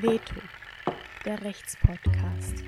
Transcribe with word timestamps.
Veto, 0.00 0.36
der 1.24 1.42
Rechtspodcast. 1.42 2.62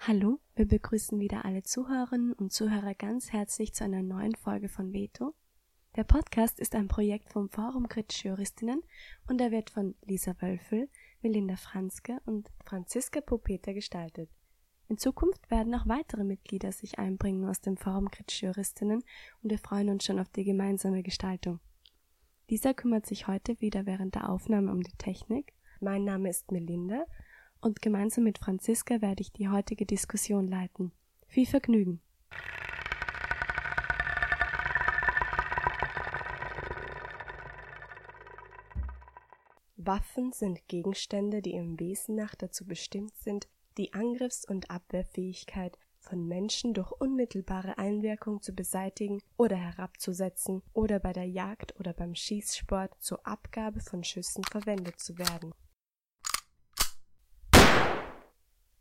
Hallo, 0.00 0.40
wir 0.56 0.66
begrüßen 0.66 1.20
wieder 1.20 1.44
alle 1.44 1.62
Zuhörerinnen 1.62 2.32
und 2.32 2.52
Zuhörer 2.52 2.94
ganz 2.94 3.32
herzlich 3.32 3.74
zu 3.74 3.84
einer 3.84 4.02
neuen 4.02 4.34
Folge 4.34 4.68
von 4.68 4.92
Veto. 4.92 5.36
Der 5.98 6.04
Podcast 6.04 6.60
ist 6.60 6.76
ein 6.76 6.86
Projekt 6.86 7.28
vom 7.32 7.48
Forum 7.48 7.88
Kritische 7.88 8.28
Juristinnen 8.28 8.84
und 9.26 9.40
er 9.40 9.50
wird 9.50 9.70
von 9.70 9.96
Lisa 10.06 10.32
Wölfel, 10.38 10.88
Melinda 11.22 11.56
Franzke 11.56 12.20
und 12.24 12.52
Franziska 12.64 13.20
Popeta 13.20 13.72
gestaltet. 13.72 14.30
In 14.86 14.96
Zukunft 14.96 15.50
werden 15.50 15.74
auch 15.74 15.88
weitere 15.88 16.22
Mitglieder 16.22 16.70
sich 16.70 17.00
einbringen 17.00 17.44
aus 17.48 17.60
dem 17.62 17.76
Forum 17.76 18.12
Kritische 18.12 18.46
Juristinnen 18.46 19.02
und 19.42 19.50
wir 19.50 19.58
freuen 19.58 19.88
uns 19.88 20.04
schon 20.04 20.20
auf 20.20 20.28
die 20.28 20.44
gemeinsame 20.44 21.02
Gestaltung. 21.02 21.58
Dieser 22.48 22.74
kümmert 22.74 23.04
sich 23.04 23.26
heute 23.26 23.60
wieder 23.60 23.84
während 23.84 24.14
der 24.14 24.30
Aufnahme 24.30 24.70
um 24.70 24.84
die 24.84 24.96
Technik. 24.98 25.52
Mein 25.80 26.04
Name 26.04 26.30
ist 26.30 26.52
Melinda 26.52 27.06
und 27.60 27.82
gemeinsam 27.82 28.22
mit 28.22 28.38
Franziska 28.38 29.02
werde 29.02 29.22
ich 29.22 29.32
die 29.32 29.48
heutige 29.48 29.84
Diskussion 29.84 30.46
leiten. 30.46 30.92
Viel 31.26 31.46
Vergnügen! 31.46 32.00
Waffen 39.88 40.32
sind 40.32 40.68
Gegenstände, 40.68 41.40
die 41.40 41.54
im 41.54 41.80
Wesen 41.80 42.14
nach 42.14 42.34
dazu 42.34 42.66
bestimmt 42.66 43.16
sind, 43.16 43.48
die 43.78 43.94
Angriffs- 43.94 44.44
und 44.44 44.70
Abwehrfähigkeit 44.70 45.78
von 45.98 46.28
Menschen 46.28 46.74
durch 46.74 46.92
unmittelbare 46.92 47.78
Einwirkung 47.78 48.42
zu 48.42 48.52
beseitigen 48.52 49.22
oder 49.38 49.56
herabzusetzen 49.56 50.62
oder 50.74 50.98
bei 50.98 51.14
der 51.14 51.24
Jagd 51.24 51.74
oder 51.80 51.94
beim 51.94 52.14
Schießsport 52.14 53.02
zur 53.02 53.26
Abgabe 53.26 53.80
von 53.80 54.04
Schüssen 54.04 54.44
verwendet 54.44 55.00
zu 55.00 55.16
werden. 55.16 55.54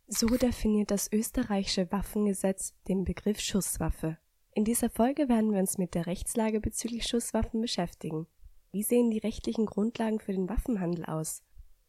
So 0.10 0.28
definiert 0.28 0.92
das 0.92 1.10
österreichische 1.10 1.90
Waffengesetz 1.90 2.74
den 2.90 3.06
Begriff 3.06 3.40
Schusswaffe. 3.40 4.18
In 4.54 4.66
dieser 4.66 4.90
Folge 4.90 5.30
werden 5.30 5.54
wir 5.54 5.60
uns 5.60 5.78
mit 5.78 5.96
der 5.96 6.06
Rechtslage 6.06 6.60
bezüglich 6.60 7.08
Schusswaffen 7.08 7.62
beschäftigen. 7.62 8.28
Wie 8.72 8.84
sehen 8.84 9.10
die 9.10 9.20
rechtlichen 9.20 9.66
Grundlagen 9.66 10.20
für 10.20 10.34
den 10.34 10.50
Waffenhandel 10.50 11.06
aus? 11.06 11.42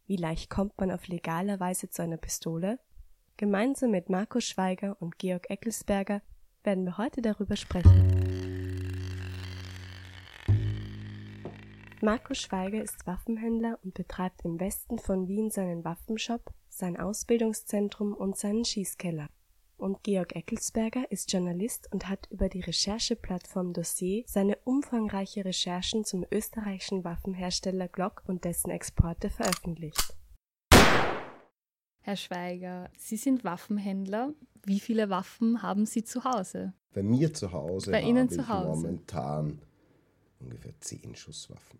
Wie 0.06 0.16
leicht 0.16 0.48
kommt 0.48 0.78
man 0.78 0.92
auf 0.92 1.08
legaler 1.08 1.58
Weise 1.58 1.90
zu 1.90 2.02
einer 2.02 2.16
Pistole? 2.16 2.78
Gemeinsam 3.36 3.90
mit 3.90 4.08
Markus 4.08 4.44
Schweiger 4.44 4.96
und 5.00 5.18
Georg 5.18 5.50
Eckelsberger 5.50 6.22
werden 6.62 6.84
wir 6.84 6.96
heute 6.96 7.20
darüber 7.20 7.56
sprechen. 7.56 8.18
Markus 12.00 12.38
Schweiger 12.38 12.80
ist 12.80 13.08
Waffenhändler 13.08 13.80
und 13.82 13.94
betreibt 13.94 14.44
im 14.44 14.60
Westen 14.60 15.00
von 15.00 15.26
Wien 15.26 15.50
seinen 15.50 15.84
Waffenshop 15.84 16.54
sein 16.68 16.96
Ausbildungszentrum 16.96 18.14
und 18.14 18.36
seinen 18.36 18.64
Schießkeller. 18.64 19.28
Und 19.78 20.02
Georg 20.02 20.34
Eckelsberger 20.34 21.08
ist 21.12 21.32
Journalist 21.32 21.88
und 21.92 22.08
hat 22.08 22.26
über 22.30 22.48
die 22.48 22.60
Rechercheplattform 22.60 23.72
Dossier 23.72 24.24
seine 24.26 24.58
umfangreiche 24.64 25.44
Recherchen 25.44 26.04
zum 26.04 26.26
österreichischen 26.32 27.04
Waffenhersteller 27.04 27.86
Glock 27.86 28.24
und 28.26 28.44
dessen 28.44 28.70
Exporte 28.70 29.30
veröffentlicht. 29.30 30.16
Herr 32.00 32.16
Schweiger, 32.16 32.90
Sie 32.96 33.16
sind 33.16 33.44
Waffenhändler. 33.44 34.34
Wie 34.64 34.80
viele 34.80 35.10
Waffen 35.10 35.62
haben 35.62 35.86
Sie 35.86 36.02
zu 36.02 36.24
Hause? 36.24 36.72
Bei 36.92 37.04
mir 37.04 37.32
zu 37.32 37.52
Hause 37.52 37.92
Bei 37.92 38.02
Ihnen 38.02 38.28
zu 38.28 38.48
Hause? 38.48 38.68
momentan 38.68 39.62
ungefähr 40.40 40.72
zehn 40.80 41.14
Schusswaffen. 41.14 41.78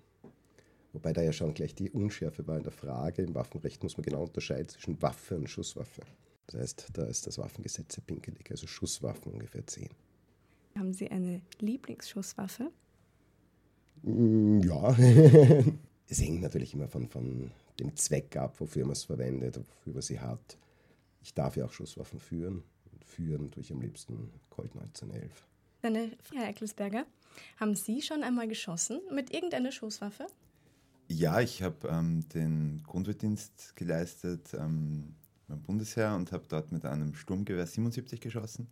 Wobei 0.92 1.12
da 1.12 1.22
ja 1.22 1.32
schon 1.32 1.52
gleich 1.52 1.74
die 1.74 1.90
Unschärfe 1.90 2.46
war 2.46 2.58
in 2.58 2.62
der 2.62 2.72
Frage. 2.72 3.22
Im 3.22 3.34
Waffenrecht 3.34 3.82
muss 3.82 3.96
man 3.96 4.04
genau 4.04 4.22
unterscheiden 4.22 4.68
zwischen 4.68 5.02
Waffe 5.02 5.36
und 5.36 5.50
Schusswaffe. 5.50 6.02
Das 6.48 6.60
heißt, 6.60 6.88
da 6.94 7.04
ist 7.04 7.26
das 7.26 7.38
Waffengesetz 7.38 7.94
sehr 7.94 8.04
pinkelig, 8.04 8.50
also 8.50 8.66
Schusswaffen 8.66 9.32
ungefähr 9.32 9.66
zehn. 9.66 9.90
Haben 10.76 10.92
Sie 10.92 11.10
eine 11.10 11.42
Lieblingsschusswaffe? 11.60 12.70
Mm, 14.02 14.60
Ja, 14.60 14.90
es 16.08 16.20
hängt 16.20 16.42
natürlich 16.42 16.74
immer 16.74 16.88
von, 16.88 17.08
von 17.08 17.50
dem 17.78 17.94
Zweck 17.96 18.36
ab, 18.36 18.58
wofür 18.60 18.84
man 18.84 18.92
es 18.92 19.04
verwendet, 19.04 19.58
wofür 19.58 19.92
man 19.92 20.02
sie 20.02 20.20
hat. 20.20 20.56
Ich 21.22 21.34
darf 21.34 21.56
ja 21.56 21.64
auch 21.66 21.72
Schusswaffen 21.72 22.18
führen. 22.18 22.62
Und 22.92 23.04
führen 23.04 23.50
tue 23.50 23.62
ich 23.62 23.72
am 23.72 23.80
liebsten 23.80 24.30
Colt 24.50 24.72
1911. 24.74 25.46
Eine 25.82 26.12
Herr 26.34 26.48
Eckelsberger, 26.48 27.06
haben 27.58 27.74
Sie 27.76 28.02
schon 28.02 28.22
einmal 28.24 28.48
geschossen 28.48 29.00
mit 29.12 29.32
irgendeiner 29.32 29.70
Schusswaffe? 29.70 30.26
Ja, 31.08 31.40
ich 31.40 31.62
habe 31.62 31.88
ähm, 31.88 32.28
den 32.30 32.82
Grundwehrdienst 32.84 33.76
geleistet 33.76 34.54
ähm, 34.54 35.14
beim 35.48 35.62
Bundesheer 35.62 36.14
und 36.14 36.32
habe 36.32 36.44
dort 36.48 36.72
mit 36.72 36.84
einem 36.84 37.14
Sturmgewehr 37.14 37.66
77 37.66 38.20
geschossen 38.20 38.68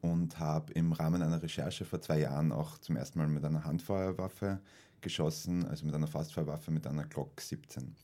und 0.00 0.38
habe 0.38 0.72
im 0.74 0.92
Rahmen 0.92 1.22
einer 1.22 1.42
Recherche 1.42 1.84
vor 1.84 2.00
zwei 2.00 2.20
Jahren 2.20 2.52
auch 2.52 2.78
zum 2.78 2.96
ersten 2.96 3.18
Mal 3.18 3.28
mit 3.28 3.44
einer 3.44 3.64
Handfeuerwaffe 3.64 4.60
geschossen, 5.00 5.64
also 5.66 5.86
mit 5.86 5.94
einer 5.94 6.06
Fastfeuerwaffe 6.06 6.70
mit 6.70 6.86
einer 6.86 7.04
Glock 7.04 7.40
17. 7.40 7.94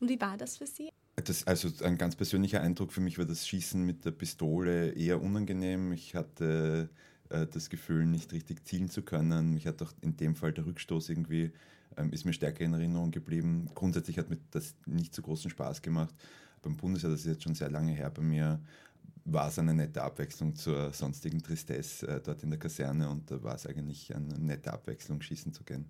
Und 0.00 0.08
wie 0.08 0.20
war 0.20 0.36
das 0.36 0.56
für 0.56 0.66
Sie? 0.66 0.90
Das, 1.16 1.46
also 1.46 1.70
ein 1.84 1.96
ganz 1.96 2.16
persönlicher 2.16 2.60
Eindruck 2.60 2.92
für 2.92 3.00
mich 3.00 3.18
war 3.18 3.24
das 3.24 3.46
Schießen 3.46 3.84
mit 3.84 4.04
der 4.04 4.10
Pistole 4.10 4.90
eher 4.90 5.22
unangenehm. 5.22 5.92
Ich 5.92 6.14
hatte 6.14 6.88
äh, 7.28 7.46
das 7.46 7.70
Gefühl, 7.70 8.04
nicht 8.06 8.32
richtig 8.32 8.64
zielen 8.64 8.88
zu 8.88 9.02
können. 9.02 9.54
Mich 9.54 9.66
hat 9.66 9.80
auch 9.82 9.92
in 10.00 10.16
dem 10.16 10.34
Fall 10.34 10.52
der 10.52 10.66
Rückstoß 10.66 11.08
irgendwie, 11.10 11.52
ähm, 11.96 12.12
ist 12.12 12.24
mir 12.24 12.32
stärker 12.32 12.64
in 12.64 12.72
Erinnerung 12.72 13.10
geblieben. 13.10 13.70
Grundsätzlich 13.74 14.18
hat 14.18 14.28
mir 14.28 14.38
das 14.50 14.74
nicht 14.86 15.14
so 15.14 15.22
großen 15.22 15.50
Spaß 15.50 15.82
gemacht. 15.82 16.14
Beim 16.64 16.76
Bundesheer, 16.76 17.10
das 17.10 17.20
ist 17.20 17.26
jetzt 17.26 17.42
schon 17.42 17.54
sehr 17.54 17.70
lange 17.70 17.92
her 17.92 18.10
bei 18.10 18.22
mir, 18.22 18.58
war 19.26 19.48
es 19.48 19.58
eine 19.58 19.74
nette 19.74 20.02
Abwechslung 20.02 20.54
zur 20.54 20.92
sonstigen 20.92 21.42
Tristesse 21.42 22.08
äh, 22.08 22.20
dort 22.20 22.42
in 22.42 22.50
der 22.50 22.58
Kaserne 22.58 23.08
und 23.08 23.30
da 23.30 23.42
war 23.42 23.54
es 23.54 23.66
eigentlich 23.66 24.14
eine 24.14 24.38
nette 24.38 24.72
Abwechslung, 24.72 25.20
schießen 25.20 25.52
zu 25.52 25.62
gehen. 25.64 25.86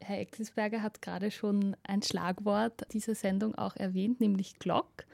Herr 0.00 0.18
Eckelsberger 0.20 0.82
hat 0.82 1.02
gerade 1.02 1.30
schon 1.30 1.76
ein 1.82 2.02
Schlagwort 2.02 2.86
dieser 2.92 3.14
Sendung 3.14 3.54
auch 3.54 3.76
erwähnt, 3.76 4.20
nämlich 4.20 4.58
Glock. 4.58 5.04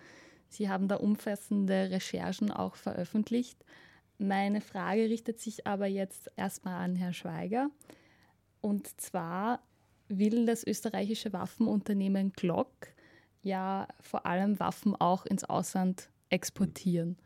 Sie 0.48 0.68
haben 0.68 0.88
da 0.88 0.96
umfassende 0.96 1.90
Recherchen 1.90 2.50
auch 2.50 2.76
veröffentlicht. 2.76 3.64
Meine 4.18 4.60
Frage 4.60 5.08
richtet 5.08 5.40
sich 5.40 5.66
aber 5.66 5.86
jetzt 5.86 6.30
erstmal 6.36 6.84
an 6.84 6.96
Herrn 6.96 7.14
Schweiger. 7.14 7.70
Und 8.60 9.00
zwar 9.00 9.60
will 10.08 10.46
das 10.46 10.64
österreichische 10.64 11.32
Waffenunternehmen 11.32 12.32
Glock 12.32 12.93
ja 13.44 13.88
vor 14.00 14.26
allem 14.26 14.58
Waffen 14.60 14.96
auch 14.96 15.26
ins 15.26 15.44
Ausland 15.44 16.10
exportieren, 16.30 17.16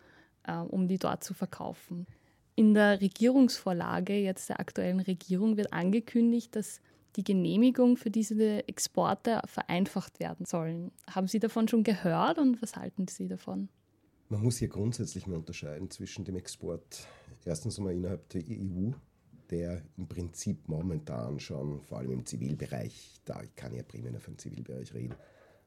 äh, 0.44 0.56
um 0.56 0.88
die 0.88 0.98
dort 0.98 1.24
zu 1.24 1.34
verkaufen. 1.34 2.06
In 2.54 2.74
der 2.74 3.00
Regierungsvorlage 3.00 4.14
jetzt 4.14 4.48
der 4.48 4.60
aktuellen 4.60 5.00
Regierung 5.00 5.56
wird 5.56 5.72
angekündigt, 5.72 6.56
dass 6.56 6.80
die 7.16 7.24
Genehmigung 7.24 7.96
für 7.96 8.10
diese 8.10 8.66
Exporte 8.68 9.40
vereinfacht 9.46 10.20
werden 10.20 10.44
sollen. 10.44 10.92
Haben 11.08 11.28
Sie 11.28 11.38
davon 11.38 11.68
schon 11.68 11.84
gehört 11.84 12.38
und 12.38 12.60
was 12.60 12.76
halten 12.76 13.08
Sie 13.08 13.28
davon? 13.28 13.68
Man 14.28 14.42
muss 14.42 14.58
hier 14.58 14.68
grundsätzlich 14.68 15.26
mal 15.26 15.36
unterscheiden 15.36 15.90
zwischen 15.90 16.24
dem 16.24 16.36
Export, 16.36 17.06
erstens 17.44 17.78
einmal 17.78 17.94
innerhalb 17.94 18.28
der 18.28 18.42
EU, 18.42 18.90
der 19.50 19.82
im 19.96 20.06
Prinzip 20.06 20.68
momentan 20.68 21.40
schon, 21.40 21.80
vor 21.80 21.98
allem 21.98 22.10
im 22.10 22.26
Zivilbereich, 22.26 23.20
da 23.24 23.42
ich 23.42 23.54
kann 23.54 23.74
ja 23.74 23.82
primär 23.82 24.12
nur 24.12 24.20
vom 24.20 24.36
Zivilbereich 24.36 24.92
reden, 24.92 25.14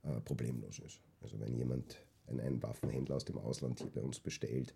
äh, 0.03 0.19
problemlos 0.21 0.79
ist. 0.79 0.99
Also 1.21 1.39
wenn 1.39 1.55
jemand 1.55 1.97
einen, 2.27 2.61
Waffenhändler 2.63 3.15
aus 3.15 3.25
dem 3.25 3.37
Ausland 3.37 3.79
hier 3.79 3.91
bei 3.91 4.01
uns 4.01 4.19
bestellt, 4.19 4.73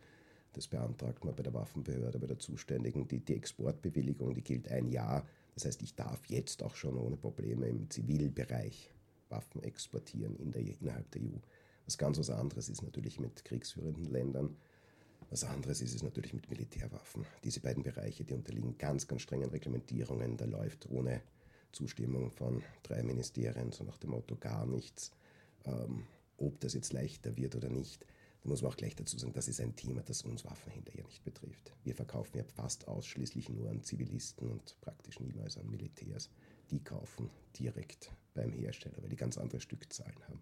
das 0.54 0.68
beantragt 0.68 1.26
man 1.26 1.36
bei 1.36 1.44
der 1.44 1.54
Waffenbehörde, 1.54 2.20
bei 2.20 2.28
der 2.28 2.40
Zuständigen. 2.40 3.08
Die, 3.08 3.20
die 3.20 3.36
Exportbewilligung, 3.36 4.34
die 4.34 4.44
gilt 4.44 4.72
ein 4.72 4.88
Jahr. 4.88 5.28
Das 5.54 5.66
heißt, 5.66 5.82
ich 5.82 5.96
darf 5.96 6.26
jetzt 6.28 6.64
auch 6.64 6.76
schon 6.76 6.98
ohne 6.98 7.18
Probleme 7.18 7.68
im 7.68 7.90
Zivilbereich 7.90 8.94
Waffen 9.30 9.64
exportieren 9.64 10.36
in 10.38 10.52
der, 10.52 10.62
innerhalb 10.62 11.10
der 11.12 11.22
EU. 11.24 11.38
Was 11.86 11.98
ganz 11.98 12.18
was 12.18 12.30
anderes 12.30 12.70
ist 12.70 12.84
natürlich 12.84 13.20
mit 13.20 13.44
kriegsführenden 13.44 14.06
Ländern. 14.06 14.56
Was 15.30 15.44
anderes 15.44 15.82
ist 15.82 15.96
es 15.96 16.04
natürlich 16.04 16.34
mit 16.34 16.50
Militärwaffen. 16.50 17.26
Diese 17.44 17.60
beiden 17.60 17.84
Bereiche, 17.84 18.24
die 18.24 18.34
unterliegen 18.34 18.78
ganz, 18.78 19.08
ganz 19.08 19.22
strengen 19.22 19.50
Reglementierungen. 19.50 20.38
Da 20.38 20.46
läuft 20.46 20.90
ohne 20.90 21.22
Zustimmung 21.76 22.32
von 22.32 22.64
drei 22.84 23.04
Ministerien, 23.04 23.72
so 23.72 23.84
nach 23.84 23.98
dem 23.98 24.12
Motto 24.12 24.36
gar 24.36 24.66
nichts. 24.66 25.12
Ähm, 25.66 26.06
ob 26.38 26.60
das 26.60 26.74
jetzt 26.74 26.94
leichter 26.94 27.36
wird 27.38 27.56
oder 27.56 27.70
nicht, 27.70 28.06
da 28.42 28.50
muss 28.50 28.62
man 28.62 28.72
auch 28.72 28.78
gleich 28.78 28.96
dazu 28.96 29.18
sagen, 29.18 29.34
das 29.34 29.48
ist 29.48 29.60
ein 29.60 29.76
Thema, 29.76 30.02
das 30.04 30.22
uns 30.22 30.46
Waffenhändler 30.46 30.96
ja 30.98 31.04
nicht 31.04 31.24
betrifft. 31.24 31.74
Wir 31.84 31.96
verkaufen 31.96 32.38
ja 32.38 32.44
fast 32.44 32.88
ausschließlich 32.88 33.50
nur 33.50 33.70
an 33.70 33.84
Zivilisten 33.84 34.50
und 34.50 34.80
praktisch 34.82 35.20
niemals 35.20 35.58
an 35.58 35.70
Militärs. 35.70 36.30
Die 36.72 36.80
kaufen 36.80 37.30
direkt 37.58 38.12
beim 38.34 38.52
Hersteller, 38.52 39.02
weil 39.02 39.10
die 39.10 39.16
ganz 39.16 39.38
andere 39.38 39.60
Stückzahlen 39.60 40.24
haben. 40.28 40.42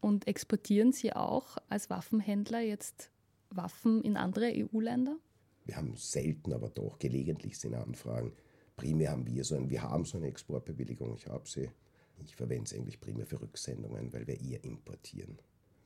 Und 0.00 0.26
exportieren 0.26 0.92
Sie 0.92 1.12
auch 1.12 1.58
als 1.68 1.90
Waffenhändler 1.90 2.60
jetzt 2.60 3.10
Waffen 3.50 4.02
in 4.02 4.16
andere 4.16 4.52
EU-Länder? 4.54 5.16
Wir 5.64 5.76
haben 5.76 5.96
selten, 5.96 6.52
aber 6.52 6.70
doch 6.70 6.98
gelegentlich 6.98 7.58
sind 7.58 7.74
Anfragen. 7.74 8.32
Primär 8.78 9.10
haben 9.10 9.26
wir 9.26 9.44
so 9.44 9.68
wir 9.68 9.82
haben 9.82 10.04
so 10.04 10.16
eine 10.16 10.28
Exportbewilligung, 10.28 11.14
ich 11.16 11.26
habe 11.26 11.46
sie. 11.48 11.68
Ich 12.24 12.34
verwende 12.34 12.70
sie 12.70 12.76
eigentlich 12.76 13.00
primär 13.00 13.26
für 13.26 13.40
Rücksendungen, 13.40 14.12
weil 14.12 14.26
wir 14.26 14.40
eher 14.40 14.62
importieren. 14.64 15.38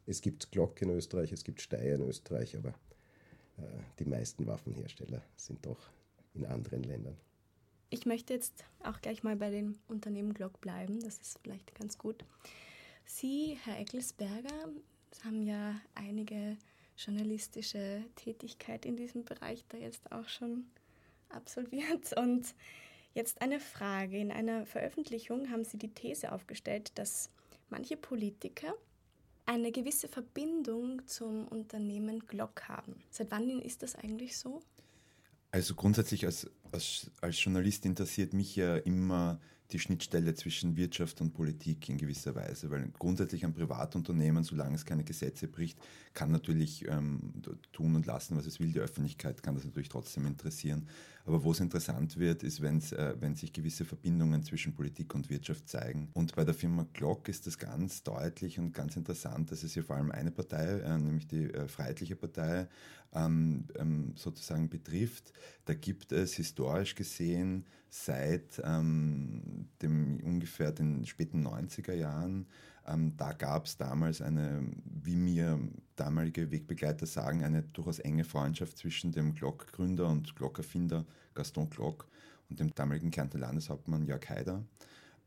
Es 0.06 0.20
gibt 0.20 0.50
Glock 0.52 0.80
in 0.82 0.90
Österreich, 0.90 1.32
es 1.32 1.42
gibt 1.42 1.60
Steyr 1.60 1.96
in 1.96 2.02
Österreich, 2.02 2.56
aber 2.56 2.70
äh, 3.58 3.62
die 3.98 4.04
meisten 4.04 4.46
Waffenhersteller 4.46 5.22
sind 5.36 5.64
doch 5.64 5.78
in 6.34 6.44
anderen 6.44 6.82
Ländern. 6.82 7.16
Ich 7.88 8.06
möchte 8.06 8.34
jetzt 8.34 8.64
auch 8.82 9.00
gleich 9.00 9.22
mal 9.22 9.36
bei 9.36 9.50
dem 9.50 9.78
Unternehmen 9.88 10.34
Glock 10.34 10.60
bleiben, 10.60 11.00
das 11.00 11.18
ist 11.18 11.38
vielleicht 11.42 11.74
ganz 11.74 11.98
gut. 11.98 12.24
Sie, 13.04 13.58
Herr 13.64 13.78
Eckelsberger, 13.78 14.68
haben 15.24 15.42
ja 15.42 15.80
einige 15.94 16.56
journalistische 16.96 18.04
Tätigkeit 18.16 18.84
in 18.84 18.96
diesem 18.96 19.24
Bereich 19.24 19.64
da 19.68 19.78
jetzt 19.78 20.12
auch 20.12 20.28
schon 20.28 20.66
absolviert. 21.34 22.16
Und 22.16 22.54
jetzt 23.14 23.40
eine 23.42 23.60
Frage. 23.60 24.18
In 24.18 24.30
einer 24.32 24.66
Veröffentlichung 24.66 25.50
haben 25.50 25.64
Sie 25.64 25.78
die 25.78 25.92
These 25.92 26.32
aufgestellt, 26.32 26.92
dass 26.96 27.30
manche 27.68 27.96
Politiker 27.96 28.74
eine 29.46 29.72
gewisse 29.72 30.08
Verbindung 30.08 31.06
zum 31.06 31.48
Unternehmen 31.48 32.20
Glock 32.26 32.68
haben. 32.68 33.02
Seit 33.10 33.30
wann 33.30 33.60
ist 33.60 33.82
das 33.82 33.96
eigentlich 33.96 34.36
so? 34.36 34.62
Also 35.50 35.74
grundsätzlich 35.74 36.24
als, 36.24 36.50
als, 36.70 37.10
als 37.20 37.42
Journalist 37.42 37.84
interessiert 37.84 38.32
mich 38.32 38.56
ja 38.56 38.76
immer 38.76 39.40
die 39.72 39.78
Schnittstelle 39.78 40.34
zwischen 40.34 40.76
Wirtschaft 40.76 41.20
und 41.20 41.32
Politik 41.32 41.88
in 41.88 41.98
gewisser 41.98 42.34
Weise, 42.34 42.70
weil 42.70 42.90
grundsätzlich 42.98 43.44
ein 43.44 43.54
Privatunternehmen, 43.54 44.44
solange 44.44 44.74
es 44.74 44.84
keine 44.84 45.04
Gesetze 45.04 45.48
bricht, 45.48 45.78
kann 46.14 46.30
natürlich 46.30 46.86
ähm, 46.88 47.32
tun 47.72 47.94
und 47.94 48.06
lassen, 48.06 48.36
was 48.36 48.46
es 48.46 48.60
will. 48.60 48.72
Die 48.72 48.80
Öffentlichkeit 48.80 49.42
kann 49.42 49.54
das 49.54 49.64
natürlich 49.64 49.88
trotzdem 49.88 50.26
interessieren. 50.26 50.86
Aber 51.24 51.44
wo 51.44 51.52
es 51.52 51.60
interessant 51.60 52.18
wird, 52.18 52.42
ist, 52.42 52.60
äh, 52.60 53.14
wenn 53.20 53.34
sich 53.34 53.52
gewisse 53.52 53.84
Verbindungen 53.84 54.42
zwischen 54.42 54.74
Politik 54.74 55.14
und 55.14 55.30
Wirtschaft 55.30 55.68
zeigen. 55.68 56.08
Und 56.14 56.34
bei 56.34 56.44
der 56.44 56.54
Firma 56.54 56.86
Glock 56.92 57.28
ist 57.28 57.46
das 57.46 57.58
ganz 57.58 58.02
deutlich 58.02 58.58
und 58.58 58.72
ganz 58.74 58.96
interessant, 58.96 59.50
dass 59.52 59.62
es 59.62 59.74
hier 59.74 59.84
vor 59.84 59.96
allem 59.96 60.10
eine 60.10 60.30
Partei, 60.30 60.80
äh, 60.80 60.98
nämlich 60.98 61.28
die 61.28 61.44
äh, 61.44 61.68
Freiheitliche 61.68 62.16
Partei, 62.16 62.68
ähm, 63.14 63.66
ähm, 63.76 64.12
sozusagen 64.16 64.68
betrifft. 64.68 65.32
Da 65.64 65.74
gibt 65.74 66.12
es 66.12 66.34
historisch 66.34 66.94
gesehen 66.94 67.64
seit 67.94 68.60
ähm, 68.64 69.68
dem 69.82 70.20
ungefähr 70.22 70.72
den 70.72 71.04
späten 71.06 71.46
90er 71.46 71.92
Jahren 71.92 72.46
ähm, 72.86 73.16
da 73.16 73.32
gab 73.32 73.66
es 73.66 73.76
damals 73.76 74.20
eine, 74.20 74.66
wie 74.84 75.16
mir 75.16 75.60
damalige 75.96 76.50
Wegbegleiter 76.50 77.06
sagen, 77.06 77.44
eine 77.44 77.62
durchaus 77.62 78.00
enge 78.00 78.24
Freundschaft 78.24 78.78
zwischen 78.78 79.12
dem 79.12 79.34
Glock-Gründer 79.34 80.08
und 80.08 80.34
Glock-Erfinder 80.34 81.04
Gaston 81.34 81.70
Glock 81.70 82.08
und 82.50 82.58
dem 82.58 82.74
damaligen 82.74 83.10
Kärntner 83.10 83.40
Landeshauptmann 83.40 84.04
Jörg 84.04 84.28
Haider. 84.28 84.64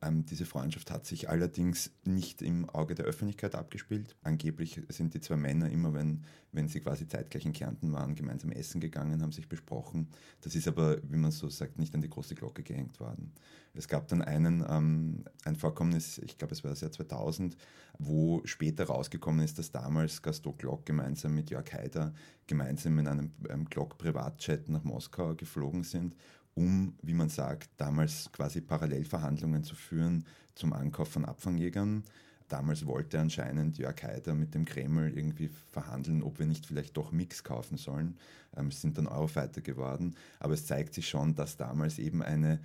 Ähm, 0.01 0.25
diese 0.25 0.45
Freundschaft 0.45 0.91
hat 0.91 1.05
sich 1.05 1.29
allerdings 1.29 1.91
nicht 2.03 2.41
im 2.41 2.69
Auge 2.69 2.95
der 2.95 3.05
Öffentlichkeit 3.05 3.55
abgespielt. 3.55 4.15
Angeblich 4.23 4.81
sind 4.89 5.13
die 5.13 5.21
zwei 5.21 5.37
Männer 5.37 5.69
immer, 5.69 5.93
wenn, 5.93 6.23
wenn 6.51 6.67
sie 6.67 6.81
quasi 6.81 7.07
zeitgleich 7.07 7.45
in 7.45 7.53
Kärnten 7.53 7.93
waren, 7.93 8.15
gemeinsam 8.15 8.51
essen 8.51 8.81
gegangen, 8.81 9.21
haben 9.21 9.31
sich 9.31 9.47
besprochen. 9.47 10.09
Das 10.41 10.55
ist 10.55 10.67
aber, 10.67 10.97
wie 11.03 11.17
man 11.17 11.31
so 11.31 11.49
sagt, 11.49 11.79
nicht 11.79 11.95
an 11.95 12.01
die 12.01 12.09
große 12.09 12.35
Glocke 12.35 12.61
gehängt 12.61 12.99
worden. 12.99 13.31
Es 13.73 13.87
gab 13.87 14.07
dann 14.09 14.21
einen, 14.21 14.65
ähm, 14.67 15.23
ein 15.43 15.55
Vorkommnis, 15.55 16.17
ich 16.19 16.37
glaube 16.37 16.53
es 16.53 16.63
war 16.63 16.71
das 16.71 16.81
Jahr 16.81 16.91
2000, 16.91 17.55
wo 17.97 18.41
später 18.45 18.85
rausgekommen 18.85 19.43
ist, 19.43 19.59
dass 19.59 19.71
damals 19.71 20.21
Gaston 20.21 20.57
Glock 20.57 20.85
gemeinsam 20.85 21.35
mit 21.35 21.49
Jörg 21.49 21.71
Haider 21.73 22.13
gemeinsam 22.47 22.99
in 22.99 23.07
einem, 23.07 23.31
einem 23.49 23.65
Glock-Privatjet 23.65 24.69
nach 24.69 24.83
Moskau 24.83 25.35
geflogen 25.35 25.83
sind 25.83 26.15
um, 26.55 26.95
wie 27.01 27.13
man 27.13 27.29
sagt, 27.29 27.69
damals 27.77 28.31
quasi 28.31 28.61
Parallelverhandlungen 28.61 29.63
zu 29.63 29.75
führen 29.75 30.25
zum 30.55 30.73
Ankauf 30.73 31.09
von 31.09 31.25
Abfangjägern. 31.25 32.03
Damals 32.47 32.85
wollte 32.85 33.19
anscheinend 33.19 33.77
Jörg 33.77 34.01
Haider 34.03 34.35
mit 34.35 34.53
dem 34.53 34.65
Kreml 34.65 35.11
irgendwie 35.17 35.49
verhandeln, 35.71 36.23
ob 36.23 36.39
wir 36.39 36.45
nicht 36.45 36.65
vielleicht 36.65 36.95
doch 36.95 37.11
Mix 37.11 37.43
kaufen 37.43 37.77
sollen. 37.77 38.17
Ähm, 38.55 38.67
es 38.67 38.81
sind 38.81 38.97
dann 38.97 39.07
Eurofighter 39.07 39.61
geworden. 39.61 40.15
Aber 40.39 40.53
es 40.53 40.65
zeigt 40.65 40.93
sich 40.93 41.09
schon, 41.09 41.35
dass 41.35 41.57
damals 41.57 41.99
eben 41.99 42.21
eine 42.21 42.59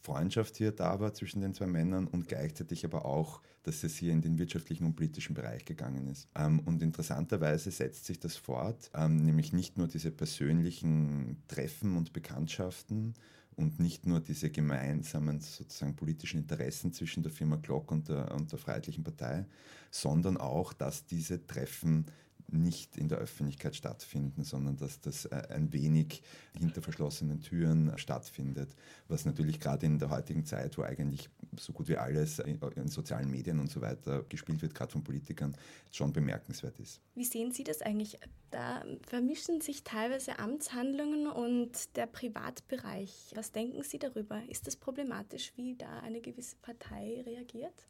Freundschaft 0.00 0.56
hier 0.56 0.72
da 0.72 0.98
war 1.00 1.12
zwischen 1.12 1.40
den 1.40 1.54
zwei 1.54 1.66
Männern 1.66 2.06
und 2.06 2.28
gleichzeitig 2.28 2.84
aber 2.84 3.04
auch, 3.04 3.42
dass 3.62 3.84
es 3.84 3.96
hier 3.96 4.12
in 4.12 4.22
den 4.22 4.38
wirtschaftlichen 4.38 4.84
und 4.84 4.96
politischen 4.96 5.34
Bereich 5.34 5.64
gegangen 5.64 6.08
ist. 6.08 6.28
Ähm, 6.34 6.60
und 6.60 6.82
interessanterweise 6.82 7.70
setzt 7.70 8.06
sich 8.06 8.18
das 8.18 8.36
fort, 8.36 8.90
ähm, 8.94 9.24
nämlich 9.24 9.52
nicht 9.52 9.78
nur 9.78 9.88
diese 9.88 10.10
persönlichen 10.10 11.42
Treffen 11.48 11.96
und 11.96 12.12
Bekanntschaften 12.12 13.14
und 13.56 13.78
nicht 13.78 14.06
nur 14.06 14.20
diese 14.20 14.50
gemeinsamen 14.50 15.40
sozusagen 15.40 15.94
politischen 15.94 16.40
Interessen 16.40 16.92
zwischen 16.92 17.22
der 17.22 17.32
Firma 17.32 17.56
Glock 17.56 17.92
und 17.92 18.08
der, 18.08 18.34
und 18.34 18.50
der 18.50 18.58
Freiheitlichen 18.58 19.04
Partei, 19.04 19.46
sondern 19.90 20.36
auch, 20.36 20.72
dass 20.72 21.04
diese 21.04 21.46
Treffen 21.46 22.06
nicht 22.52 22.96
in 22.96 23.08
der 23.08 23.18
Öffentlichkeit 23.18 23.76
stattfinden, 23.76 24.44
sondern 24.44 24.76
dass 24.76 25.00
das 25.00 25.24
äh, 25.26 25.42
ein 25.50 25.72
wenig 25.72 26.22
hinter 26.58 26.82
verschlossenen 26.82 27.40
Türen 27.40 27.96
stattfindet, 27.96 28.74
was 29.08 29.24
natürlich 29.24 29.60
gerade 29.60 29.86
in 29.86 29.98
der 29.98 30.10
heutigen 30.10 30.44
Zeit, 30.44 30.76
wo 30.78 30.82
eigentlich 30.82 31.30
so 31.58 31.72
gut 31.72 31.88
wie 31.88 31.96
alles 31.96 32.38
in 32.38 32.88
sozialen 32.88 33.30
Medien 33.30 33.58
und 33.58 33.70
so 33.70 33.80
weiter 33.80 34.24
gespielt 34.28 34.62
wird, 34.62 34.74
gerade 34.74 34.92
von 34.92 35.02
Politikern, 35.02 35.56
schon 35.90 36.12
bemerkenswert 36.12 36.78
ist. 36.78 37.00
Wie 37.14 37.24
sehen 37.24 37.52
Sie 37.52 37.64
das 37.64 37.82
eigentlich? 37.82 38.18
Da 38.50 38.84
vermischen 39.02 39.60
sich 39.60 39.84
teilweise 39.84 40.38
Amtshandlungen 40.38 41.28
und 41.28 41.96
der 41.96 42.06
Privatbereich. 42.06 43.32
Was 43.34 43.52
denken 43.52 43.82
Sie 43.84 43.98
darüber? 43.98 44.42
Ist 44.48 44.66
das 44.66 44.76
problematisch, 44.76 45.52
wie 45.56 45.76
da 45.76 46.00
eine 46.00 46.20
gewisse 46.20 46.56
Partei 46.56 47.22
reagiert? 47.24 47.86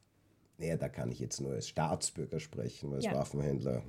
Naja, 0.60 0.76
da 0.76 0.90
kann 0.90 1.10
ich 1.10 1.18
jetzt 1.18 1.40
nur 1.40 1.52
als 1.52 1.68
Staatsbürger 1.68 2.38
sprechen, 2.38 2.92
als 2.92 3.06
ja. 3.06 3.14
Waffenhändler. 3.14 3.82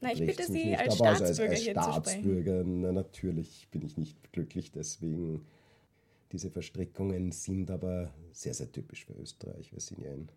Na, 0.00 0.12
ich 0.12 0.18
bitte 0.18 0.44
Sie 0.44 0.64
nicht. 0.64 0.78
als 0.78 0.96
Staatsbürger, 0.96 1.52
als, 1.52 1.68
als, 1.68 1.76
als 1.76 1.86
Staatsbürger 1.86 2.64
na, 2.64 2.90
natürlich 2.90 3.68
bin 3.70 3.82
ich 3.82 3.96
nicht 3.96 4.32
glücklich, 4.32 4.72
deswegen 4.72 5.46
diese 6.32 6.50
Verstrickungen 6.50 7.30
sind 7.30 7.70
aber 7.70 8.12
sehr, 8.32 8.54
sehr 8.54 8.72
typisch 8.72 9.04
für 9.04 9.12
Österreich. 9.12 9.72
Wir 9.72 9.80
sind 9.80 10.00
ja 10.00 10.12
in, 10.12 10.28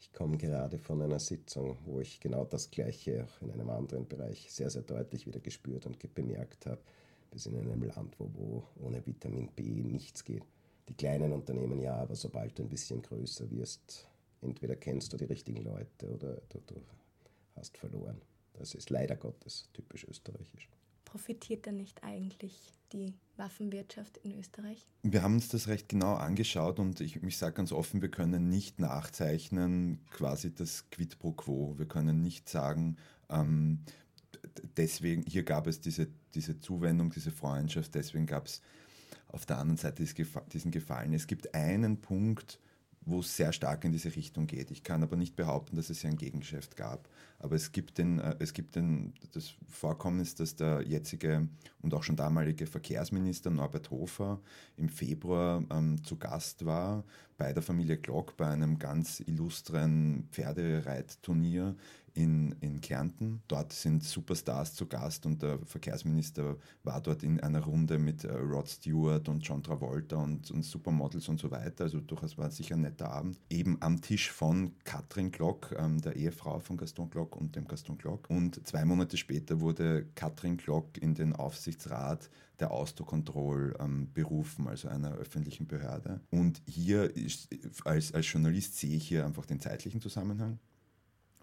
ich 0.00 0.12
komme 0.12 0.36
gerade 0.36 0.78
von 0.78 1.00
einer 1.00 1.18
Sitzung, 1.18 1.78
wo 1.86 2.00
ich 2.00 2.20
genau 2.20 2.44
das 2.44 2.70
Gleiche 2.70 3.24
auch 3.24 3.40
in 3.40 3.50
einem 3.50 3.70
anderen 3.70 4.06
Bereich 4.06 4.52
sehr, 4.52 4.68
sehr 4.68 4.82
deutlich 4.82 5.26
wieder 5.26 5.40
gespürt 5.40 5.86
und 5.86 6.14
bemerkt 6.14 6.66
habe. 6.66 6.82
Wir 7.30 7.40
sind 7.40 7.54
in 7.54 7.70
einem 7.70 7.84
Land, 7.84 8.16
wo, 8.18 8.28
wo 8.34 8.64
ohne 8.84 9.06
Vitamin 9.06 9.48
B 9.48 9.62
nichts 9.62 10.24
geht. 10.24 10.44
Die 10.90 10.94
kleinen 10.94 11.32
Unternehmen 11.32 11.80
ja, 11.80 11.94
aber 11.94 12.16
sobald 12.16 12.58
du 12.58 12.64
ein 12.64 12.68
bisschen 12.68 13.00
größer 13.00 13.50
wirst, 13.50 14.08
entweder 14.40 14.76
kennst 14.76 15.12
du 15.12 15.16
die 15.16 15.24
richtigen 15.24 15.62
Leute 15.62 16.10
oder 16.10 16.40
du, 16.48 16.60
du 16.66 16.74
hast 17.56 17.76
verloren. 17.76 18.20
Das 18.54 18.74
ist 18.74 18.90
leider 18.90 19.16
Gottes 19.16 19.68
typisch 19.72 20.04
österreichisch. 20.04 20.68
Profitiert 21.04 21.64
denn 21.66 21.76
nicht 21.76 22.02
eigentlich 22.02 22.72
die 22.92 23.14
Waffenwirtschaft 23.36 24.18
in 24.18 24.38
Österreich? 24.38 24.86
Wir 25.02 25.22
haben 25.22 25.34
uns 25.34 25.48
das 25.48 25.68
recht 25.68 25.88
genau 25.88 26.14
angeschaut 26.14 26.78
und 26.78 27.00
ich, 27.00 27.22
ich 27.22 27.38
sage 27.38 27.54
ganz 27.54 27.72
offen, 27.72 28.02
wir 28.02 28.10
können 28.10 28.48
nicht 28.48 28.78
nachzeichnen 28.78 30.00
quasi 30.10 30.54
das 30.54 30.90
Quid 30.90 31.18
pro 31.18 31.32
quo. 31.32 31.78
Wir 31.78 31.86
können 31.86 32.22
nicht 32.22 32.48
sagen, 32.48 32.96
ähm, 33.30 33.80
deswegen, 34.76 35.22
hier 35.22 35.44
gab 35.44 35.66
es 35.66 35.80
diese, 35.80 36.08
diese 36.34 36.58
Zuwendung, 36.58 37.10
diese 37.10 37.30
Freundschaft, 37.30 37.94
deswegen 37.94 38.26
gab 38.26 38.46
es 38.46 38.60
auf 39.28 39.46
der 39.46 39.58
anderen 39.58 39.78
Seite 39.78 40.04
diesen 40.52 40.70
Gefallen. 40.70 41.12
Es 41.12 41.26
gibt 41.26 41.54
einen 41.54 42.00
Punkt, 42.00 42.58
wo 43.08 43.20
es 43.20 43.36
sehr 43.36 43.52
stark 43.52 43.84
in 43.84 43.92
diese 43.92 44.14
Richtung 44.14 44.46
geht. 44.46 44.70
Ich 44.70 44.82
kann 44.82 45.02
aber 45.02 45.16
nicht 45.16 45.36
behaupten, 45.36 45.76
dass 45.76 45.90
es 45.90 46.00
hier 46.00 46.10
ein 46.10 46.16
Gegengeschäft 46.16 46.76
gab. 46.76 47.08
Aber 47.38 47.54
es 47.56 47.72
gibt, 47.72 47.98
den, 47.98 48.18
äh, 48.18 48.36
es 48.38 48.52
gibt 48.52 48.76
den, 48.76 49.14
das 49.32 49.54
Vorkommnis, 49.68 50.34
dass 50.34 50.56
der 50.56 50.82
jetzige 50.82 51.48
und 51.82 51.94
auch 51.94 52.02
schon 52.02 52.16
damalige 52.16 52.66
Verkehrsminister 52.66 53.50
Norbert 53.50 53.90
Hofer 53.90 54.40
im 54.76 54.88
Februar 54.88 55.62
ähm, 55.70 56.02
zu 56.04 56.16
Gast 56.16 56.64
war 56.64 57.04
bei 57.38 57.52
der 57.52 57.62
Familie 57.62 57.96
Glock 57.96 58.36
bei 58.36 58.48
einem 58.48 58.78
ganz 58.78 59.20
illustren 59.20 60.28
Pferdereitturnier 60.32 61.76
in, 62.18 62.56
in 62.60 62.80
Kärnten. 62.80 63.42
Dort 63.46 63.72
sind 63.72 64.02
Superstars 64.02 64.74
zu 64.74 64.86
Gast 64.86 65.24
und 65.24 65.40
der 65.40 65.60
Verkehrsminister 65.64 66.56
war 66.82 67.00
dort 67.00 67.22
in 67.22 67.38
einer 67.40 67.60
Runde 67.60 67.96
mit 67.98 68.24
äh, 68.24 68.32
Rod 68.32 68.68
Stewart 68.68 69.28
und 69.28 69.40
John 69.46 69.62
Travolta 69.62 70.16
und, 70.16 70.50
und 70.50 70.64
Supermodels 70.64 71.28
und 71.28 71.38
so 71.38 71.50
weiter. 71.52 71.84
Also 71.84 72.00
durchaus 72.00 72.36
war 72.36 72.48
es 72.48 72.56
sicher 72.56 72.74
ein 72.74 72.80
netter 72.80 73.08
Abend. 73.08 73.38
Eben 73.48 73.76
am 73.80 74.00
Tisch 74.00 74.32
von 74.32 74.72
Katrin 74.82 75.30
Glock, 75.30 75.72
ähm, 75.78 76.00
der 76.00 76.16
Ehefrau 76.16 76.58
von 76.58 76.76
Gaston 76.76 77.08
Glock 77.08 77.36
und 77.36 77.54
dem 77.54 77.68
Gaston 77.68 77.96
Glock. 77.96 78.28
Und 78.28 78.66
zwei 78.66 78.84
Monate 78.84 79.16
später 79.16 79.60
wurde 79.60 80.06
Katrin 80.16 80.56
Glock 80.56 80.98
in 80.98 81.14
den 81.14 81.36
Aufsichtsrat 81.36 82.28
der 82.58 82.72
Autocontrol 82.72 83.76
ähm, 83.78 84.12
berufen, 84.12 84.66
also 84.66 84.88
einer 84.88 85.12
öffentlichen 85.12 85.68
Behörde. 85.68 86.20
Und 86.30 86.60
hier 86.66 87.14
ist, 87.16 87.48
als, 87.84 88.12
als 88.12 88.32
Journalist 88.32 88.76
sehe 88.76 88.96
ich 88.96 89.06
hier 89.06 89.24
einfach 89.24 89.46
den 89.46 89.60
zeitlichen 89.60 90.00
Zusammenhang 90.00 90.58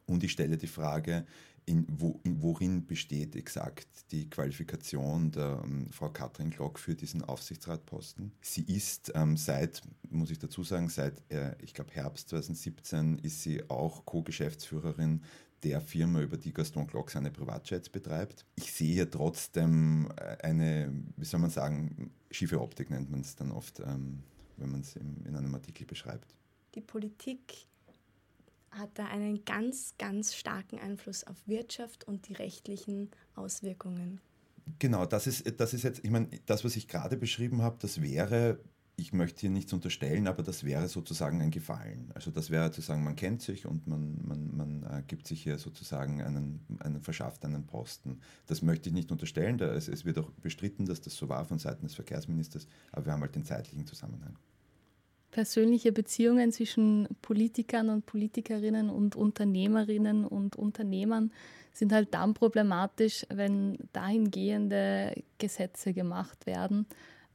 Und 0.05 0.23
ich 0.23 0.31
stelle 0.31 0.57
die 0.57 0.67
Frage, 0.67 1.25
in, 1.65 1.85
wo, 1.89 2.19
in, 2.23 2.41
worin 2.41 2.85
besteht 2.85 3.35
exakt 3.35 3.87
die 4.11 4.29
Qualifikation 4.29 5.31
der 5.31 5.61
ähm, 5.63 5.87
Frau 5.91 6.09
Katrin 6.09 6.51
Glock 6.51 6.77
für 6.79 6.95
diesen 6.95 7.23
Aufsichtsratposten. 7.23 8.31
Sie 8.41 8.63
ist 8.63 9.11
ähm, 9.15 9.35
seit, 9.35 9.81
muss 10.09 10.29
ich 10.29 10.39
dazu 10.39 10.63
sagen, 10.63 10.89
seit, 10.89 11.21
äh, 11.31 11.55
ich 11.61 11.73
glaube, 11.73 11.91
Herbst 11.93 12.29
2017 12.29 13.19
ist 13.19 13.41
sie 13.41 13.67
auch 13.69 14.05
Co-Geschäftsführerin 14.05 15.23
der 15.63 15.81
Firma, 15.81 16.21
über 16.21 16.37
die 16.37 16.53
Gaston 16.53 16.85
Glock 16.85 17.09
seine 17.09 17.31
Privatjets 17.31 17.89
betreibt. 17.89 18.45
Ich 18.55 18.71
sehe 18.71 18.93
hier 18.93 19.09
trotzdem 19.09 20.09
äh, 20.17 20.37
eine, 20.43 20.93
wie 21.17 21.25
soll 21.25 21.39
man 21.39 21.49
sagen, 21.49 22.11
schiefe 22.29 22.61
Optik 22.61 22.91
nennt 22.91 23.09
man 23.09 23.21
es 23.21 23.35
dann 23.35 23.51
oft, 23.51 23.79
ähm, 23.79 24.21
wenn 24.57 24.69
man 24.69 24.81
es 24.81 24.95
in 24.95 25.35
einem 25.35 25.55
Artikel 25.55 25.85
beschreibt. 25.85 26.35
Die 26.75 26.81
Politik 26.81 27.67
hat 28.77 28.91
da 28.95 29.05
einen 29.05 29.45
ganz, 29.45 29.93
ganz 29.97 30.35
starken 30.35 30.79
Einfluss 30.79 31.23
auf 31.25 31.37
Wirtschaft 31.45 32.07
und 32.07 32.27
die 32.27 32.33
rechtlichen 32.33 33.11
Auswirkungen. 33.35 34.21
Genau, 34.79 35.05
das 35.05 35.27
ist, 35.27 35.59
das 35.59 35.73
ist 35.73 35.83
jetzt, 35.83 36.03
ich 36.03 36.09
meine, 36.09 36.27
das, 36.45 36.65
was 36.65 36.75
ich 36.75 36.87
gerade 36.87 37.17
beschrieben 37.17 37.61
habe, 37.61 37.77
das 37.79 38.01
wäre, 38.01 38.59
ich 38.95 39.13
möchte 39.13 39.41
hier 39.41 39.49
nichts 39.49 39.73
unterstellen, 39.73 40.27
aber 40.27 40.41
das 40.41 40.63
wäre 40.63 40.87
sozusagen 40.87 41.41
ein 41.41 41.51
Gefallen. 41.51 42.11
Also 42.15 42.31
das 42.31 42.49
wäre 42.49 42.71
zu 42.71 42.81
sagen, 42.81 43.03
man 43.03 43.15
kennt 43.15 43.41
sich 43.41 43.65
und 43.67 43.85
man, 43.85 44.17
man, 44.23 44.55
man 44.55 44.83
äh, 44.83 45.03
gibt 45.05 45.27
sich 45.27 45.43
hier 45.43 45.59
sozusagen 45.59 46.21
einen, 46.21 46.65
einen, 46.79 47.01
verschafft 47.01 47.45
einen 47.45 47.67
Posten. 47.67 48.21
Das 48.47 48.61
möchte 48.63 48.89
ich 48.89 48.95
nicht 48.95 49.11
unterstellen, 49.11 49.57
da 49.57 49.71
es, 49.73 49.87
es 49.87 50.03
wird 50.03 50.17
auch 50.17 50.31
bestritten, 50.41 50.85
dass 50.85 51.01
das 51.01 51.15
so 51.15 51.29
war 51.29 51.45
von 51.45 51.59
Seiten 51.59 51.85
des 51.85 51.95
Verkehrsministers, 51.95 52.67
aber 52.91 53.05
wir 53.05 53.13
haben 53.13 53.21
halt 53.21 53.35
den 53.35 53.45
zeitlichen 53.45 53.85
Zusammenhang 53.85 54.35
persönliche 55.35 55.91
Beziehungen 55.91 56.53
zwischen 56.53 57.09
Politikern 57.21 57.89
und 57.89 58.05
Politikerinnen 58.05 58.89
und 58.89 59.17
Unternehmerinnen 59.17 60.23
und 60.23 60.55
Unternehmern 60.55 61.33
sind 61.73 61.91
halt 61.91 62.13
dann 62.13 62.33
problematisch, 62.33 63.25
wenn 63.27 63.77
dahingehende 63.91 65.13
Gesetze 65.37 65.91
gemacht 65.91 66.45
werden. 66.45 66.85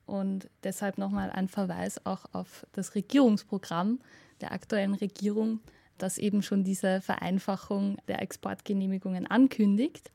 Und 0.07 0.49
deshalb 0.64 0.97
nochmal 0.97 1.28
ein 1.28 1.49
Verweis 1.49 2.07
auch 2.07 2.25
auf 2.33 2.66
das 2.73 2.95
Regierungsprogramm 2.95 4.00
der 4.40 4.52
aktuellen 4.52 4.95
Regierung, 4.95 5.61
das 5.99 6.16
eben 6.16 6.42
schon 6.42 6.64
diese 6.64 7.02
Vereinfachung 7.02 7.99
der 8.09 8.23
Exportgenehmigungen 8.23 9.26
ankündigt. 9.26 10.11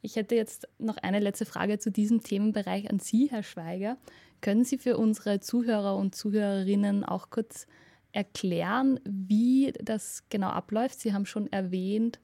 Ich 0.00 0.16
hätte 0.16 0.36
jetzt 0.36 0.68
noch 0.78 0.96
eine 0.96 1.20
letzte 1.20 1.44
Frage 1.44 1.78
zu 1.78 1.90
diesem 1.90 2.22
Themenbereich 2.22 2.88
an 2.88 2.98
Sie, 2.98 3.28
Herr 3.30 3.42
Schweiger. 3.42 3.98
Können 4.40 4.64
Sie 4.64 4.78
für 4.78 4.96
unsere 4.96 5.40
Zuhörer 5.40 5.96
und 5.96 6.14
Zuhörerinnen 6.14 7.04
auch 7.04 7.30
kurz 7.30 7.66
erklären, 8.12 9.00
wie 9.04 9.72
das 9.82 10.24
genau 10.30 10.48
abläuft? 10.48 11.00
Sie 11.00 11.12
haben 11.12 11.26
schon 11.26 11.52
erwähnt, 11.52 12.18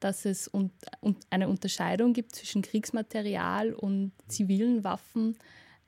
dass 0.00 0.24
es 0.24 0.50
eine 1.30 1.48
Unterscheidung 1.48 2.12
gibt 2.12 2.34
zwischen 2.34 2.62
Kriegsmaterial 2.62 3.72
und 3.72 4.12
zivilen 4.28 4.82
Waffen. 4.82 5.36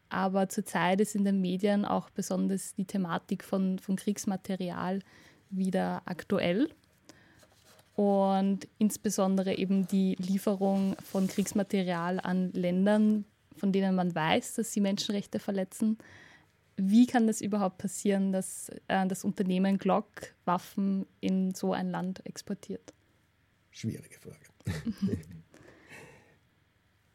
Aber 0.09 0.49
zurzeit 0.51 1.01
ist 1.01 1.15
in 1.15 1.25
den 1.25 1.41
Medien 1.41 1.85
auch 1.87 2.11
besonders 2.11 2.75
die 2.75 2.85
Thematik 2.85 3.43
von, 3.43 3.79
von 3.79 3.97
Kriegsmaterial 3.97 5.01
wieder 5.49 6.03
aktuell. 6.05 6.69
Und 7.95 8.69
insbesondere 8.79 9.55
eben 9.57 9.87
die 9.87 10.15
Lieferung 10.17 10.97
von 11.03 11.27
Kriegsmaterial 11.27 12.21
an 12.21 12.53
Ländern, 12.53 13.25
von 13.63 13.71
denen 13.71 13.95
man 13.95 14.13
weiß, 14.13 14.55
dass 14.55 14.73
sie 14.73 14.81
Menschenrechte 14.81 15.39
verletzen. 15.39 15.97
Wie 16.77 17.07
kann 17.07 17.29
das 17.29 17.41
überhaupt 17.41 17.79
passieren, 17.79 18.33
dass 18.33 18.71
äh, 18.89 19.07
das 19.07 19.23
Unternehmen 19.23 19.79
Glock 19.79 20.35
Waffen 20.45 21.07
in 21.21 21.55
so 21.55 21.73
ein 21.73 21.89
Land 21.89 22.27
exportiert? 22.27 22.93
Schwierige 23.71 24.19
Frage. 24.19 24.47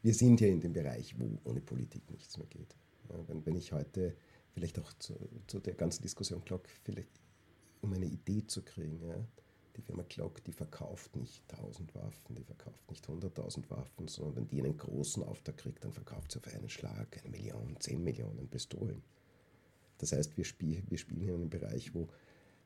Wir 0.04 0.14
sind 0.14 0.40
ja 0.40 0.48
in 0.48 0.62
dem 0.62 0.72
Bereich, 0.72 1.20
wo 1.20 1.38
ohne 1.44 1.60
Politik 1.60 2.10
nichts 2.12 2.38
mehr 2.38 2.48
geht. 2.48 2.78
Wenn, 3.28 3.46
wenn 3.46 3.58
ich 3.58 3.74
heute 3.74 4.16
vielleicht 4.54 4.80
auch 4.80 4.94
zu, 5.00 5.16
zu, 5.48 5.60
der 5.60 5.74
ganzen 5.74 6.02
Diskussion 6.02 6.42
Glock, 6.46 6.70
um 7.82 7.92
eine 7.92 8.06
Idee 8.06 8.48
zu 8.48 8.62
kriegen, 8.62 9.02
ja, 9.06 9.18
die 9.78 9.82
Firma 9.82 10.04
Glock, 10.10 10.44
die 10.44 10.52
verkauft 10.52 11.16
nicht 11.16 11.44
1000 11.54 11.94
Waffen, 11.96 12.36
die 12.36 12.44
verkauft 12.44 12.90
nicht 12.90 13.08
100.000 13.08 13.70
Waffen, 13.70 14.08
sondern 14.08 14.36
wenn 14.36 14.48
die 14.48 14.60
einen 14.60 14.78
großen 14.78 15.24
Auftrag 15.24 15.58
kriegt, 15.58 15.84
dann 15.84 15.94
verkauft 15.94 16.32
sie 16.32 16.40
auf 16.40 16.54
einen 16.54 16.70
Schlag 16.70 17.20
eine 17.24 17.30
Million, 17.30 17.78
10 17.80 18.04
Millionen 18.04 18.48
Pistolen. 18.48 19.04
Das 20.00 20.12
heißt, 20.12 20.38
wir, 20.38 20.46
spiel, 20.46 20.84
wir 20.90 20.98
spielen 20.98 21.30
in 21.30 21.36
einem 21.36 21.50
Bereich, 21.50 21.94
wo 21.94 22.08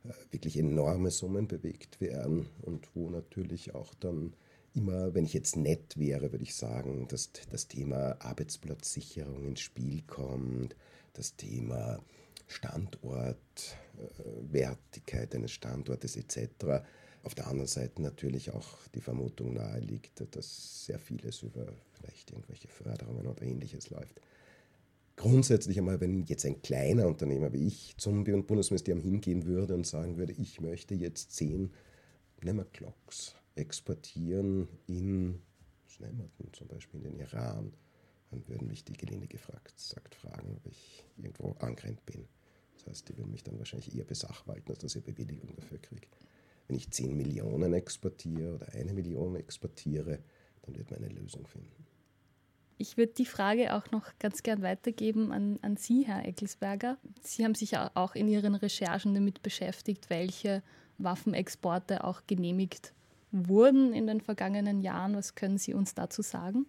äh, 0.03 0.13
wirklich 0.31 0.57
enorme 0.57 1.11
Summen 1.11 1.47
bewegt 1.47 2.01
werden 2.01 2.47
und 2.61 2.95
wo 2.95 3.09
natürlich 3.09 3.75
auch 3.75 3.93
dann 3.95 4.33
immer, 4.73 5.13
wenn 5.13 5.25
ich 5.25 5.33
jetzt 5.33 5.57
nett 5.57 5.97
wäre, 5.97 6.31
würde 6.31 6.43
ich 6.43 6.55
sagen, 6.55 7.07
dass 7.07 7.31
das 7.49 7.67
Thema 7.67 8.15
Arbeitsplatzsicherung 8.19 9.45
ins 9.45 9.61
Spiel 9.61 10.01
kommt, 10.03 10.75
das 11.13 11.35
Thema 11.35 11.99
Standort, 12.47 13.77
äh, 13.97 14.53
Wertigkeit 14.53 15.33
eines 15.35 15.51
Standortes 15.51 16.15
etc. 16.15 16.83
Auf 17.23 17.35
der 17.35 17.47
anderen 17.47 17.67
Seite 17.67 18.01
natürlich 18.01 18.51
auch 18.51 18.77
die 18.95 19.01
Vermutung 19.01 19.53
naheliegt, 19.53 20.23
dass 20.35 20.85
sehr 20.85 20.97
vieles 20.97 21.43
über 21.43 21.67
vielleicht 21.93 22.31
irgendwelche 22.31 22.67
Förderungen 22.67 23.27
oder 23.27 23.41
ähnliches 23.43 23.89
läuft. 23.91 24.19
Grundsätzlich 25.15 25.77
einmal, 25.77 26.01
wenn 26.01 26.23
jetzt 26.23 26.45
ein 26.45 26.61
kleiner 26.63 27.05
Unternehmer 27.05 27.53
wie 27.53 27.67
ich 27.67 27.95
zum 27.97 28.23
Bundesministerium 28.23 29.03
hingehen 29.03 29.45
würde 29.45 29.75
und 29.75 29.85
sagen 29.85 30.17
würde, 30.17 30.33
ich 30.33 30.61
möchte 30.61 30.95
jetzt 30.95 31.33
zehn 31.33 31.71
Nemmerclocks 32.41 33.35
exportieren 33.53 34.67
in, 34.87 35.41
wir 35.99 36.53
zum 36.53 36.67
Beispiel 36.67 37.01
in 37.01 37.11
den 37.11 37.19
Iran, 37.19 37.73
dann 38.31 38.47
würden 38.47 38.67
mich 38.67 38.83
die 38.83 38.93
gelinde 38.93 39.27
gefragt, 39.27 39.73
sagt, 39.79 40.15
fragen, 40.15 40.55
ob 40.55 40.65
ich 40.65 41.05
irgendwo 41.17 41.51
angrennt 41.59 42.03
bin. 42.07 42.27
Das 42.73 42.87
heißt, 42.87 43.09
die 43.09 43.17
würden 43.17 43.31
mich 43.31 43.43
dann 43.43 43.59
wahrscheinlich 43.59 43.95
eher 43.95 44.05
besachwalten, 44.05 44.69
als 44.69 44.79
dass 44.79 44.95
ich 44.95 45.03
Bewilligung 45.03 45.55
dafür 45.55 45.77
kriege. 45.77 46.07
Wenn 46.71 46.77
ich 46.77 46.89
10 46.89 47.17
Millionen 47.17 47.73
exportiere 47.73 48.55
oder 48.55 48.69
eine 48.71 48.93
Million 48.93 49.35
exportiere, 49.35 50.19
dann 50.61 50.77
wird 50.77 50.89
man 50.89 51.03
eine 51.03 51.13
Lösung 51.13 51.45
finden. 51.45 51.85
Ich 52.77 52.95
würde 52.95 53.11
die 53.11 53.25
Frage 53.25 53.75
auch 53.75 53.91
noch 53.91 54.17
ganz 54.19 54.41
gern 54.41 54.61
weitergeben 54.61 55.33
an, 55.33 55.59
an 55.63 55.75
Sie, 55.75 56.03
Herr 56.07 56.25
Eckelsberger. 56.25 56.97
Sie 57.23 57.43
haben 57.43 57.55
sich 57.55 57.77
auch 57.77 58.15
in 58.15 58.29
Ihren 58.29 58.55
Recherchen 58.55 59.13
damit 59.13 59.43
beschäftigt, 59.43 60.09
welche 60.09 60.63
Waffenexporte 60.97 62.05
auch 62.05 62.21
genehmigt 62.25 62.93
wurden 63.33 63.91
in 63.91 64.07
den 64.07 64.21
vergangenen 64.21 64.79
Jahren. 64.79 65.13
Was 65.13 65.35
können 65.35 65.57
Sie 65.57 65.73
uns 65.73 65.93
dazu 65.93 66.21
sagen? 66.21 66.67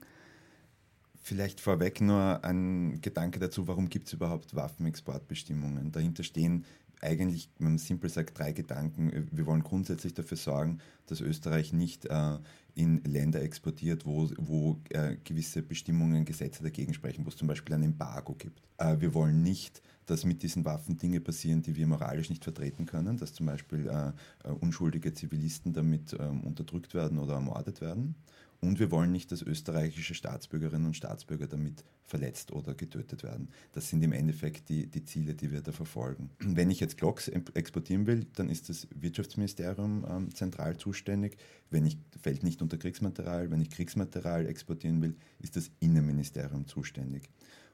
Vielleicht 1.15 1.61
vorweg 1.61 2.01
nur 2.01 2.45
ein 2.45 3.01
Gedanke 3.01 3.39
dazu, 3.39 3.69
warum 3.69 3.89
gibt 3.89 4.09
es 4.09 4.15
überhaupt 4.15 4.57
Waffenexportbestimmungen? 4.57 5.93
Dahinter 5.93 6.25
stehen 6.25 6.65
eigentlich, 7.03 7.51
wenn 7.59 7.69
man 7.73 7.79
simpel 7.79 8.09
sagt, 8.09 8.39
drei 8.39 8.53
Gedanken. 8.53 9.29
Wir 9.31 9.47
wollen 9.47 9.63
grundsätzlich 9.63 10.15
dafür 10.15 10.37
sorgen, 10.37 10.79
dass 11.07 11.21
Österreich 11.21 11.73
nicht 11.73 12.07
äh, 12.07 12.39
in 12.75 13.03
Länder 13.05 13.43
exportiert, 13.43 14.07
wo, 14.07 14.31
wo 14.39 14.79
äh, 14.91 15.17
gewisse 15.25 15.63
Bestimmungen, 15.63 16.25
Gesetze 16.25 16.63
dagegen 16.63 16.95
sprechen, 16.95 17.25
wo 17.25 17.29
es 17.29 17.37
zum 17.37 17.49
Beispiel 17.49 17.75
ein 17.75 17.83
Embargo 17.83 18.35
gibt. 18.35 18.63
Äh, 18.79 19.01
wir 19.01 19.15
wollen 19.15 19.43
nicht, 19.43 19.83
dass 20.07 20.25
mit 20.25 20.43
diesen 20.43 20.65
Waffen 20.65 20.97
Dinge 20.97 21.21
passieren, 21.21 21.63
die 21.63 21.77
wir 21.77 21.87
moralisch 21.87 22.31
nicht 22.31 22.45
vertreten 22.45 22.87
können, 22.87 23.17
dass 23.17 23.35
zum 23.35 23.47
Beispiel 23.47 23.89
äh, 23.89 24.49
äh, 24.49 24.53
unschuldige 24.53 25.13
Zivilisten 25.13 25.73
damit 25.73 26.17
ähm, 26.19 26.43
unterdrückt 26.43 26.95
werden 26.95 27.19
oder 27.19 27.35
ermordet 27.35 27.81
werden. 27.81 28.15
Und 28.65 28.79
wir 28.79 28.93
wollen 28.93 29.11
nicht, 29.11 29.33
dass 29.33 29.43
österreichische 29.43 30.15
Staatsbürgerinnen 30.15 30.87
und 30.87 30.97
Staatsbürger 30.97 31.49
damit 31.49 31.83
verletzt 32.05 32.53
oder 32.53 32.75
getötet 32.75 33.25
werden. 33.25 33.49
Das 33.73 33.89
sind 33.91 34.05
im 34.05 34.13
Endeffekt 34.13 34.69
die, 34.69 34.87
die 34.87 35.05
Ziele, 35.05 35.35
die 35.35 35.51
wir 35.51 35.63
da 35.63 35.73
verfolgen. 35.73 36.31
Wenn 36.39 36.71
ich 36.71 36.79
jetzt 36.79 36.97
Glocks 36.97 37.27
exportieren 37.27 38.07
will, 38.07 38.25
dann 38.37 38.49
ist 38.49 38.69
das 38.69 38.87
Wirtschaftsministerium 38.95 40.07
ähm, 40.09 40.35
zentral 40.35 40.77
zuständig. 40.77 41.39
Wenn 41.71 41.87
ich, 41.87 41.99
fällt 42.21 42.45
nicht 42.45 42.63
unter 42.63 42.79
Kriegsmaterial. 42.79 43.51
Wenn 43.51 43.61
ich 43.61 43.71
Kriegsmaterial 43.71 44.47
exportieren 44.47 45.03
will, 45.03 45.17
ist 45.41 45.57
das 45.57 45.73
Innenministerium 45.81 46.69
zuständig. 46.69 47.29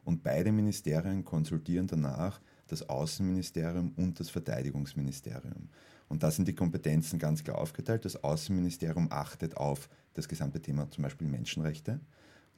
Und 0.04 0.23
beide 0.23 0.52
Ministerien 0.52 1.23
konsultieren 1.23 1.87
danach 1.87 2.40
das 2.66 2.88
Außenministerium 2.88 3.92
und 3.97 4.18
das 4.21 4.30
Verteidigungsministerium. 4.30 5.68
Und 6.09 6.23
da 6.23 6.31
sind 6.31 6.49
die 6.49 6.55
Kompetenzen 6.55 7.19
ganz 7.19 7.45
klar 7.45 7.59
aufgeteilt. 7.59 8.05
Das 8.05 8.23
Außenministerium 8.23 9.09
achtet 9.11 9.57
auf 9.57 9.88
das 10.15 10.29
gesamte 10.29 10.61
Thema 10.61 10.91
zum 10.91 11.03
Beispiel 11.03 11.27
Menschenrechte. 11.27 12.00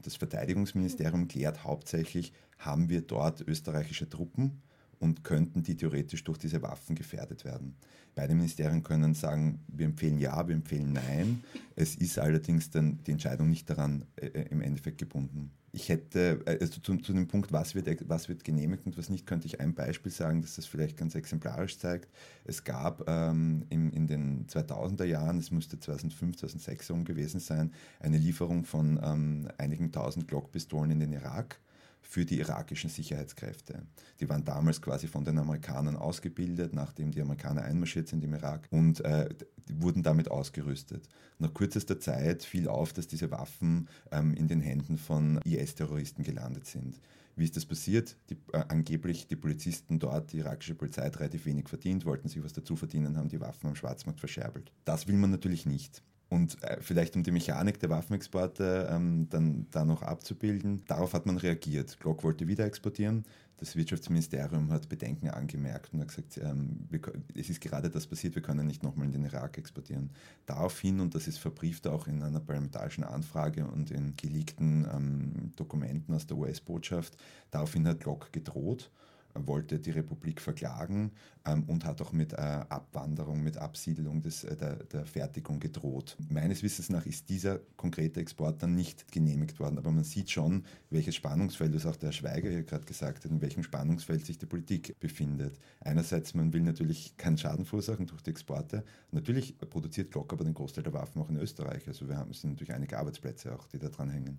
Das 0.02 0.16
Verteidigungsministerium 0.16 1.28
klärt 1.28 1.64
hauptsächlich, 1.64 2.32
haben 2.58 2.88
wir 2.88 3.02
dort 3.02 3.42
österreichische 3.42 4.08
Truppen 4.08 4.62
und 4.98 5.24
könnten 5.24 5.62
die 5.62 5.76
theoretisch 5.76 6.24
durch 6.24 6.38
diese 6.38 6.62
Waffen 6.62 6.94
gefährdet 6.94 7.44
werden. 7.44 7.74
Beide 8.14 8.34
Ministerien 8.34 8.82
können 8.82 9.14
sagen, 9.14 9.60
wir 9.68 9.86
empfehlen 9.86 10.18
ja, 10.18 10.46
wir 10.46 10.54
empfehlen 10.54 10.92
nein. 10.92 11.42
Es 11.76 11.94
ist 11.96 12.18
allerdings 12.18 12.70
dann 12.70 13.02
die 13.04 13.12
Entscheidung 13.12 13.48
nicht 13.48 13.68
daran 13.68 14.04
äh, 14.16 14.26
äh 14.26 14.48
im 14.50 14.60
Endeffekt 14.60 14.98
gebunden, 14.98 15.52
ich 15.72 15.88
hätte, 15.88 16.40
äh, 16.46 16.58
also 16.60 16.80
zu, 16.80 16.96
zu, 16.96 17.12
dem 17.12 17.28
Punkt, 17.28 17.52
was 17.52 17.74
wird, 17.74 18.08
was 18.08 18.28
wird 18.28 18.44
genehmigt 18.44 18.86
und 18.86 18.98
was 18.98 19.08
nicht, 19.08 19.26
könnte 19.26 19.46
ich 19.46 19.60
ein 19.60 19.74
Beispiel 19.74 20.12
sagen, 20.12 20.42
das 20.42 20.56
das 20.56 20.66
vielleicht 20.66 20.96
ganz 20.96 21.14
exemplarisch 21.14 21.78
zeigt. 21.78 22.08
Es 22.44 22.64
gab 22.64 23.08
ähm, 23.08 23.64
in, 23.68 23.92
in 23.92 24.06
den 24.06 24.46
2000er 24.46 25.04
Jahren, 25.04 25.38
es 25.38 25.50
müsste 25.50 25.78
2005, 25.78 26.38
2006 26.38 26.88
herum 26.88 27.04
gewesen 27.04 27.40
sein, 27.40 27.72
eine 28.00 28.18
Lieferung 28.18 28.64
von 28.64 29.00
ähm, 29.02 29.48
einigen 29.58 29.92
tausend 29.92 30.28
Glockpistolen 30.28 30.90
in 30.90 31.00
den 31.00 31.12
Irak 31.12 31.60
für 32.02 32.24
die 32.24 32.38
irakischen 32.38 32.90
Sicherheitskräfte. 32.90 33.82
Die 34.18 34.28
waren 34.28 34.44
damals 34.44 34.82
quasi 34.82 35.06
von 35.06 35.24
den 35.24 35.38
Amerikanern 35.38 35.96
ausgebildet, 35.96 36.74
nachdem 36.74 37.10
die 37.10 37.20
Amerikaner 37.20 37.62
einmarschiert 37.62 38.08
sind 38.08 38.24
im 38.24 38.34
Irak 38.34 38.66
und 38.70 39.04
äh, 39.04 39.28
wurden 39.72 40.02
damit 40.02 40.30
ausgerüstet. 40.30 41.08
Nach 41.38 41.54
kürzester 41.54 42.00
Zeit 42.00 42.42
fiel 42.42 42.68
auf, 42.68 42.92
dass 42.92 43.06
diese 43.06 43.30
Waffen 43.30 43.88
ähm, 44.10 44.34
in 44.34 44.48
den 44.48 44.60
Händen 44.60 44.98
von 44.98 45.40
IS-Terroristen 45.44 46.22
gelandet 46.22 46.66
sind. 46.66 47.00
Wie 47.36 47.44
ist 47.44 47.56
das 47.56 47.64
passiert? 47.64 48.16
Die, 48.28 48.34
äh, 48.52 48.64
angeblich 48.68 49.26
die 49.28 49.36
Polizisten 49.36 49.98
dort, 49.98 50.32
die 50.32 50.38
irakische 50.38 50.74
Polizei 50.74 51.08
relativ 51.08 51.46
wenig 51.46 51.68
verdient, 51.68 52.04
wollten 52.04 52.28
sich 52.28 52.42
was 52.42 52.52
dazu 52.52 52.76
verdienen, 52.76 53.16
haben 53.16 53.28
die 53.28 53.40
Waffen 53.40 53.68
am 53.68 53.76
Schwarzmarkt 53.76 54.20
verscherbelt. 54.20 54.72
Das 54.84 55.06
will 55.06 55.16
man 55.16 55.30
natürlich 55.30 55.64
nicht. 55.64 56.02
Und 56.30 56.62
äh, 56.62 56.78
vielleicht 56.80 57.16
um 57.16 57.24
die 57.24 57.32
Mechanik 57.32 57.80
der 57.80 57.90
Waffenexporte 57.90 58.88
ähm, 58.88 59.28
dann 59.30 59.66
da 59.72 59.84
noch 59.84 60.02
abzubilden, 60.02 60.84
darauf 60.86 61.12
hat 61.12 61.26
man 61.26 61.36
reagiert. 61.36 61.98
Glock 61.98 62.22
wollte 62.22 62.46
wieder 62.46 62.64
exportieren. 62.64 63.24
Das 63.56 63.74
Wirtschaftsministerium 63.74 64.70
hat 64.70 64.88
Bedenken 64.88 65.28
angemerkt 65.28 65.92
und 65.92 66.00
hat 66.00 66.08
gesagt, 66.08 66.38
ähm, 66.38 66.86
wir, 66.88 67.00
es 67.34 67.50
ist 67.50 67.60
gerade 67.60 67.90
das 67.90 68.06
passiert, 68.06 68.36
wir 68.36 68.42
können 68.42 68.64
nicht 68.64 68.84
nochmal 68.84 69.06
in 69.06 69.12
den 69.12 69.24
Irak 69.24 69.58
exportieren. 69.58 70.10
Daraufhin, 70.46 71.00
und 71.00 71.16
das 71.16 71.26
ist 71.26 71.38
verbrieft 71.38 71.88
auch 71.88 72.06
in 72.06 72.22
einer 72.22 72.40
parlamentarischen 72.40 73.02
Anfrage 73.02 73.66
und 73.66 73.90
in 73.90 74.14
geleakten 74.16 74.86
ähm, 74.94 75.52
Dokumenten 75.56 76.14
aus 76.14 76.28
der 76.28 76.36
US-Botschaft, 76.36 77.16
daraufhin 77.50 77.88
hat 77.88 78.00
Glock 78.00 78.32
gedroht 78.32 78.92
wollte 79.34 79.78
die 79.78 79.90
Republik 79.90 80.40
verklagen 80.40 81.12
ähm, 81.44 81.64
und 81.64 81.84
hat 81.84 82.00
auch 82.00 82.12
mit 82.12 82.32
äh, 82.32 82.36
Abwanderung, 82.36 83.42
mit 83.42 83.56
Absiedelung 83.56 84.22
des, 84.22 84.44
äh, 84.44 84.56
der, 84.56 84.76
der, 84.84 85.06
Fertigung 85.06 85.60
gedroht. 85.60 86.16
Meines 86.28 86.62
Wissens 86.62 86.90
nach 86.90 87.06
ist 87.06 87.28
dieser 87.28 87.60
konkrete 87.76 88.20
Export 88.20 88.62
dann 88.62 88.74
nicht 88.74 89.10
genehmigt 89.12 89.60
worden, 89.60 89.78
aber 89.78 89.90
man 89.90 90.04
sieht 90.04 90.30
schon, 90.30 90.64
welches 90.90 91.14
Spannungsfeld, 91.14 91.74
das 91.74 91.86
auch 91.86 91.96
der 91.96 92.12
Schweiger 92.12 92.50
hier 92.50 92.64
gerade 92.64 92.84
gesagt 92.84 93.24
hat, 93.24 93.30
in 93.30 93.40
welchem 93.40 93.62
Spannungsfeld 93.62 94.24
sich 94.26 94.38
die 94.38 94.46
Politik 94.46 94.98
befindet. 95.00 95.58
Einerseits, 95.80 96.34
man 96.34 96.52
will 96.52 96.62
natürlich 96.62 97.16
keinen 97.16 97.38
Schaden 97.38 97.64
verursachen 97.64 98.06
durch 98.06 98.22
die 98.22 98.30
Exporte. 98.30 98.84
Natürlich 99.10 99.58
produziert 99.58 100.10
Glock 100.10 100.32
aber 100.32 100.44
den 100.44 100.54
Großteil 100.54 100.84
der 100.84 100.92
Waffen 100.92 101.20
auch 101.20 101.30
in 101.30 101.36
Österreich. 101.36 101.86
Also 101.88 102.08
wir 102.08 102.16
haben 102.16 102.30
es 102.30 102.40
sind 102.40 102.50
natürlich 102.50 102.74
einige 102.74 102.98
Arbeitsplätze 102.98 103.54
auch, 103.54 103.66
die 103.66 103.78
da 103.78 103.88
dran 103.88 104.10
hängen 104.10 104.38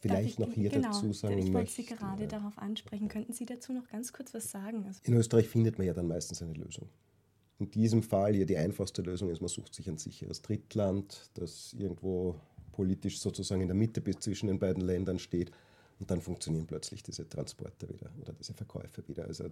vielleicht 0.00 0.38
noch 0.38 0.52
hier 0.52 0.70
genau, 0.70 0.88
dazu 0.88 1.12
sagen 1.12 1.38
Ich 1.38 1.52
wollte 1.52 1.70
Sie 1.70 1.84
gerade 1.84 2.22
ja. 2.22 2.28
darauf 2.28 2.58
ansprechen. 2.58 3.08
Könnten 3.08 3.32
Sie 3.32 3.46
dazu 3.46 3.72
noch 3.72 3.88
ganz 3.88 4.12
kurz 4.12 4.34
was 4.34 4.50
sagen? 4.50 4.84
Also 4.86 5.00
in 5.04 5.14
Österreich 5.14 5.48
findet 5.48 5.78
man 5.78 5.86
ja 5.86 5.94
dann 5.94 6.08
meistens 6.08 6.42
eine 6.42 6.54
Lösung. 6.54 6.88
In 7.58 7.70
diesem 7.70 8.02
Fall 8.02 8.34
hier 8.34 8.46
die 8.46 8.56
einfachste 8.56 9.02
Lösung 9.02 9.30
ist, 9.30 9.40
man 9.40 9.48
sucht 9.48 9.74
sich 9.74 9.88
ein 9.88 9.98
sicheres 9.98 10.42
Drittland, 10.42 11.30
das 11.34 11.74
irgendwo 11.76 12.36
politisch 12.72 13.18
sozusagen 13.18 13.60
in 13.60 13.68
der 13.68 13.74
Mitte 13.74 14.00
bis 14.00 14.20
zwischen 14.20 14.46
den 14.46 14.60
beiden 14.60 14.84
Ländern 14.84 15.18
steht 15.18 15.50
und 15.98 16.10
dann 16.10 16.20
funktionieren 16.20 16.66
plötzlich 16.66 17.02
diese 17.02 17.28
Transporte 17.28 17.88
wieder 17.88 18.10
oder 18.20 18.32
diese 18.32 18.54
Verkäufe 18.54 19.06
wieder. 19.08 19.24
Also 19.24 19.46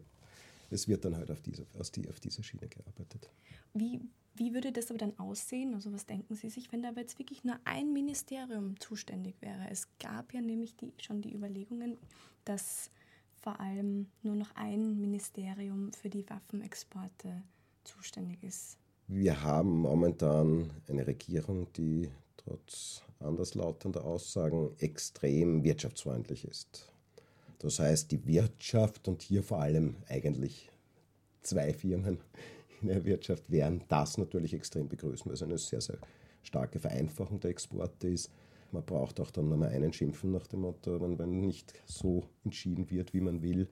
es 0.70 0.88
wird 0.88 1.04
dann 1.04 1.16
halt 1.16 1.30
auf 1.30 1.40
diese, 1.40 1.66
auf 1.78 1.90
die, 1.90 2.08
auf 2.08 2.20
diese 2.20 2.42
Schiene 2.42 2.68
gearbeitet. 2.68 3.30
Wie, 3.74 4.00
wie 4.34 4.54
würde 4.54 4.72
das 4.72 4.90
aber 4.90 4.98
dann 4.98 5.18
aussehen? 5.18 5.74
Also 5.74 5.92
was 5.92 6.06
denken 6.06 6.34
Sie 6.34 6.50
sich, 6.50 6.72
wenn 6.72 6.82
da 6.82 6.90
aber 6.90 7.00
jetzt 7.00 7.18
wirklich 7.18 7.44
nur 7.44 7.58
ein 7.64 7.92
Ministerium 7.92 8.78
zuständig 8.80 9.36
wäre? 9.40 9.68
Es 9.70 9.88
gab 9.98 10.34
ja 10.34 10.40
nämlich 10.40 10.76
die, 10.76 10.92
schon 11.00 11.22
die 11.22 11.34
Überlegungen, 11.34 11.96
dass 12.44 12.90
vor 13.36 13.60
allem 13.60 14.08
nur 14.22 14.34
noch 14.34 14.54
ein 14.56 15.00
Ministerium 15.00 15.92
für 15.92 16.10
die 16.10 16.28
Waffenexporte 16.28 17.42
zuständig 17.84 18.42
ist. 18.42 18.78
Wir 19.08 19.42
haben 19.42 19.78
momentan 19.78 20.70
eine 20.88 21.06
Regierung, 21.06 21.72
die 21.74 22.10
trotz 22.36 23.02
anderslautender 23.20 24.04
Aussagen 24.04 24.70
extrem 24.78 25.62
wirtschaftsfreundlich 25.62 26.44
ist. 26.44 26.92
Das 27.58 27.78
heißt, 27.78 28.10
die 28.10 28.26
Wirtschaft 28.26 29.08
und 29.08 29.22
hier 29.22 29.42
vor 29.42 29.60
allem 29.60 29.96
eigentlich 30.08 30.70
zwei 31.42 31.72
Firmen 31.72 32.18
in 32.82 32.88
der 32.88 33.04
Wirtschaft 33.04 33.50
werden 33.50 33.84
das 33.88 34.18
natürlich 34.18 34.54
extrem 34.54 34.88
begrüßen, 34.88 35.26
weil 35.26 35.34
es 35.34 35.42
eine 35.42 35.58
sehr, 35.58 35.80
sehr 35.80 35.98
starke 36.42 36.78
Vereinfachung 36.78 37.40
der 37.40 37.50
Exporte 37.50 38.08
ist. 38.08 38.30
Man 38.72 38.84
braucht 38.84 39.20
auch 39.20 39.30
dann 39.30 39.48
nochmal 39.48 39.70
einen 39.70 39.92
Schimpfen 39.92 40.32
nach 40.32 40.46
dem 40.46 40.60
Motto, 40.60 41.00
wenn, 41.00 41.18
wenn 41.18 41.40
nicht 41.40 41.72
so 41.86 42.24
entschieden 42.44 42.90
wird, 42.90 43.14
wie 43.14 43.20
man 43.20 43.42
will. 43.42 43.68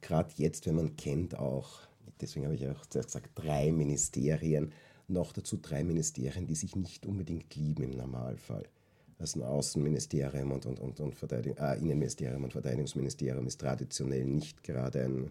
Gerade 0.00 0.32
jetzt, 0.36 0.66
wenn 0.66 0.76
man 0.76 0.96
kennt 0.96 1.38
auch, 1.38 1.80
deswegen 2.20 2.46
habe 2.46 2.54
ich 2.54 2.66
auch 2.66 2.86
zuerst 2.86 3.08
gesagt, 3.08 3.30
drei 3.34 3.70
Ministerien, 3.70 4.72
noch 5.06 5.32
dazu 5.32 5.58
drei 5.58 5.84
Ministerien, 5.84 6.46
die 6.46 6.54
sich 6.54 6.76
nicht 6.76 7.06
unbedingt 7.06 7.54
lieben 7.54 7.84
im 7.84 7.90
Normalfall 7.92 8.64
dass 9.18 9.34
ein 9.34 9.42
Außenministerium 9.42 10.52
und, 10.52 10.64
und, 10.66 10.80
und, 10.80 11.00
und 11.00 11.32
äh, 11.32 11.74
Innenministerium 11.78 12.44
und 12.44 12.52
Verteidigungsministerium 12.52 13.46
ist 13.46 13.60
traditionell 13.60 14.24
nicht 14.24 14.62
gerade 14.62 15.04
ein, 15.04 15.30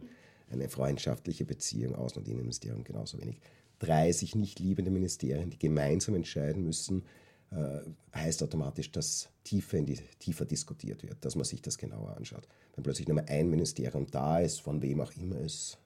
eine 0.52 0.70
freundschaftliche 0.70 1.46
Beziehung, 1.46 1.96
Außen- 1.96 2.18
und 2.18 2.28
Innenministerium 2.28 2.84
genauso 2.84 3.20
wenig. 3.20 3.40
Drei 3.80 4.12
sich 4.12 4.36
nicht 4.36 4.60
liebende 4.60 4.92
Ministerien, 4.92 5.50
die 5.50 5.60
gemeinsam 5.60 6.16
entscheiden 6.16 6.64
müssen, 6.64 7.04
äh, 7.52 7.80
heißt 8.14 8.44
automatisch, 8.44 8.92
dass 8.92 9.30
tiefer, 9.44 9.82
die, 9.82 10.00
tiefer 10.20 10.46
diskutiert 10.46 11.04
wird, 11.04 11.24
dass 11.24 11.36
man 11.36 11.46
sich 11.46 11.62
das 11.62 11.78
genauer 11.78 12.18
anschaut. 12.18 12.48
Wenn 12.76 12.84
plötzlich 12.84 13.08
nur 13.08 13.16
mal 13.16 13.26
ein 13.28 13.50
Ministerium 13.50 14.06
da 14.12 14.40
ist, 14.40 14.60
von 14.60 14.82
wem 14.82 15.00
auch 15.00 15.14
immer 15.14 15.40
es 15.40 15.78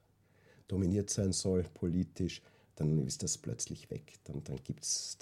dominiert 0.67 1.09
sein 1.11 1.33
soll, 1.33 1.63
politisch, 1.73 2.41
dann 2.75 3.05
ist 3.05 3.21
das 3.21 3.37
plötzlich 3.37 3.91
weg. 3.91 4.13
Dann, 4.23 4.43
dann 4.43 4.57
gibt 4.63 4.83
es 4.83 5.17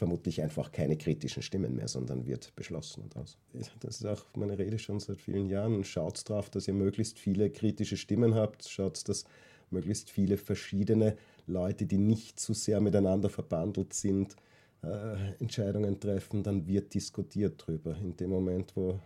vermutlich 0.00 0.40
einfach 0.40 0.72
keine 0.72 0.96
kritischen 0.96 1.42
Stimmen 1.42 1.76
mehr, 1.76 1.86
sondern 1.86 2.24
wird 2.24 2.56
beschlossen 2.56 3.02
und 3.02 3.14
aus. 3.18 3.36
Das 3.80 4.00
ist 4.00 4.06
auch 4.06 4.24
meine 4.34 4.58
Rede 4.58 4.78
schon 4.78 4.98
seit 4.98 5.20
vielen 5.20 5.46
Jahren. 5.50 5.84
Schaut 5.84 6.28
darauf, 6.30 6.48
dass 6.48 6.66
ihr 6.66 6.72
möglichst 6.72 7.18
viele 7.18 7.50
kritische 7.50 7.98
Stimmen 7.98 8.34
habt. 8.34 8.66
Schaut, 8.66 9.06
dass 9.10 9.26
möglichst 9.68 10.08
viele 10.08 10.38
verschiedene 10.38 11.18
Leute, 11.46 11.84
die 11.84 11.98
nicht 11.98 12.40
zu 12.40 12.54
sehr 12.54 12.80
miteinander 12.80 13.28
verbandelt 13.28 13.92
sind, 13.92 14.36
äh, 14.82 15.34
Entscheidungen 15.38 16.00
treffen. 16.00 16.42
Dann 16.42 16.66
wird 16.66 16.94
diskutiert 16.94 17.62
drüber. 17.66 17.94
In 17.98 18.16
dem 18.16 18.30
Moment, 18.30 18.74
wo 18.76 18.98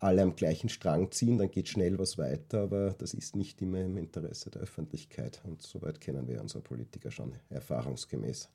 alle 0.00 0.20
am 0.20 0.36
gleichen 0.36 0.68
Strang 0.68 1.10
ziehen, 1.12 1.38
dann 1.38 1.50
geht 1.50 1.68
schnell 1.68 1.98
was 1.98 2.18
weiter, 2.18 2.60
aber 2.64 2.94
das 2.98 3.14
ist 3.14 3.36
nicht 3.36 3.62
immer 3.62 3.80
im 3.80 3.96
Interesse 3.96 4.50
der 4.50 4.60
Öffentlichkeit. 4.60 5.40
Und 5.44 5.62
soweit 5.62 5.98
kennen 5.98 6.28
wir 6.28 6.42
unsere 6.42 6.62
Politiker 6.62 7.10
schon 7.10 7.32
erfahrungsgemäß 7.48 8.50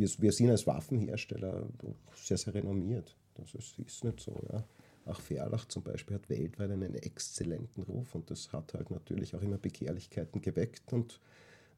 wir, 0.00 0.08
wir 0.18 0.32
sind 0.32 0.50
als 0.50 0.66
Waffenhersteller 0.66 1.68
sehr, 2.16 2.38
sehr 2.38 2.54
renommiert. 2.54 3.16
Das 3.34 3.54
ist, 3.54 3.78
ist 3.78 4.02
nicht 4.02 4.20
so. 4.20 4.34
Ja. 4.50 4.64
Auch 5.04 5.20
Verlach 5.20 5.66
zum 5.66 5.82
Beispiel 5.82 6.16
hat 6.16 6.28
weltweit 6.28 6.70
einen 6.70 6.94
exzellenten 6.94 7.82
Ruf 7.82 8.14
und 8.14 8.30
das 8.30 8.52
hat 8.52 8.74
halt 8.74 8.90
natürlich 8.90 9.34
auch 9.34 9.42
immer 9.42 9.58
Begehrlichkeiten 9.58 10.40
geweckt 10.40 10.92
und 10.92 11.20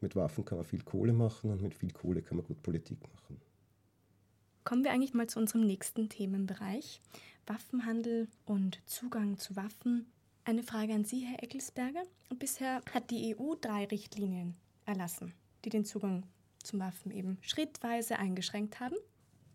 mit 0.01 0.17
Waffen 0.17 0.45
kann 0.45 0.59
man 0.59 0.65
viel 0.65 0.83
Kohle 0.83 1.13
machen 1.13 1.51
und 1.51 1.63
mit 1.63 1.75
viel 1.75 1.93
Kohle 1.93 2.23
kann 2.23 2.37
man 2.37 2.47
gut 2.47 2.63
Politik 2.63 2.99
machen. 3.13 3.41
Kommen 4.65 4.85
wir 4.85 4.93
eigentlich 4.93 5.15
mal 5.15 5.29
zu 5.29 5.39
unserem 5.39 5.67
nächsten 5.67 6.09
Themenbereich. 6.09 7.01
Waffenhandel 7.47 8.29
und 8.45 8.81
Zugang 8.87 9.39
zu 9.39 9.57
Waffen. 9.57 10.07
Eine 10.45 10.63
Frage 10.63 10.95
an 10.95 11.05
Sie, 11.05 11.21
Herr 11.21 11.43
Eckelsberger. 11.43 12.03
Bisher 12.39 12.83
hat 12.93 13.11
die 13.11 13.37
EU 13.37 13.55
drei 13.61 13.85
Richtlinien 13.85 14.55
erlassen, 14.87 15.33
die 15.65 15.71
den 15.71 15.85
Zugang 15.85 16.25
zum 16.63 16.81
Waffen 16.81 17.11
eben 17.11 17.39
schrittweise 17.41 18.19
eingeschränkt 18.19 18.81
haben. 18.81 18.97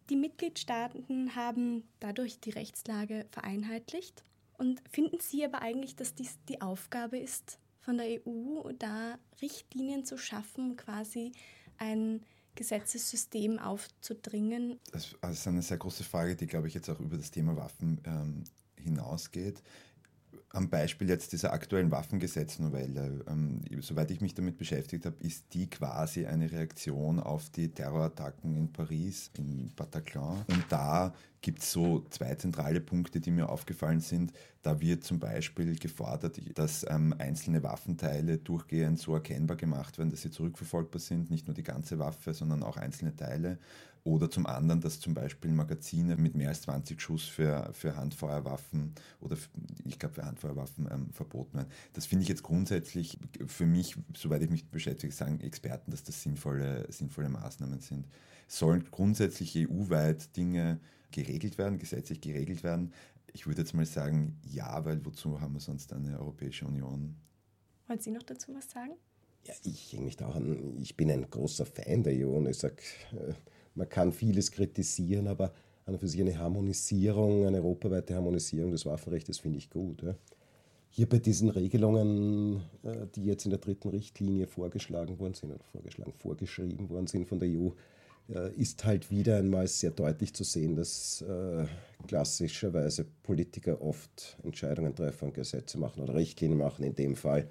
Die 0.09 0.15
Mitgliedstaaten 0.15 1.35
haben 1.35 1.83
dadurch 1.99 2.39
die 2.39 2.51
Rechtslage 2.51 3.25
vereinheitlicht. 3.31 4.23
Und 4.57 4.81
finden 4.89 5.19
Sie 5.19 5.43
aber 5.43 5.61
eigentlich, 5.61 5.95
dass 5.95 6.15
dies 6.15 6.37
die 6.47 6.61
Aufgabe 6.61 7.17
ist 7.17 7.59
von 7.81 7.97
der 7.97 8.21
EU, 8.25 8.71
da 8.79 9.19
Richtlinien 9.41 10.05
zu 10.05 10.17
schaffen, 10.17 10.75
quasi 10.77 11.31
ein 11.77 12.21
Gesetzessystem 12.55 13.59
aufzudringen? 13.59 14.79
Das 14.91 15.15
ist 15.31 15.47
eine 15.47 15.61
sehr 15.61 15.77
große 15.77 16.03
Frage, 16.03 16.35
die, 16.35 16.47
glaube 16.47 16.67
ich, 16.67 16.73
jetzt 16.73 16.89
auch 16.89 16.99
über 16.99 17.17
das 17.17 17.29
Thema 17.29 17.55
Waffen 17.55 18.01
ähm, 18.05 18.43
hinausgeht 18.75 19.61
am 20.49 20.69
Beispiel 20.69 21.09
jetzt 21.09 21.33
dieser 21.33 21.51
aktuellen 21.51 21.91
Waffengesetznovelle, 21.91 23.25
ähm, 23.27 23.61
soweit 23.81 24.11
ich 24.11 24.21
mich 24.21 24.33
damit 24.33 24.57
beschäftigt 24.57 25.05
habe, 25.05 25.17
ist 25.19 25.53
die 25.53 25.69
quasi 25.69 26.25
eine 26.25 26.51
Reaktion 26.51 27.19
auf 27.19 27.49
die 27.49 27.69
Terrorattacken 27.69 28.55
in 28.55 28.71
Paris, 28.71 29.29
in 29.37 29.71
Bataclan. 29.75 30.45
Und 30.47 30.63
da 30.69 31.13
gibt 31.41 31.59
es 31.59 31.71
so 31.71 32.05
zwei 32.09 32.35
zentrale 32.35 32.79
Punkte, 32.79 33.19
die 33.19 33.31
mir 33.31 33.49
aufgefallen 33.49 33.99
sind. 33.99 34.31
Da 34.61 34.79
wird 34.79 35.03
zum 35.03 35.19
Beispiel 35.19 35.77
gefordert, 35.77 36.39
dass 36.57 36.85
ähm, 36.89 37.13
einzelne 37.17 37.61
Waffenteile 37.63 38.37
durchgehend 38.37 38.99
so 38.99 39.13
erkennbar 39.13 39.57
gemacht 39.57 39.97
werden, 39.97 40.09
dass 40.09 40.21
sie 40.21 40.31
zurückverfolgbar 40.31 40.99
sind, 40.99 41.29
nicht 41.29 41.47
nur 41.47 41.55
die 41.55 41.63
ganze 41.63 41.99
Waffe, 41.99 42.33
sondern 42.33 42.63
auch 42.63 42.77
einzelne 42.77 43.15
Teile. 43.15 43.59
Oder 44.07 44.31
zum 44.31 44.45
anderen, 44.45 44.79
dass 44.79 45.01
zum 45.01 45.13
Beispiel 45.13 45.51
Magazine 45.51 46.15
mit 46.15 46.33
mehr 46.33 46.47
als 46.47 46.61
20 46.61 47.01
Schuss 47.01 47.25
für, 47.25 47.69
für 47.73 47.97
Handfeuerwaffen 47.97 48.95
oder 49.19 49.35
ich 49.83 49.99
glaube 49.99 50.15
für 50.15 50.23
Handfeuerwaffen 50.23 50.87
ähm, 50.89 51.09
verboten 51.11 51.57
werden. 51.57 51.67
Das 51.91 52.05
finde 52.05 52.23
ich 52.23 52.29
jetzt 52.29 52.41
grundsätzlich 52.41 53.19
für 53.47 53.65
mich, 53.65 53.97
soweit 54.15 54.43
ich 54.43 54.49
mich 54.49 54.69
beschäftige, 54.69 55.11
sagen 55.11 55.41
Experten, 55.41 55.91
dass 55.91 56.05
das 56.05 56.23
sinnvolle, 56.23 56.89
sinnvolle 56.89 57.27
Maßnahmen 57.27 57.81
sind. 57.81 58.07
Sollen 58.47 58.87
grundsätzlich 58.91 59.57
EU-weit 59.57 60.37
Dinge 60.37 60.79
geregelt 61.11 61.57
werden, 61.57 61.77
gesetzlich 61.77 62.21
geregelt 62.21 62.63
werden? 62.63 62.93
Ich 63.33 63.45
würde 63.45 63.59
jetzt 63.63 63.73
mal 63.73 63.85
sagen, 63.85 64.39
ja, 64.45 64.85
weil 64.85 65.05
wozu 65.05 65.41
haben 65.41 65.55
wir 65.55 65.59
sonst 65.59 65.91
eine 65.91 66.17
Europäische 66.17 66.65
Union? 66.65 67.17
Wollen 67.87 67.99
Sie 67.99 68.11
noch 68.11 68.23
dazu 68.23 68.55
was 68.55 68.71
sagen? 68.71 68.93
Ja, 69.43 69.53
ich 69.65 69.91
hänge 69.91 70.05
mich 70.05 70.15
da 70.15 70.29
an. 70.29 70.77
Ich 70.81 70.95
bin 70.95 71.11
ein 71.11 71.29
großer 71.29 71.65
Fan 71.65 72.03
der 72.03 72.13
EU 72.25 72.37
und 72.37 72.47
ich 72.47 72.57
sage, 72.57 72.77
äh, 73.11 73.33
man 73.77 73.87
kann 73.87 74.11
vieles 74.11 74.51
kritisieren, 74.51 75.27
aber 75.27 75.53
an 75.85 75.93
und 75.93 75.99
für 75.99 76.07
sich 76.07 76.19
eine 76.19 76.37
Harmonisierung, 76.37 77.45
eine 77.45 77.57
europaweite 77.57 78.15
Harmonisierung 78.15 78.71
des 78.71 78.85
Waffenrechts 78.85 79.39
finde 79.39 79.59
ich 79.59 79.69
gut. 79.69 80.01
Ja. 80.01 80.15
Hier 80.89 81.07
bei 81.07 81.19
diesen 81.19 81.49
Regelungen, 81.49 82.61
äh, 82.83 83.07
die 83.15 83.25
jetzt 83.25 83.45
in 83.45 83.51
der 83.51 83.59
dritten 83.59 83.89
Richtlinie 83.89 84.47
vorgeschlagen 84.47 85.17
worden 85.19 85.33
sind 85.33 85.51
oder 85.51 85.63
vorgeschlagen, 85.71 86.13
vorgeschrieben 86.17 86.89
worden 86.89 87.07
sind 87.07 87.27
von 87.27 87.39
der 87.39 87.49
EU, 87.49 87.69
äh, 88.33 88.53
ist 88.55 88.83
halt 88.83 89.09
wieder 89.11 89.37
einmal 89.37 89.67
sehr 89.67 89.91
deutlich 89.91 90.33
zu 90.33 90.43
sehen, 90.43 90.75
dass 90.75 91.21
äh, 91.21 91.65
klassischerweise 92.07 93.05
Politiker 93.23 93.81
oft 93.81 94.37
Entscheidungen 94.43 94.93
treffen, 94.95 95.31
Gesetze 95.31 95.77
machen 95.77 96.01
oder 96.03 96.15
Richtlinien 96.15 96.57
machen, 96.57 96.83
in 96.83 96.95
dem 96.95 97.15
Fall, 97.15 97.47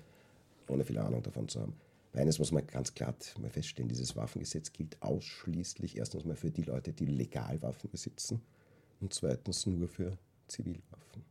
ohne 0.69 0.85
viel 0.85 0.99
Ahnung 0.99 1.23
davon 1.23 1.49
zu 1.49 1.61
haben. 1.61 1.75
Eines 2.17 2.39
muss 2.39 2.51
man 2.51 2.67
ganz 2.67 2.95
klar 2.95 3.15
mal 3.39 3.51
feststellen, 3.51 3.89
dieses 3.89 4.17
Waffengesetz 4.17 4.73
gilt 4.73 5.01
ausschließlich 5.03 5.99
erstens 5.99 6.25
mal 6.25 6.37
für 6.37 6.51
die 6.51 6.63
Leute, 6.63 6.93
die 6.93 7.07
legal 7.07 7.61
Waffen 7.63 7.91
besitzen 7.91 8.41
und 9.01 9.13
zweitens 9.13 9.67
nur 9.67 9.87
für 9.87 10.17
Zivilwaffen. 10.49 11.25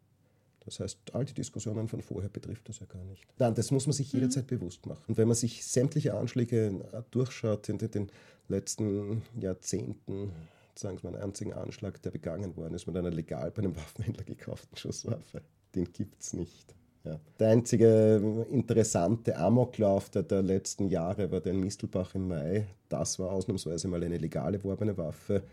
Das 0.65 0.79
heißt, 0.79 0.99
all 1.13 1.25
die 1.25 1.33
Diskussionen 1.33 1.87
von 1.87 2.01
vorher 2.01 2.29
betrifft 2.29 2.67
das 2.69 2.79
ja 2.79 2.85
gar 2.87 3.03
nicht. 3.05 3.23
Nein, 3.37 3.53
das 3.53 3.71
muss 3.71 3.85
man 3.85 3.93
sich 3.93 4.13
mhm. 4.13 4.19
jederzeit 4.19 4.43
mhm. 4.45 4.59
bewusst 4.59 4.85
machen. 4.85 5.03
Und 5.07 5.17
wenn 5.17 5.27
man 5.27 5.35
sich 5.35 5.65
sämtliche 5.65 6.15
Anschläge 6.15 7.03
durchschaut 7.11 7.69
in 7.69 7.77
den 7.77 8.11
letzten 8.47 9.23
Jahrzehnten, 9.39 10.31
sagen 10.75 11.01
wir 11.01 11.11
mal, 11.11 11.17
einen 11.17 11.29
einzigen 11.29 11.53
Anschlag, 11.53 12.01
der 12.01 12.11
begangen 12.11 12.55
worden 12.57 12.73
ist 12.73 12.87
mit 12.87 12.95
einer 12.95 13.11
legal 13.11 13.51
bei 13.51 13.63
einem 13.63 13.75
Waffenhändler 13.75 14.23
gekauften 14.23 14.75
Schusswaffe, 14.75 15.41
den 15.73 15.91
gibt 15.91 16.21
es 16.21 16.33
nicht. 16.33 16.75
Ja. 17.05 17.19
Der 17.39 17.49
einzige 17.49 18.45
interessante 18.49 19.37
Amoklauf 19.37 20.09
der, 20.09 20.23
der 20.23 20.41
letzten 20.41 20.89
Jahre 20.89 21.31
war 21.31 21.39
der 21.39 21.53
Mistelbach 21.53 22.15
im 22.15 22.27
Mai. 22.27 22.67
Das 22.89 23.19
war 23.19 23.31
ausnahmsweise 23.31 23.87
mal 23.87 24.03
eine 24.03 24.17
legal 24.17 24.55
erworbene 24.55 24.97
Waffe. 24.97 25.43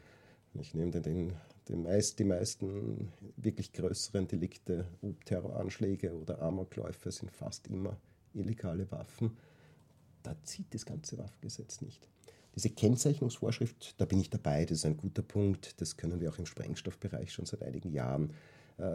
Ich 0.54 0.74
nehme 0.74 1.00
den, 1.00 1.34
den 1.68 1.82
meist, 1.82 2.18
die 2.18 2.24
meisten 2.24 3.12
wirklich 3.36 3.72
größeren 3.72 4.28
Delikte, 4.28 4.86
ob 5.02 5.24
Terroranschläge 5.26 6.14
oder 6.14 6.40
Amokläufe, 6.40 7.10
sind 7.10 7.30
fast 7.30 7.68
immer 7.68 7.96
illegale 8.32 8.90
Waffen. 8.90 9.36
Da 10.22 10.34
zieht 10.44 10.72
das 10.72 10.86
ganze 10.86 11.18
Waffengesetz 11.18 11.82
nicht. 11.82 12.08
Diese 12.54 12.70
Kennzeichnungsvorschrift, 12.70 14.00
da 14.00 14.04
bin 14.04 14.20
ich 14.20 14.30
dabei, 14.30 14.64
das 14.64 14.78
ist 14.78 14.86
ein 14.86 14.96
guter 14.96 15.22
Punkt. 15.22 15.80
Das 15.80 15.96
können 15.96 16.20
wir 16.20 16.30
auch 16.30 16.38
im 16.38 16.46
Sprengstoffbereich 16.46 17.32
schon 17.32 17.46
seit 17.46 17.62
einigen 17.62 17.92
Jahren 17.92 18.30
äh, 18.30 18.32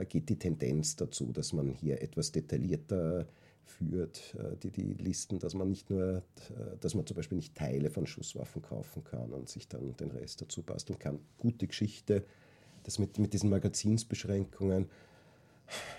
geht 0.10 0.30
die 0.30 0.40
Tendenz 0.40 0.96
dazu, 0.96 1.32
dass 1.32 1.54
man 1.54 1.72
hier 1.72 2.02
etwas 2.02 2.32
detaillierter 2.32 3.28
führt, 3.68 4.36
äh, 4.36 4.56
die, 4.58 4.72
die 4.72 4.94
Listen, 4.94 5.40
dass 5.40 5.54
man 5.54 5.70
nicht 5.70 5.90
nur, 5.90 6.18
äh, 6.18 6.78
dass 6.80 6.96
man 6.96 7.06
zum 7.06 7.16
Beispiel 7.16 7.38
nicht 7.38 7.56
Teile 7.56 7.90
von 7.90 8.08
Schusswaffen 8.08 8.62
kaufen 8.62 9.04
kann 9.04 9.34
und 9.34 9.50
sich 9.50 9.68
dann 9.68 9.96
den 9.98 10.12
Rest 10.12 10.42
dazu 10.42 10.64
basteln 10.64 10.98
kann. 10.98 11.20
Gute 11.38 11.68
Geschichte, 11.68 12.26
das 12.84 13.00
mit, 13.00 13.20
mit 13.20 13.34
diesen 13.34 13.50
Magazinsbeschränkungen, 13.50 14.90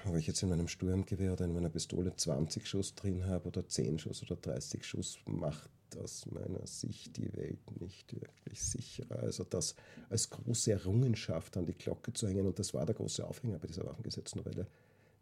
ob 0.07 0.17
ich 0.17 0.27
jetzt 0.27 0.43
in 0.43 0.49
meinem 0.49 0.69
Sturmgewehr 0.69 1.35
oder 1.35 1.45
in 1.45 1.53
meiner 1.53 1.69
Pistole 1.69 2.15
20 2.17 2.67
Schuss 2.67 2.95
drin 2.95 3.27
habe 3.27 3.49
oder 3.49 3.67
10 3.67 3.99
Schuss 3.99 4.23
oder 4.23 4.37
30 4.37 4.85
Schuss, 4.85 5.19
macht 5.27 5.71
aus 5.97 6.27
meiner 6.27 6.67
Sicht 6.67 7.17
die 7.17 7.33
Welt 7.37 7.81
nicht 7.81 8.13
wirklich 8.13 8.63
sicherer. 8.63 9.21
Also 9.21 9.45
das 9.45 9.75
als 10.11 10.31
große 10.31 10.73
Errungenschaft 10.73 11.57
an 11.57 11.67
die 11.67 11.75
Glocke 11.75 12.13
zu 12.13 12.29
hängen, 12.29 12.47
und 12.47 12.59
das 12.59 12.75
war 12.75 12.87
der 12.87 12.95
große 12.95 13.27
Aufhänger 13.27 13.59
bei 13.59 13.67
dieser 13.67 13.85
Waffengesetznovelle, 13.87 14.67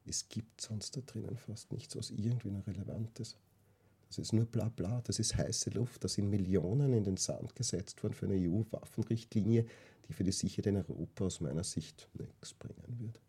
es 0.07 0.29
gibt 0.29 0.61
sonst 0.61 0.97
da 0.97 1.01
drinnen 1.01 1.37
fast 1.37 1.73
nichts, 1.73 1.97
was 1.97 2.11
irgendwie 2.11 2.51
noch 2.51 2.67
relevant 2.67 3.19
ist. 3.19 3.37
Das 4.09 4.19
ist 4.19 4.33
nur 4.33 4.47
bla 4.47 4.69
bla, 4.69 5.01
das 5.03 5.19
ist 5.19 5.37
heiße 5.37 5.71
Luft, 5.71 6.05
da 6.05 6.09
sind 6.09 6.31
Millionen 6.31 6.93
in 6.93 7.05
den 7.05 7.17
Sand 7.17 7.57
gesetzt 7.57 8.03
worden 8.03 8.15
für 8.15 8.27
eine 8.27 8.37
EU-Waffenrichtlinie, 8.37 9.67
die 10.09 10.13
für 10.13 10.23
die 10.23 10.33
Sicherheit 10.33 10.67
in 10.67 10.77
Europa 10.77 11.25
aus 11.25 11.41
meiner 11.41 11.65
Sicht 11.65 12.09
nichts 12.15 12.55
bringen 12.55 13.01
wird. 13.01 13.21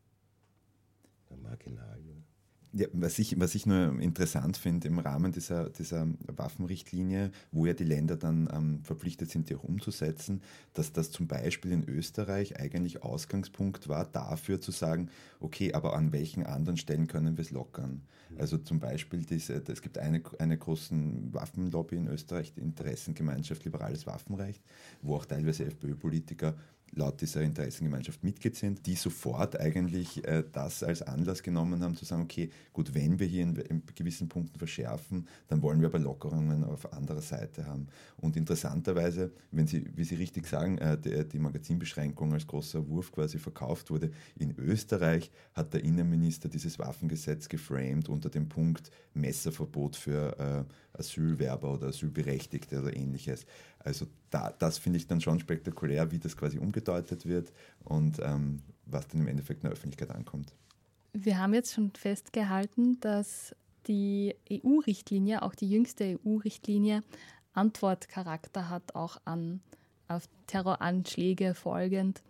Marginal 1.48 2.00
nur. 2.02 2.24
Ja, 2.74 2.88
was, 2.92 3.18
ich, 3.18 3.40
was 3.40 3.56
ich 3.56 3.66
nur 3.66 4.00
interessant 4.02 4.58
finde 4.58 4.88
im 4.88 5.00
Rahmen 5.00 5.32
dieser, 5.32 5.70
dieser 5.70 6.08
Waffenrichtlinie, 6.28 7.32
wo 7.52 7.66
ja 7.66 7.74
die 7.74 7.86
Länder 7.86 8.18
dann 8.18 8.50
ähm, 8.54 8.84
verpflichtet 8.84 9.32
sind, 9.32 9.50
die 9.50 9.56
auch 9.56 9.64
umzusetzen, 9.64 10.42
dass 10.74 10.92
das 10.92 11.12
zum 11.12 11.28
Beispiel 11.28 11.72
in 11.72 11.88
Österreich 11.88 12.60
eigentlich 12.60 13.04
Ausgangspunkt 13.04 13.88
war, 13.88 14.06
dafür 14.06 14.60
zu 14.60 14.72
sagen, 14.72 15.10
okay, 15.40 15.74
aber 15.74 15.96
an 15.96 16.12
welchen 16.12 16.44
anderen 16.46 16.78
Stellen 16.78 17.08
können 17.08 17.38
wir 17.38 17.44
es 17.44 17.52
lockern? 17.52 18.02
Mhm. 18.30 18.42
Also 18.42 18.58
zum 18.58 18.80
Beispiel, 18.80 19.24
diese, 19.24 19.64
es 19.66 19.82
gibt 19.82 19.98
eine, 19.98 20.22
eine 20.40 20.58
große 20.58 20.94
Waffenlobby 21.32 21.96
in 21.96 22.08
Österreich, 22.08 22.54
die 22.54 22.62
Interessengemeinschaft 22.62 23.64
Liberales 23.64 24.06
Waffenrecht, 24.06 24.62
wo 25.02 25.16
auch 25.16 25.26
teilweise 25.26 25.66
FPÖ-Politiker 25.66 26.56
laut 26.94 27.22
dieser 27.22 27.42
Interessengemeinschaft 27.42 28.24
Mitglied 28.24 28.56
sind, 28.56 28.86
die 28.86 28.96
sofort 28.96 29.60
eigentlich 29.60 30.26
äh, 30.26 30.44
das 30.52 30.84
als 30.84 31.02
Anlass 31.02 31.44
genommen 31.44 31.84
haben, 31.84 31.96
zu 31.96 32.06
sagen, 32.06 32.24
okay, 32.24 32.50
gut, 32.74 32.94
wenn 32.94 33.20
wir 33.20 33.28
hier 33.28 33.44
in, 33.44 33.56
in, 33.56 33.84
gewissen 33.96 34.28
Punkten 34.28 34.58
verschärfen, 34.58 35.28
dann 35.48 35.62
wollen 35.62 35.80
wir 35.82 35.88
aber 35.88 36.00
Lockerungen 36.00 36.64
auf 36.64 36.92
anderer 36.94 37.22
Seite 37.22 37.66
haben. 37.66 37.88
Und 38.18 38.36
interessanterweise, 38.36 39.32
wenn 39.52 39.68
Sie, 39.68 39.86
wie 39.96 40.04
Sie 40.04 40.16
richtig 40.16 40.48
sagen, 40.48 40.78
äh, 40.78 40.98
die, 40.98 41.28
die 41.28 41.40
Magazinbeschränkung 41.40 42.34
als 42.34 42.48
großer 42.48 42.88
Wurf 42.88 43.12
quasi 43.12 43.38
verkauft 43.38 43.90
wurde, 43.90 44.12
in 44.38 44.56
Österreich 44.58 45.32
hat 45.54 45.74
der 45.74 45.84
Innenminister 45.84 46.50
dieses 46.50 46.80
Waffengesetz 46.80 47.50
geframed 47.50 48.10
unter 48.10 48.30
dem 48.30 48.50
Punkt 48.50 48.92
Messerverbot 49.14 49.96
für 49.96 50.38
äh, 50.40 50.64
Asylwerber 50.98 51.74
oder 51.74 51.88
Asylberechtigte 51.88 52.80
oder 52.80 52.96
ähnliches. 52.96 53.46
Also 53.80 54.08
da, 54.30 54.54
das 54.58 54.78
finde 54.78 54.98
ich 54.98 55.08
dann 55.08 55.22
schon 55.22 55.40
spektakulär, 55.40 56.12
wie 56.12 56.20
das 56.20 56.36
quasi 56.36 56.58
umgedeutet 56.58 57.26
wird 57.26 57.52
und 57.84 58.20
ähm, 58.20 58.62
was 58.86 59.08
dann 59.08 59.22
im 59.22 59.28
Endeffekt 59.28 59.64
in 59.64 59.70
der 59.70 59.74
Öffentlichkeit 59.74 60.12
ankommt. 60.12 60.54
Wir 61.14 61.40
haben 61.40 61.54
jetzt 61.54 61.74
schon 61.74 61.92
festgehalten, 61.92 63.00
dass 63.00 63.56
die 63.88 64.36
EU-Richtlinie, 64.52 65.42
auch 65.42 65.56
die 65.56 65.70
jüngste 65.70 66.20
EU-Richtlinie, 66.26 67.04
Antwortcharakter 67.54 68.70
hat, 68.70 68.96
auch 68.96 69.18
an, 69.26 69.62
auf 70.08 70.28
Terroranschläge 70.46 71.56
folgend. 71.56 72.22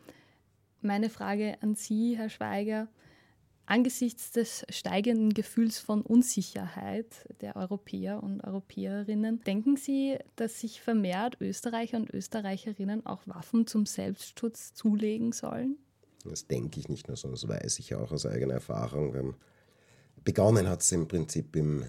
Meine 0.82 1.10
Frage 1.10 1.58
an 1.62 1.76
Sie, 1.76 2.18
Herr 2.18 2.30
Schweiger, 2.30 2.88
Angesichts 3.70 4.32
des 4.32 4.66
steigenden 4.70 5.34
Gefühls 5.34 5.78
von 5.78 6.02
Unsicherheit 6.02 7.28
der 7.42 7.58
Europäer 7.58 8.24
und 8.24 8.42
Europäerinnen, 8.42 9.42
denken 9.42 9.76
Sie, 9.76 10.18
dass 10.38 10.62
sich 10.62 10.82
vermehrt 10.82 11.36
Österreicher 11.42 11.98
und 11.98 12.10
Österreicherinnen 12.14 13.06
auch 13.06 13.28
Waffen 13.28 13.68
zum 13.68 13.86
Selbstschutz 13.86 14.74
zulegen 14.74 15.34
sollen? 15.34 15.78
Das 16.24 16.48
denke 16.48 16.80
ich 16.80 16.88
nicht 16.88 17.10
nur, 17.10 17.18
sondern 17.18 17.42
das 17.42 17.50
weiß 17.50 17.80
ich 17.80 17.94
auch 17.94 18.10
aus 18.14 18.26
eigener 18.26 18.54
Erfahrung. 18.54 19.14
Ähm, 19.16 19.36
begonnen 20.24 20.70
hat 20.70 20.82
es 20.82 20.94
im 20.94 21.10
Prinzip 21.10 21.54
im 21.58 21.84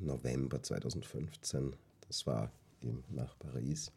November 0.00 0.60
2015. 0.60 1.76
Das 2.08 2.26
war 2.26 2.50
eben 2.82 3.04
nach 3.10 3.38
Paris. 3.38 3.92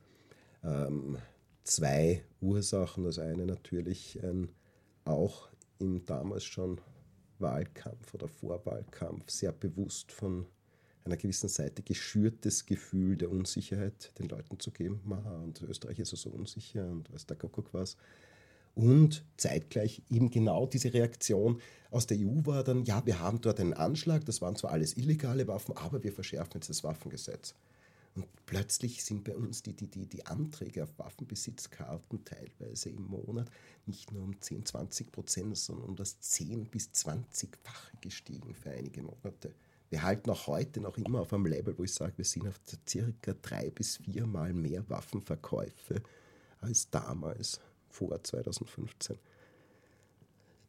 Ähm, 0.63 1.17
zwei 1.63 2.23
Ursachen. 2.39 3.03
Das 3.03 3.17
eine 3.17 3.47
natürlich 3.47 4.19
ein 4.23 4.49
auch 5.05 5.49
im 5.79 6.05
damals 6.05 6.43
schon 6.43 6.79
Wahlkampf 7.39 8.13
oder 8.13 8.27
Vorwahlkampf 8.27 9.29
sehr 9.29 9.51
bewusst 9.51 10.11
von 10.11 10.45
einer 11.03 11.17
gewissen 11.17 11.49
Seite 11.49 11.83
geschürtes 11.83 12.65
Gefühl 12.65 13.15
der 13.15 13.29
Unsicherheit 13.29 14.11
den 14.17 14.27
Leuten 14.27 14.59
zu 14.59 14.71
geben. 14.71 15.01
Und 15.43 15.61
Österreich 15.61 15.99
ist 15.99 16.09
so 16.09 16.29
unsicher 16.31 16.89
und 16.89 17.11
weiß 17.13 17.27
der 17.27 17.37
Kuckuck 17.37 17.73
was. 17.73 17.95
Und 18.73 19.23
zeitgleich 19.37 20.01
eben 20.09 20.29
genau 20.29 20.65
diese 20.65 20.93
Reaktion 20.93 21.61
aus 21.91 22.07
der 22.07 22.17
EU 22.17 22.45
war 22.45 22.63
dann, 22.63 22.83
ja, 22.83 23.05
wir 23.05 23.19
haben 23.19 23.39
dort 23.39 23.59
einen 23.59 23.73
Anschlag, 23.73 24.25
das 24.25 24.41
waren 24.41 24.57
zwar 24.57 24.71
alles 24.71 24.97
illegale 24.97 25.47
Waffen, 25.47 25.77
aber 25.77 26.03
wir 26.03 26.11
verschärfen 26.11 26.53
jetzt 26.55 26.69
das 26.69 26.83
Waffengesetz. 26.83 27.55
Und 28.15 28.27
plötzlich 28.45 29.03
sind 29.03 29.25
bei 29.25 29.35
uns 29.35 29.61
die, 29.61 29.73
die, 29.73 29.87
die, 29.87 30.07
die 30.07 30.25
Anträge 30.25 30.83
auf 30.83 30.97
Waffenbesitzkarten 30.97 32.23
teilweise 32.23 32.89
im 32.89 33.03
Monat 33.03 33.49
nicht 33.85 34.11
nur 34.11 34.23
um 34.23 34.39
10, 34.39 34.65
20 34.65 35.11
Prozent, 35.11 35.57
sondern 35.57 35.89
um 35.89 35.95
das 35.95 36.19
10 36.21 36.65
bis 36.65 36.89
20-fache 36.91 37.99
gestiegen 37.99 38.55
für 38.55 38.71
einige 38.71 39.03
Monate. 39.03 39.53
Wir 39.89 40.03
halten 40.03 40.29
auch 40.29 40.47
heute 40.47 40.79
noch 40.79 40.97
immer 40.97 41.21
auf 41.21 41.33
einem 41.33 41.45
Level, 41.45 41.77
wo 41.77 41.83
ich 41.83 41.93
sage, 41.93 42.17
wir 42.17 42.25
sind 42.25 42.47
auf 42.47 42.59
circa 42.87 43.33
drei 43.41 43.69
bis 43.69 43.97
viermal 43.97 44.53
mehr 44.53 44.89
Waffenverkäufe 44.89 46.01
als 46.61 46.89
damals, 46.89 47.59
vor 47.89 48.21
2015. 48.21 49.17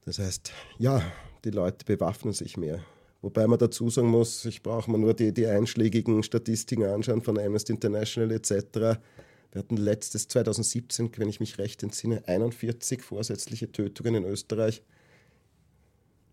Das 0.04 0.18
heißt, 0.18 0.52
ja, 0.78 1.02
die 1.44 1.50
Leute 1.50 1.84
bewaffnen 1.84 2.32
sich 2.32 2.56
mehr. 2.56 2.84
Wobei 3.26 3.48
man 3.48 3.58
dazu 3.58 3.90
sagen 3.90 4.06
muss, 4.06 4.44
ich 4.44 4.62
brauche 4.62 4.88
mir 4.88 4.98
nur 4.98 5.12
die, 5.12 5.34
die 5.34 5.48
einschlägigen 5.48 6.22
Statistiken 6.22 6.84
anschauen 6.84 7.22
von 7.22 7.36
Amnesty 7.36 7.72
International 7.72 8.30
etc. 8.30 8.52
Wir 9.50 9.58
hatten 9.58 9.76
letztes 9.76 10.28
2017, 10.28 11.10
wenn 11.16 11.28
ich 11.28 11.40
mich 11.40 11.58
recht 11.58 11.82
entsinne, 11.82 12.22
41 12.28 13.02
vorsätzliche 13.02 13.72
Tötungen 13.72 14.14
in 14.14 14.24
Österreich. 14.26 14.84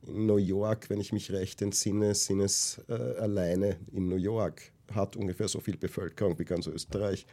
In 0.05 0.27
New 0.27 0.37
York, 0.37 0.91
wenn 0.91 1.01
ich 1.01 1.11
mich 1.11 1.31
recht 1.31 1.63
entsinne, 1.63 2.13
sind 2.13 2.41
es 2.41 2.79
äh, 2.87 2.93
alleine 2.93 3.77
in 3.91 4.07
New 4.07 4.17
York, 4.17 4.61
hat 4.93 5.15
ungefähr 5.15 5.47
so 5.47 5.61
viel 5.61 5.77
Bevölkerung 5.77 6.37
wie 6.37 6.45
ganz 6.45 6.67
Österreich 6.67 7.25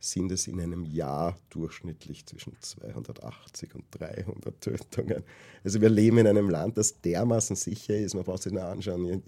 sind 0.00 0.30
es 0.30 0.46
in 0.46 0.60
einem 0.60 0.84
Jahr 0.84 1.36
durchschnittlich 1.50 2.26
zwischen 2.26 2.56
280 2.60 3.74
und 3.74 3.84
300 3.90 4.60
Tötungen. 4.60 5.24
Also 5.64 5.80
wir 5.80 5.88
leben 5.88 6.18
in 6.18 6.26
einem 6.26 6.50
Land, 6.50 6.78
das 6.78 7.00
dermaßen 7.00 7.56
sicher 7.56 7.96
ist. 7.96 8.14
Man 8.14 8.24
braucht 8.24 8.42
sich 8.42 8.52
nur 8.52 8.64
anschauen. 8.64 9.22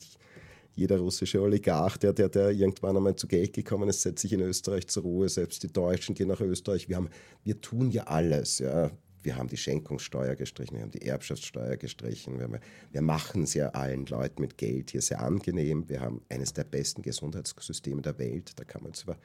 Jeder 0.74 0.98
russische 0.98 1.42
Oligarch, 1.42 1.96
der, 1.96 2.12
der, 2.12 2.28
der 2.28 2.50
irgendwann 2.50 2.96
einmal 2.96 3.16
zu 3.16 3.26
Geld 3.26 3.52
gekommen 3.52 3.88
ist, 3.88 4.02
setzt 4.02 4.22
sich 4.22 4.32
in 4.32 4.40
Österreich 4.40 4.86
zur 4.86 5.02
Ruhe. 5.02 5.28
Selbst 5.28 5.62
die 5.62 5.72
Deutschen 5.72 6.14
gehen 6.14 6.28
nach 6.28 6.40
Österreich. 6.40 6.88
Wir, 6.88 6.96
haben, 6.96 7.10
wir 7.44 7.60
tun 7.60 7.90
ja 7.90 8.04
alles. 8.04 8.60
Ja. 8.60 8.90
Wir 9.22 9.36
haben 9.36 9.48
die 9.48 9.58
Schenkungssteuer 9.58 10.34
gestrichen, 10.34 10.76
wir 10.76 10.82
haben 10.82 10.92
die 10.92 11.02
Erbschaftssteuer 11.02 11.76
gestrichen. 11.76 12.38
Wir, 12.38 12.58
wir 12.90 13.02
machen 13.02 13.42
es 13.42 13.52
ja 13.52 13.68
allen 13.68 14.06
Leuten 14.06 14.40
mit 14.40 14.56
Geld 14.56 14.92
hier 14.92 15.02
sehr 15.02 15.20
angenehm. 15.20 15.86
Wir 15.90 16.00
haben 16.00 16.22
eines 16.30 16.54
der 16.54 16.64
besten 16.64 17.02
Gesundheitssysteme 17.02 18.00
der 18.00 18.18
Welt. 18.18 18.52
Da 18.56 18.64
kann 18.64 18.82
man 18.82 18.92
jetzt 18.92 19.02
über 19.02 19.18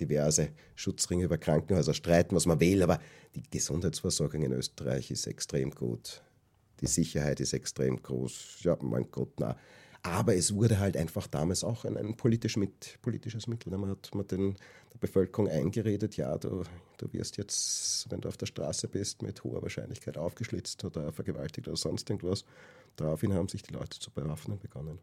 diverse 0.00 0.50
Schutzringe 0.74 1.24
über 1.24 1.38
Krankenhäuser 1.38 1.94
streiten, 1.94 2.34
was 2.34 2.46
man 2.46 2.60
will, 2.60 2.82
aber 2.82 3.00
die 3.34 3.42
Gesundheitsversorgung 3.50 4.42
in 4.42 4.52
Österreich 4.52 5.10
ist 5.10 5.26
extrem 5.26 5.70
gut. 5.70 6.22
Die 6.80 6.86
Sicherheit 6.86 7.40
ist 7.40 7.52
extrem 7.52 8.02
groß. 8.02 8.58
Ja, 8.62 8.76
mein 8.80 9.10
Gott, 9.10 9.34
na. 9.38 9.56
Aber 10.02 10.34
es 10.34 10.54
wurde 10.54 10.78
halt 10.78 10.96
einfach 10.96 11.26
damals 11.26 11.62
auch 11.62 11.84
ein, 11.84 11.96
ein 11.98 12.16
politisch 12.16 12.56
mit, 12.56 12.98
politisches 13.02 13.46
Mittel. 13.46 13.76
Man 13.76 13.90
hat 13.90 14.14
man 14.14 14.26
den, 14.26 14.54
der 14.94 14.98
Bevölkerung 14.98 15.46
eingeredet, 15.48 16.16
ja, 16.16 16.38
du, 16.38 16.64
du 16.96 17.12
wirst 17.12 17.36
jetzt, 17.36 18.10
wenn 18.10 18.22
du 18.22 18.28
auf 18.28 18.38
der 18.38 18.46
Straße 18.46 18.88
bist, 18.88 19.20
mit 19.20 19.44
hoher 19.44 19.60
Wahrscheinlichkeit 19.60 20.16
aufgeschlitzt 20.16 20.82
oder 20.84 21.12
vergewaltigt 21.12 21.68
oder 21.68 21.76
sonst 21.76 22.08
irgendwas. 22.08 22.46
Daraufhin 22.96 23.34
haben 23.34 23.48
sich 23.48 23.62
die 23.62 23.74
Leute 23.74 23.98
zu 23.98 24.10
bewaffnen 24.10 24.58
begonnen. 24.58 24.98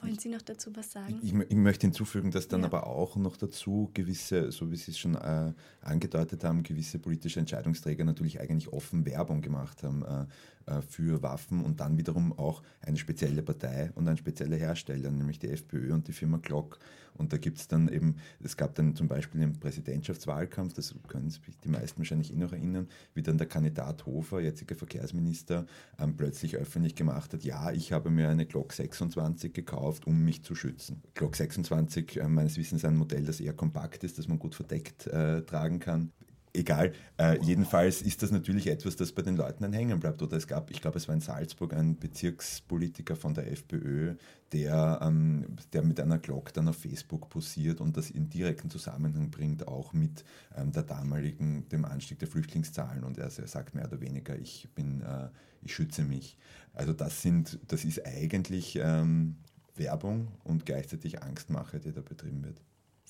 Wollen 0.00 0.18
Sie 0.18 0.28
noch 0.28 0.42
dazu 0.42 0.74
was 0.74 0.92
sagen? 0.92 1.20
Ich, 1.22 1.32
ich 1.32 1.56
möchte 1.56 1.86
hinzufügen, 1.86 2.30
dass 2.30 2.48
dann 2.48 2.60
ja. 2.60 2.66
aber 2.66 2.86
auch 2.86 3.16
noch 3.16 3.36
dazu 3.36 3.90
gewisse, 3.94 4.50
so 4.50 4.70
wie 4.70 4.76
Sie 4.76 4.90
es 4.90 4.98
schon 4.98 5.14
äh, 5.14 5.52
angedeutet 5.82 6.42
haben, 6.44 6.62
gewisse 6.62 6.98
politische 6.98 7.40
Entscheidungsträger 7.40 8.04
natürlich 8.04 8.40
eigentlich 8.40 8.72
offen 8.72 9.06
Werbung 9.06 9.40
gemacht 9.40 9.82
haben 9.82 10.02
äh, 10.02 10.26
äh, 10.66 10.80
für 10.82 11.22
Waffen 11.22 11.62
und 11.62 11.80
dann 11.80 11.98
wiederum 11.98 12.32
auch 12.38 12.62
eine 12.80 12.96
spezielle 12.96 13.42
Partei 13.42 13.92
und 13.94 14.08
ein 14.08 14.16
spezieller 14.16 14.56
Hersteller, 14.56 15.10
nämlich 15.10 15.38
die 15.38 15.48
FPÖ 15.48 15.92
und 15.92 16.08
die 16.08 16.12
Firma 16.12 16.38
Glock. 16.38 16.78
Und 17.16 17.32
da 17.32 17.36
gibt 17.36 17.58
es 17.58 17.68
dann 17.68 17.88
eben, 17.88 18.16
es 18.42 18.56
gab 18.56 18.74
dann 18.74 18.96
zum 18.96 19.06
Beispiel 19.06 19.42
im 19.42 19.60
Präsidentschaftswahlkampf, 19.60 20.72
das 20.74 20.94
können 21.06 21.30
sich 21.30 21.40
die 21.62 21.68
meisten 21.68 21.98
wahrscheinlich 21.98 22.32
eh 22.32 22.36
noch 22.36 22.52
erinnern, 22.52 22.88
wie 23.14 23.22
dann 23.22 23.38
der 23.38 23.46
Kandidat 23.46 24.06
Hofer, 24.06 24.40
jetziger 24.40 24.74
Verkehrsminister, 24.74 25.66
ähm, 25.98 26.16
plötzlich 26.16 26.56
öffentlich 26.56 26.94
gemacht 26.96 27.32
hat, 27.32 27.44
ja, 27.44 27.70
ich 27.70 27.92
habe 27.92 28.10
mir 28.10 28.28
eine 28.28 28.46
Glock 28.46 28.72
26 28.72 29.52
gekauft, 29.52 29.83
um 30.06 30.24
mich 30.24 30.42
zu 30.42 30.54
schützen. 30.54 31.02
Glock 31.14 31.36
26 31.36 32.20
äh, 32.20 32.28
meines 32.28 32.56
Wissens 32.56 32.84
ein 32.84 32.96
Modell, 32.96 33.24
das 33.24 33.40
eher 33.40 33.52
kompakt 33.52 34.04
ist, 34.04 34.18
das 34.18 34.28
man 34.28 34.38
gut 34.38 34.54
verdeckt 34.54 35.06
äh, 35.06 35.42
tragen 35.42 35.80
kann 35.80 36.12
egal. 36.54 36.92
Äh, 37.18 37.38
jedenfalls 37.42 38.00
ist 38.00 38.22
das 38.22 38.30
natürlich 38.30 38.68
etwas, 38.68 38.96
das 38.96 39.12
bei 39.12 39.22
den 39.22 39.36
Leuten 39.36 39.62
dann 39.62 39.72
hängen 39.72 40.00
bleibt. 40.00 40.22
Oder 40.22 40.36
es 40.36 40.46
gab, 40.46 40.70
ich 40.70 40.80
glaube, 40.80 40.98
es 40.98 41.08
war 41.08 41.14
in 41.14 41.20
Salzburg 41.20 41.74
ein 41.74 41.98
Bezirkspolitiker 41.98 43.16
von 43.16 43.34
der 43.34 43.50
FPÖ, 43.50 44.14
der, 44.52 45.00
ähm, 45.02 45.56
der 45.72 45.82
mit 45.82 46.00
einer 46.00 46.18
Glock 46.18 46.52
dann 46.52 46.68
auf 46.68 46.76
Facebook 46.76 47.28
posiert 47.28 47.80
und 47.80 47.96
das 47.96 48.10
in 48.10 48.30
direkten 48.30 48.70
Zusammenhang 48.70 49.30
bringt, 49.30 49.66
auch 49.66 49.92
mit 49.92 50.24
ähm, 50.56 50.72
der 50.72 50.84
damaligen, 50.84 51.68
dem 51.68 51.84
Anstieg 51.84 52.20
der 52.20 52.28
Flüchtlingszahlen. 52.28 53.04
Und 53.04 53.18
er, 53.18 53.24
er 53.24 53.48
sagt 53.48 53.74
mehr 53.74 53.86
oder 53.86 54.00
weniger, 54.00 54.38
ich 54.38 54.68
bin, 54.74 55.02
äh, 55.02 55.28
ich 55.62 55.74
schütze 55.74 56.04
mich. 56.04 56.38
Also 56.72 56.92
das 56.92 57.22
sind, 57.22 57.58
das 57.68 57.84
ist 57.84 58.06
eigentlich 58.06 58.78
ähm, 58.80 59.36
Werbung 59.76 60.28
und 60.44 60.66
gleichzeitig 60.66 61.22
Angstmache, 61.22 61.80
die 61.80 61.92
da 61.92 62.00
betrieben 62.00 62.44
wird. 62.44 62.60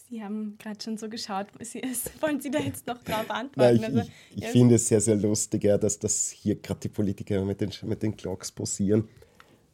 Sie 0.09 0.23
haben 0.23 0.57
gerade 0.59 0.83
schon 0.83 0.97
so 0.97 1.09
geschaut. 1.09 1.47
Sie, 1.61 1.83
wollen 2.21 2.41
Sie 2.41 2.51
da 2.51 2.59
jetzt 2.59 2.87
noch 2.87 3.03
drauf 3.03 3.31
antworten? 3.31 3.57
Nein, 3.57 3.77
ich, 3.77 3.85
also, 3.85 4.11
ich, 4.31 4.43
ich 4.43 4.47
finde 4.49 4.75
es 4.77 4.87
sehr, 4.87 5.01
sehr 5.01 5.17
lustig, 5.17 5.65
ja, 5.65 5.79
dass, 5.79 5.99
dass 5.99 6.31
hier 6.31 6.57
gerade 6.57 6.81
die 6.81 6.89
Politiker 6.89 7.45
mit 7.45 7.61
den, 7.61 7.71
mit 7.85 8.03
den 8.03 8.17
Clocks 8.17 8.53
posieren. 8.53 9.09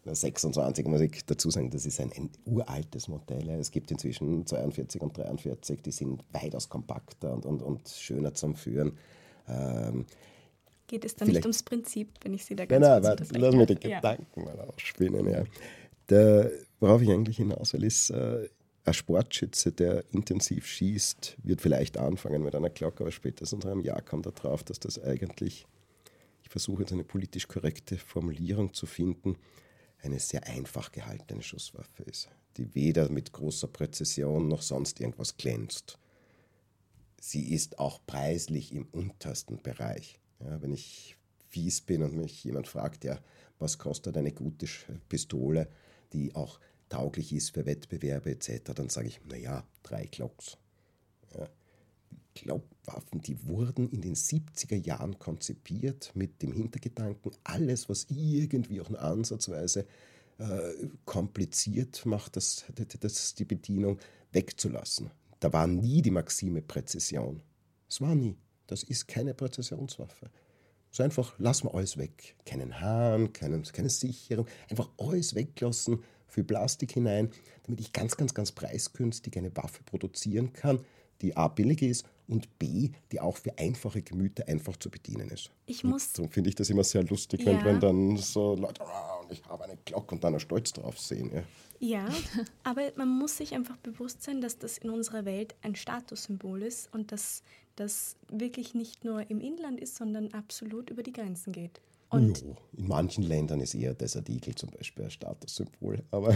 26 0.05 0.87
muss 0.87 1.01
ich 1.03 1.25
dazu 1.27 1.51
sagen, 1.51 1.71
das 1.71 1.85
ist 1.85 2.01
ein, 2.01 2.11
ein, 2.13 2.31
uraltes 2.47 3.09
Modell. 3.09 3.49
Es 3.51 3.71
gibt 3.71 3.91
inzwischen 3.91 4.47
42 4.47 5.01
und 5.03 5.17
43, 5.17 5.83
die 5.83 5.93
sind 5.93 6.25
weitaus 6.33 6.69
kompakter 6.69 7.33
und, 7.35 7.45
und, 7.45 7.63
und 7.63 7.89
schöner 7.89 8.35
zum 8.35 8.55
Führen. 8.55 8.97
Ähm, 9.47 10.07
Geht 10.87 11.05
es 11.05 11.17
dann 11.17 11.29
nicht 11.29 11.43
ums 11.43 11.63
Prinzip, 11.63 12.13
wenn 12.23 12.35
ich 12.35 12.45
Sie 12.45 12.57
da 12.57 12.65
ganz 12.65 12.85
Nein, 12.85 13.03
nein, 13.03 13.17
lass 13.33 13.55
mir 13.55 13.67
die 13.67 13.75
Gedanken 13.77 14.41
ja. 14.41 14.45
mal 14.45 14.61
ausspinnen. 14.61 15.29
Ja. 15.29 15.45
Der, 16.09 16.51
worauf 16.81 17.03
ich 17.03 17.11
eigentlich 17.11 17.37
hinaus 17.37 17.73
will, 17.73 17.85
ist, 17.85 18.11
äh, 18.11 18.49
ein 18.85 18.95
Sportschütze, 18.95 19.73
der 19.73 20.05
intensiv 20.13 20.67
schießt, 20.67 21.37
wird 21.43 21.61
vielleicht 21.61 21.99
anfangen 21.99 22.43
mit 22.43 22.55
einer 22.55 22.71
Glocke, 22.71 23.05
aber 23.05 23.13
spätestens 23.13 23.65
nach 23.65 23.73
einem 23.73 23.83
Jahr 23.83 24.01
kommt 24.01 24.27
er 24.27 24.33
drauf, 24.33 24.65
dass 24.65 24.81
das 24.81 24.99
eigentlich, 24.99 25.67
ich 26.43 26.49
versuche 26.49 26.83
jetzt 26.83 26.93
eine 26.93 27.05
politisch 27.05 27.47
korrekte 27.47 27.99
Formulierung 27.99 28.73
zu 28.73 28.87
finden, 28.87 29.37
eine 30.03 30.19
sehr 30.19 30.47
einfach 30.47 30.93
gehaltene 30.93 31.43
Schusswaffe 31.43 32.03
ist, 32.05 32.31
die 32.57 32.75
weder 32.75 33.11
mit 33.11 33.33
großer 33.33 33.69
Präzision 33.69 34.49
noch 34.49 34.63
sonst 34.63 35.01
irgendwas 35.01 35.37
glänzt. 35.37 35.99
Sie 37.21 37.53
ist 37.53 37.79
auch 37.79 38.01
preislich 38.07 38.73
im 38.73 38.87
untersten 38.93 39.63
Bereich. 39.63 40.19
Ja, 40.43 40.63
wenn 40.63 40.73
ich 40.73 41.17
fies 41.51 41.83
bin 41.83 42.03
und 42.03 42.17
mich 42.17 42.43
jemand 42.45 42.67
fragt, 42.67 43.05
ja, 43.05 43.21
was 43.59 43.77
kostet 43.77 44.17
eine 44.17 44.33
gute 44.33 44.67
Pistole, 45.11 45.69
die 46.13 46.35
auch 46.35 46.61
tauglich 46.89 47.33
ist 47.33 47.51
für 47.51 47.67
Wettbewerbe 47.67 48.31
etc., 48.31 48.73
dann 48.75 48.89
sage 48.89 49.09
ich, 49.09 49.21
naja, 49.27 49.65
drei 49.83 50.07
Glocks. 50.07 50.59
Ja. 51.37 51.49
Glaubwaffen, 52.35 53.21
die 53.21 53.47
wurden 53.47 53.89
in 53.91 54.03
den 54.03 54.15
70er 54.15 54.77
Jahren 54.77 55.19
konzipiert 55.19 56.13
mit 56.15 56.43
dem 56.43 56.53
Hintergedanken, 56.53 57.33
alles, 57.45 57.89
was 57.89 58.07
irgendwie 58.09 58.81
auch 58.81 58.89
nur 58.89 59.03
ansatzweise 59.03 59.87
äh, 60.39 60.73
kompliziert 61.05 62.07
macht, 62.07 62.37
das, 62.37 62.65
das, 63.01 63.35
die 63.35 63.45
Bedienung 63.45 63.99
wegzulassen. 64.33 65.11
Da 65.41 65.53
war 65.53 65.67
nie 65.67 66.03
die 66.03 66.11
Maxime 66.11 66.63
Präzision. 66.63 67.43
Es 67.89 68.01
war 68.01 68.15
nie. 68.15 68.37
Das 68.67 68.83
ist 68.83 69.09
keine 69.09 69.35
Präzisionswaffe. 69.35 70.31
So 70.91 71.03
einfach, 71.03 71.39
lassen 71.39 71.69
wir 71.69 71.75
alles 71.75 71.97
weg. 71.99 72.35
Keinen 72.45 72.81
Hahn, 72.81 73.33
keine, 73.33 73.61
keine 73.63 73.91
Sicherung, 73.91 74.47
einfach 74.69 74.89
alles 74.99 75.35
weglassen 75.35 76.03
für 76.27 76.45
Plastik 76.45 76.93
hinein, 76.93 77.31
damit 77.65 77.81
ich 77.81 77.93
ganz, 77.93 78.17
ganz, 78.17 78.35
ganz 78.35 78.53
preisgünstig 78.53 79.37
eine 79.37 79.55
Waffe 79.57 79.83
produzieren 79.85 80.53
kann, 80.53 80.81
die 81.23 81.37
A 81.37 81.49
billig 81.49 81.83
ist 81.83 82.07
und 82.29 82.59
B, 82.59 82.91
die 83.13 83.21
auch 83.21 83.37
für 83.37 83.59
einfache 83.59 84.03
Gemüter 84.03 84.49
einfach 84.49 84.77
zu 84.77 84.91
bedienen 84.91 85.29
ist. 85.31 85.51
Ich 85.67 85.85
muss. 85.85 86.13
Darum 86.13 86.31
finde 86.31 86.49
ich 86.49 86.55
das 86.55 86.71
immer 86.71 86.85
sehr 86.85 87.03
lustig, 87.03 87.43
ja. 87.43 87.47
wenn, 87.47 87.65
wenn 87.65 87.81
dann 87.81 88.17
so 88.17 88.55
Leute, 88.55 88.83
oh, 88.85 89.27
ich 89.31 89.45
habe 89.45 89.65
eine 89.65 89.77
Glocke 89.85 90.15
und 90.15 90.25
dann 90.25 90.39
Stolz 90.41 90.73
drauf 90.73 90.99
sehen. 90.99 91.31
Ja. 91.33 91.43
ja, 91.81 92.09
aber 92.63 92.93
man 92.97 93.09
muss 93.09 93.37
sich 93.37 93.55
einfach 93.55 93.77
bewusst 93.79 94.23
sein, 94.23 94.41
dass 94.41 94.59
das 94.59 94.79
in 94.79 94.91
unserer 94.91 95.25
Welt 95.25 95.55
ein 95.63 95.75
Statussymbol 95.75 96.63
ist 96.63 96.93
und 96.95 97.13
dass 97.13 97.43
das 97.81 98.17
wirklich 98.29 98.75
nicht 98.75 99.05
nur 99.05 99.31
im 99.31 99.41
Inland 99.41 99.81
ist, 99.81 99.97
sondern 99.97 100.33
absolut 100.35 100.91
über 100.91 101.03
die 101.03 101.13
Grenzen 101.13 101.53
geht. 101.53 101.81
Und 102.11 102.43
jo, 102.43 102.57
in 102.77 102.89
manchen 102.89 103.25
Ländern 103.25 103.61
ist 103.61 103.75
eher 103.75 103.95
Desert 103.95 104.29
Eagle 104.29 104.55
zum 104.55 104.71
Beispiel 104.71 105.05
ein 105.05 105.11
Statussymbol, 105.11 106.03
aber 106.11 106.35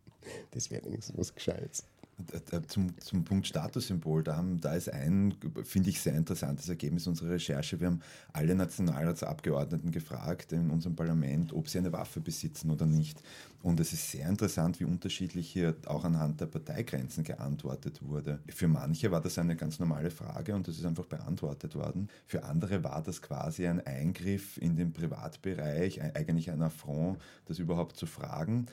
das 0.50 0.70
wäre 0.70 0.84
wenigstens 0.84 1.16
was 1.16 1.34
Gescheites. 1.34 1.86
Äh, 2.32 2.56
äh, 2.56 2.62
zum, 2.66 2.98
zum 2.98 3.24
Punkt 3.24 3.46
Statussymbol, 3.46 4.22
da, 4.22 4.36
haben, 4.36 4.60
da 4.60 4.74
ist 4.74 4.92
ein, 4.92 5.34
finde 5.64 5.90
ich, 5.90 6.00
sehr 6.00 6.14
interessantes 6.14 6.68
Ergebnis 6.68 7.06
unserer 7.06 7.30
Recherche. 7.30 7.80
Wir 7.80 7.88
haben 7.88 8.00
alle 8.32 8.54
Nationalratsabgeordneten 8.54 9.90
gefragt 9.90 10.52
in 10.52 10.70
unserem 10.70 10.96
Parlament, 10.96 11.52
ob 11.52 11.68
sie 11.68 11.78
eine 11.78 11.92
Waffe 11.92 12.20
besitzen 12.20 12.70
oder 12.70 12.86
nicht. 12.86 13.20
Und 13.62 13.78
es 13.78 13.92
ist 13.92 14.10
sehr 14.10 14.28
interessant, 14.28 14.80
wie 14.80 14.84
unterschiedlich 14.84 15.48
hier 15.48 15.76
auch 15.86 16.04
anhand 16.04 16.40
der 16.40 16.46
Parteigrenzen 16.46 17.22
geantwortet 17.22 18.00
wurde. 18.02 18.40
Für 18.48 18.66
manche 18.66 19.12
war 19.12 19.20
das 19.20 19.38
eine 19.38 19.54
ganz 19.54 19.78
normale 19.78 20.10
Frage 20.10 20.54
und 20.54 20.66
das 20.66 20.78
ist 20.78 20.84
einfach 20.84 21.06
beantwortet 21.06 21.76
worden. 21.76 22.08
Für 22.26 22.42
andere 22.42 22.82
war 22.82 23.02
das 23.02 23.22
quasi 23.22 23.66
ein 23.66 23.84
Eingriff 23.86 24.58
in 24.58 24.74
den 24.74 24.92
Privatbereich, 24.92 26.02
eigentlich 26.02 26.50
ein 26.50 26.60
Affront, 26.60 27.18
das 27.46 27.60
überhaupt 27.60 27.96
zu 27.96 28.06
fragen 28.06 28.66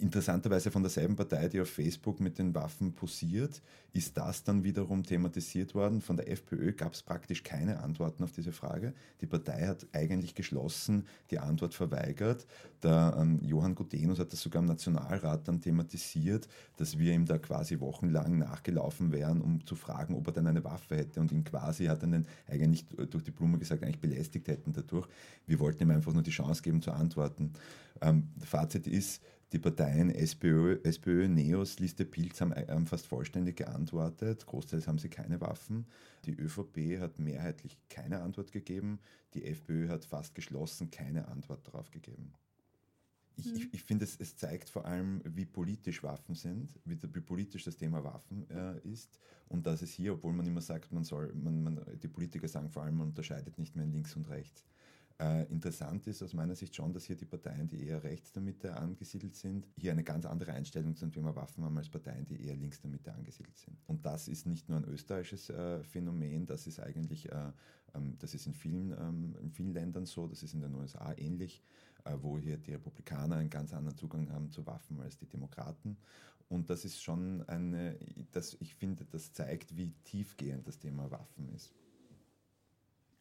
interessanterweise 0.00 0.70
von 0.70 0.82
derselben 0.82 1.16
Partei, 1.16 1.48
die 1.48 1.60
auf 1.60 1.68
Facebook 1.68 2.20
mit 2.20 2.38
den 2.38 2.54
Waffen 2.54 2.92
posiert, 2.92 3.62
ist 3.92 4.16
das 4.16 4.44
dann 4.44 4.64
wiederum 4.64 5.02
thematisiert 5.02 5.74
worden. 5.74 6.00
Von 6.00 6.16
der 6.16 6.30
FPÖ 6.30 6.72
gab 6.72 6.94
es 6.94 7.02
praktisch 7.02 7.42
keine 7.42 7.82
Antworten 7.82 8.22
auf 8.22 8.32
diese 8.32 8.52
Frage. 8.52 8.94
Die 9.20 9.26
Partei 9.26 9.66
hat 9.66 9.86
eigentlich 9.92 10.34
geschlossen 10.34 11.06
die 11.30 11.38
Antwort 11.38 11.74
verweigert. 11.74 12.46
Der 12.82 13.16
ähm, 13.18 13.40
Johann 13.42 13.74
Gutenus 13.74 14.18
hat 14.18 14.32
das 14.32 14.40
sogar 14.40 14.60
im 14.60 14.68
Nationalrat 14.68 15.46
dann 15.48 15.60
thematisiert, 15.60 16.48
dass 16.76 16.98
wir 16.98 17.12
ihm 17.12 17.26
da 17.26 17.38
quasi 17.38 17.80
wochenlang 17.80 18.38
nachgelaufen 18.38 19.12
wären, 19.12 19.40
um 19.40 19.66
zu 19.66 19.74
fragen, 19.74 20.14
ob 20.14 20.26
er 20.28 20.32
dann 20.32 20.46
eine 20.46 20.64
Waffe 20.64 20.96
hätte 20.96 21.20
und 21.20 21.32
ihn 21.32 21.44
quasi 21.44 21.86
hat 21.86 22.02
er 22.02 22.22
eigentlich 22.48 22.86
durch 22.86 23.24
die 23.24 23.30
Blume 23.30 23.58
gesagt, 23.58 23.82
eigentlich 23.82 24.00
belästigt 24.00 24.48
hätten 24.48 24.72
dadurch. 24.72 25.08
Wir 25.46 25.58
wollten 25.58 25.82
ihm 25.82 25.90
einfach 25.90 26.12
nur 26.12 26.22
die 26.22 26.30
Chance 26.30 26.62
geben 26.62 26.80
zu 26.80 26.92
antworten. 26.92 27.52
Ähm, 28.00 28.28
Fazit 28.44 28.86
ist, 28.86 29.22
die 29.52 29.58
Parteien 29.58 30.10
SPÖ, 30.10 30.78
SPÖ 30.84 31.28
Neos, 31.28 31.80
Liste 31.80 32.04
Pilz 32.04 32.40
haben, 32.40 32.54
haben 32.54 32.86
fast 32.86 33.06
vollständig 33.06 33.56
geantwortet. 33.56 34.46
Großteils 34.46 34.86
haben 34.86 34.98
sie 34.98 35.08
keine 35.08 35.40
Waffen. 35.40 35.86
Die 36.24 36.32
ÖVP 36.32 37.00
hat 37.00 37.18
mehrheitlich 37.18 37.76
keine 37.88 38.20
Antwort 38.22 38.52
gegeben. 38.52 39.00
Die 39.34 39.44
FPÖ 39.44 39.88
hat 39.88 40.04
fast 40.04 40.34
geschlossen 40.34 40.90
keine 40.90 41.26
Antwort 41.28 41.66
darauf 41.66 41.90
gegeben. 41.90 42.32
Ich, 43.36 43.46
mhm. 43.46 43.56
ich, 43.56 43.74
ich 43.74 43.82
finde, 43.82 44.04
es, 44.04 44.16
es, 44.20 44.36
zeigt 44.36 44.68
vor 44.68 44.84
allem, 44.84 45.20
wie 45.24 45.46
politisch 45.46 46.02
Waffen 46.02 46.34
sind, 46.34 46.78
wie, 46.84 46.98
wie 47.02 47.20
politisch 47.20 47.64
das 47.64 47.76
Thema 47.76 48.04
Waffen 48.04 48.48
äh, 48.50 48.78
ist 48.88 49.18
und 49.48 49.66
dass 49.66 49.82
es 49.82 49.92
hier, 49.92 50.14
obwohl 50.14 50.32
man 50.32 50.46
immer 50.46 50.60
sagt, 50.60 50.92
man 50.92 51.04
soll, 51.04 51.32
man, 51.34 51.62
man, 51.62 51.80
die 52.02 52.08
Politiker 52.08 52.48
sagen 52.48 52.70
vor 52.70 52.82
allem, 52.82 52.98
man 52.98 53.08
unterscheidet 53.08 53.58
nicht 53.58 53.74
mehr 53.76 53.84
in 53.84 53.92
links 53.92 54.14
und 54.14 54.28
rechts. 54.28 54.64
Äh, 55.20 55.44
interessant 55.50 56.06
ist 56.06 56.22
aus 56.22 56.32
meiner 56.32 56.54
Sicht 56.54 56.74
schon, 56.74 56.94
dass 56.94 57.04
hier 57.04 57.16
die 57.16 57.26
Parteien, 57.26 57.68
die 57.68 57.86
eher 57.86 58.02
rechts 58.02 58.32
der 58.32 58.40
Mitte 58.40 58.74
angesiedelt 58.74 59.36
sind, 59.36 59.68
hier 59.76 59.92
eine 59.92 60.02
ganz 60.02 60.24
andere 60.24 60.54
Einstellung 60.54 60.96
zum 60.96 61.12
Thema 61.12 61.36
Waffen 61.36 61.62
haben 61.62 61.76
als 61.76 61.90
Parteien, 61.90 62.24
die 62.24 62.42
eher 62.42 62.56
links 62.56 62.80
der 62.80 62.88
Mitte 62.88 63.12
angesiedelt 63.12 63.58
sind. 63.58 63.76
Und 63.86 64.06
das 64.06 64.28
ist 64.28 64.46
nicht 64.46 64.70
nur 64.70 64.78
ein 64.78 64.84
österreichisches 64.84 65.50
äh, 65.50 65.84
Phänomen, 65.84 66.46
das 66.46 66.66
ist 66.66 66.80
eigentlich, 66.80 67.30
äh, 67.30 67.52
ähm, 67.94 68.16
das 68.18 68.32
ist 68.32 68.46
in 68.46 68.54
vielen, 68.54 68.92
ähm, 68.92 69.36
in 69.42 69.50
vielen 69.50 69.74
Ländern 69.74 70.06
so, 70.06 70.26
das 70.26 70.42
ist 70.42 70.54
in 70.54 70.62
den 70.62 70.74
USA 70.74 71.12
ähnlich, 71.18 71.62
äh, 72.04 72.16
wo 72.18 72.38
hier 72.38 72.56
die 72.56 72.72
Republikaner 72.72 73.36
einen 73.36 73.50
ganz 73.50 73.74
anderen 73.74 73.98
Zugang 73.98 74.30
haben 74.32 74.50
zu 74.50 74.66
Waffen 74.66 75.00
als 75.00 75.18
die 75.18 75.28
Demokraten. 75.28 75.98
Und 76.48 76.70
das 76.70 76.86
ist 76.86 77.02
schon 77.02 77.46
eine, 77.46 77.98
das, 78.32 78.56
ich 78.60 78.74
finde, 78.74 79.04
das 79.04 79.34
zeigt, 79.34 79.76
wie 79.76 79.92
tiefgehend 80.04 80.66
das 80.66 80.78
Thema 80.78 81.10
Waffen 81.10 81.50
ist. 81.50 81.74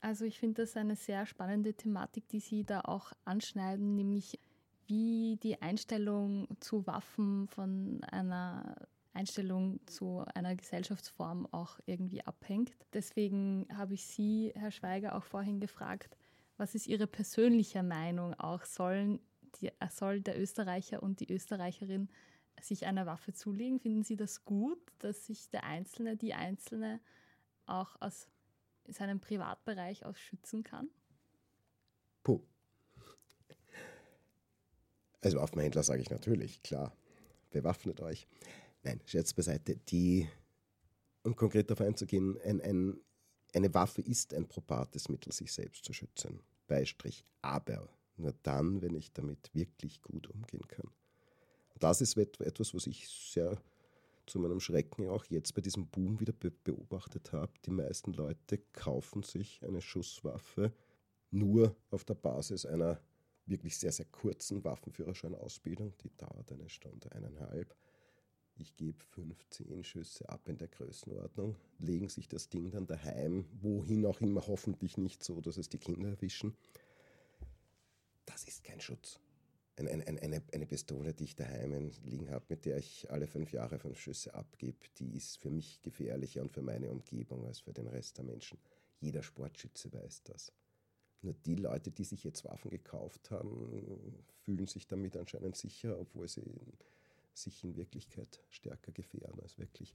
Also 0.01 0.25
ich 0.25 0.39
finde 0.39 0.61
das 0.61 0.77
eine 0.77 0.95
sehr 0.95 1.25
spannende 1.25 1.73
Thematik, 1.73 2.27
die 2.29 2.39
Sie 2.39 2.63
da 2.63 2.81
auch 2.81 3.11
anschneiden, 3.25 3.95
nämlich 3.95 4.39
wie 4.87 5.37
die 5.43 5.61
Einstellung 5.61 6.47
zu 6.59 6.87
Waffen 6.87 7.47
von 7.47 8.03
einer 8.05 8.87
Einstellung 9.13 9.79
zu 9.85 10.23
einer 10.33 10.55
Gesellschaftsform 10.55 11.47
auch 11.51 11.79
irgendwie 11.85 12.25
abhängt. 12.25 12.71
Deswegen 12.93 13.67
habe 13.75 13.95
ich 13.95 14.05
Sie, 14.05 14.53
Herr 14.55 14.71
Schweiger, 14.71 15.15
auch 15.15 15.25
vorhin 15.25 15.59
gefragt, 15.59 16.17
was 16.57 16.75
ist 16.75 16.87
Ihre 16.87 17.07
persönliche 17.07 17.83
Meinung 17.83 18.33
auch? 18.35 18.63
Sollen 18.65 19.19
die, 19.59 19.71
soll 19.89 20.21
der 20.21 20.39
Österreicher 20.39 21.03
und 21.03 21.19
die 21.19 21.31
Österreicherin 21.31 22.09
sich 22.61 22.85
eine 22.85 23.05
Waffe 23.05 23.33
zulegen? 23.33 23.79
Finden 23.79 24.03
Sie 24.03 24.15
das 24.15 24.45
gut, 24.45 24.79
dass 24.99 25.25
sich 25.25 25.49
der 25.49 25.63
Einzelne, 25.65 26.17
die 26.17 26.33
Einzelne 26.33 26.99
auch 27.65 27.95
aus 27.99 28.27
seinen 28.93 29.19
Privatbereich 29.19 30.05
aus 30.05 30.17
schützen 30.19 30.63
kann? 30.63 30.89
Puh. 32.23 32.41
Als 35.21 35.35
Waffenhändler 35.35 35.83
sage 35.83 36.01
ich 36.01 36.09
natürlich, 36.09 36.63
klar, 36.63 36.95
bewaffnet 37.49 38.01
euch. 38.01 38.27
Nein, 38.83 39.01
Scherz 39.05 39.33
beiseite. 39.33 39.75
Die, 39.75 40.27
um 41.23 41.35
konkret 41.35 41.69
darauf 41.69 41.85
einzugehen, 41.85 42.39
ein, 42.41 42.61
ein, 42.61 42.99
eine 43.53 43.73
Waffe 43.73 44.01
ist 44.01 44.33
ein 44.33 44.47
probates 44.47 45.09
Mittel, 45.09 45.33
sich 45.33 45.51
selbst 45.51 45.83
zu 45.83 45.93
schützen. 45.93 46.41
Beistrich. 46.67 47.25
Aber 47.41 47.89
nur 48.15 48.33
dann, 48.43 48.81
wenn 48.81 48.95
ich 48.95 49.11
damit 49.11 49.53
wirklich 49.53 50.01
gut 50.01 50.27
umgehen 50.27 50.67
kann. 50.67 50.89
Das 51.79 52.01
ist 52.01 52.17
etwas, 52.17 52.73
was 52.73 52.87
ich 52.87 53.07
sehr 53.07 53.57
zu 54.29 54.39
meinem 54.39 54.59
Schrecken 54.59 55.09
auch 55.09 55.25
jetzt 55.25 55.53
bei 55.53 55.61
diesem 55.61 55.87
Boom 55.87 56.19
wieder 56.19 56.33
be 56.33 56.51
beobachtet 56.51 57.33
habe. 57.33 57.51
Die 57.65 57.71
meisten 57.71 58.13
Leute 58.13 58.59
kaufen 58.73 59.23
sich 59.23 59.63
eine 59.63 59.81
Schusswaffe 59.81 60.73
nur 61.31 61.75
auf 61.89 62.05
der 62.05 62.15
Basis 62.15 62.65
einer 62.65 63.01
wirklich 63.45 63.77
sehr, 63.77 63.91
sehr 63.91 64.05
kurzen 64.05 64.63
Waffenführerscheinausbildung. 64.63 65.93
Die 66.03 66.15
dauert 66.15 66.51
eine 66.51 66.69
Stunde, 66.69 67.11
eineinhalb. 67.11 67.75
Ich 68.55 68.75
gebe 68.75 69.03
15 69.03 69.83
Schüsse 69.83 70.27
ab 70.29 70.47
in 70.47 70.57
der 70.57 70.67
Größenordnung, 70.67 71.55
legen 71.79 72.09
sich 72.09 72.27
das 72.27 72.49
Ding 72.49 72.71
dann 72.71 72.87
daheim, 72.87 73.45
wohin 73.61 74.05
auch 74.05 74.21
immer, 74.21 74.45
hoffentlich 74.47 74.97
nicht 74.97 75.23
so, 75.23 75.39
dass 75.39 75.57
es 75.57 75.69
die 75.69 75.79
Kinder 75.79 76.09
erwischen. 76.09 76.55
Das 78.25 78.43
ist 78.43 78.63
kein 78.63 78.81
Schutz 78.81 79.19
ein, 79.87 80.03
ein, 80.03 80.19
eine, 80.19 80.41
eine 80.53 80.65
Pistole, 80.65 81.13
die 81.13 81.25
ich 81.25 81.35
daheim 81.35 81.91
liegen 82.03 82.29
habe, 82.29 82.45
mit 82.49 82.65
der 82.65 82.77
ich 82.77 83.09
alle 83.09 83.27
fünf 83.27 83.51
Jahre 83.51 83.79
fünf 83.79 83.99
Schüsse 83.99 84.33
abgebe, 84.33 84.77
die 84.97 85.15
ist 85.15 85.37
für 85.37 85.49
mich 85.49 85.81
gefährlicher 85.81 86.41
und 86.41 86.51
für 86.51 86.61
meine 86.61 86.89
Umgebung 86.89 87.45
als 87.45 87.59
für 87.61 87.73
den 87.73 87.87
Rest 87.87 88.17
der 88.17 88.25
Menschen. 88.25 88.57
Jeder 88.99 89.23
Sportschütze 89.23 89.91
weiß 89.93 90.23
das. 90.23 90.51
Nur 91.21 91.33
die 91.33 91.55
Leute, 91.55 91.91
die 91.91 92.03
sich 92.03 92.23
jetzt 92.23 92.45
Waffen 92.45 92.69
gekauft 92.69 93.31
haben, 93.31 94.23
fühlen 94.43 94.67
sich 94.67 94.87
damit 94.87 95.17
anscheinend 95.17 95.55
sicher, 95.55 95.99
obwohl 95.99 96.27
sie 96.27 96.43
sich 97.33 97.63
in 97.63 97.75
Wirklichkeit 97.75 98.41
stärker 98.49 98.91
gefährden 98.91 99.39
als 99.41 99.57
wirklich. 99.57 99.93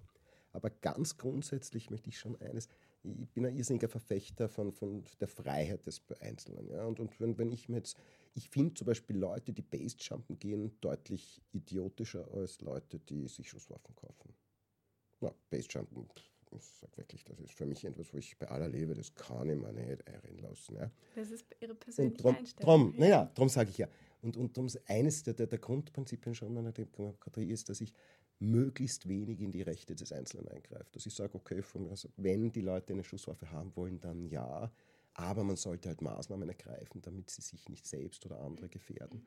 Aber 0.53 0.71
ganz 0.71 1.17
grundsätzlich 1.17 1.91
möchte 1.91 2.09
ich 2.09 2.19
schon 2.19 2.41
eines, 2.41 2.69
ich 3.05 3.31
bin 3.31 3.45
ein 3.47 3.57
irrsinniger 3.57 3.89
Verfechter 3.89 4.49
von, 4.49 4.73
von 4.73 5.05
der 5.21 5.29
Freiheit 5.29 5.87
des 5.87 6.03
Einzelnen. 6.21 6.71
Ja? 6.71 6.85
Und, 6.85 7.01
und 7.01 7.21
wenn, 7.21 7.37
wenn 7.39 7.53
ich 7.53 7.69
mir 7.69 7.77
jetzt, 7.77 7.99
ich 8.35 8.49
finde 8.49 8.75
zum 8.75 8.87
Beispiel 8.87 9.17
Leute, 9.17 9.53
die 9.53 9.63
Basejumpen 9.63 10.39
gehen, 10.39 10.73
deutlich 10.81 11.43
idiotischer 11.53 12.27
als 12.33 12.61
Leute, 12.61 12.99
die 12.99 13.29
sich 13.29 13.51
Schusswaffen 13.51 13.95
kaufen. 13.95 14.35
Na, 15.21 15.35
Basejumpen, 15.51 16.09
ich 16.51 16.65
sage 16.65 16.97
wirklich, 16.97 17.25
das 17.25 17.41
ist 17.41 17.53
für 17.53 17.67
mich 17.67 17.85
etwas, 17.85 18.13
wo 18.13 18.19
ich 18.19 18.39
bei 18.39 18.49
aller 18.49 18.69
Liebe, 18.69 18.95
das 18.95 19.15
kann 19.15 19.51
ich 19.51 19.57
mir 19.57 19.73
nicht 19.73 20.07
einreden 20.07 20.39
lassen. 20.39 20.77
Ja? 20.77 20.91
Das 21.15 21.31
ist 21.31 21.45
Ihre 21.61 21.75
persönliche 21.75 22.23
drum, 22.23 22.37
Einstellung. 22.37 22.93
Drum, 22.93 22.95
naja, 22.99 23.31
darum 23.35 23.49
sage 23.49 23.71
ich 23.71 23.79
ja. 23.79 23.89
Und, 24.23 24.37
und 24.39 24.57
darum 24.57 24.71
eines 24.87 25.23
der, 25.23 25.35
der, 25.35 25.47
der 25.47 25.59
Grundprinzipien 25.59 26.35
schon 26.35 26.55
meiner 26.55 26.73
Demokratie 26.73 27.51
ist, 27.51 27.69
dass 27.69 27.81
ich 27.81 27.93
möglichst 28.39 29.09
wenig 29.09 29.41
in 29.41 29.53
die 29.53 29.63
Rechte 29.63 29.95
des 29.95 30.13
Einzelnen 30.13 30.49
eingreift. 30.49 30.95
Dass 30.95 31.07
ich 31.07 31.15
sage, 31.15 31.35
okay, 31.35 31.63
also 31.91 32.09
wenn 32.17 32.53
die 32.53 32.61
Leute 32.61 32.93
eine 32.93 33.05
Schusswaffe 33.05 33.51
haben 33.51 33.75
wollen, 33.77 34.01
dann 34.01 34.27
ja, 34.27 34.71
aber 35.15 35.45
man 35.45 35.57
sollte 35.57 35.89
halt 35.89 36.03
Maßnahmen 36.03 36.49
ergreifen, 36.49 37.01
damit 37.03 37.31
sie 37.31 37.43
sich 37.43 37.69
nicht 37.69 37.87
selbst 37.87 38.27
oder 38.27 38.41
andere 38.41 38.69
gefährden. 38.69 39.27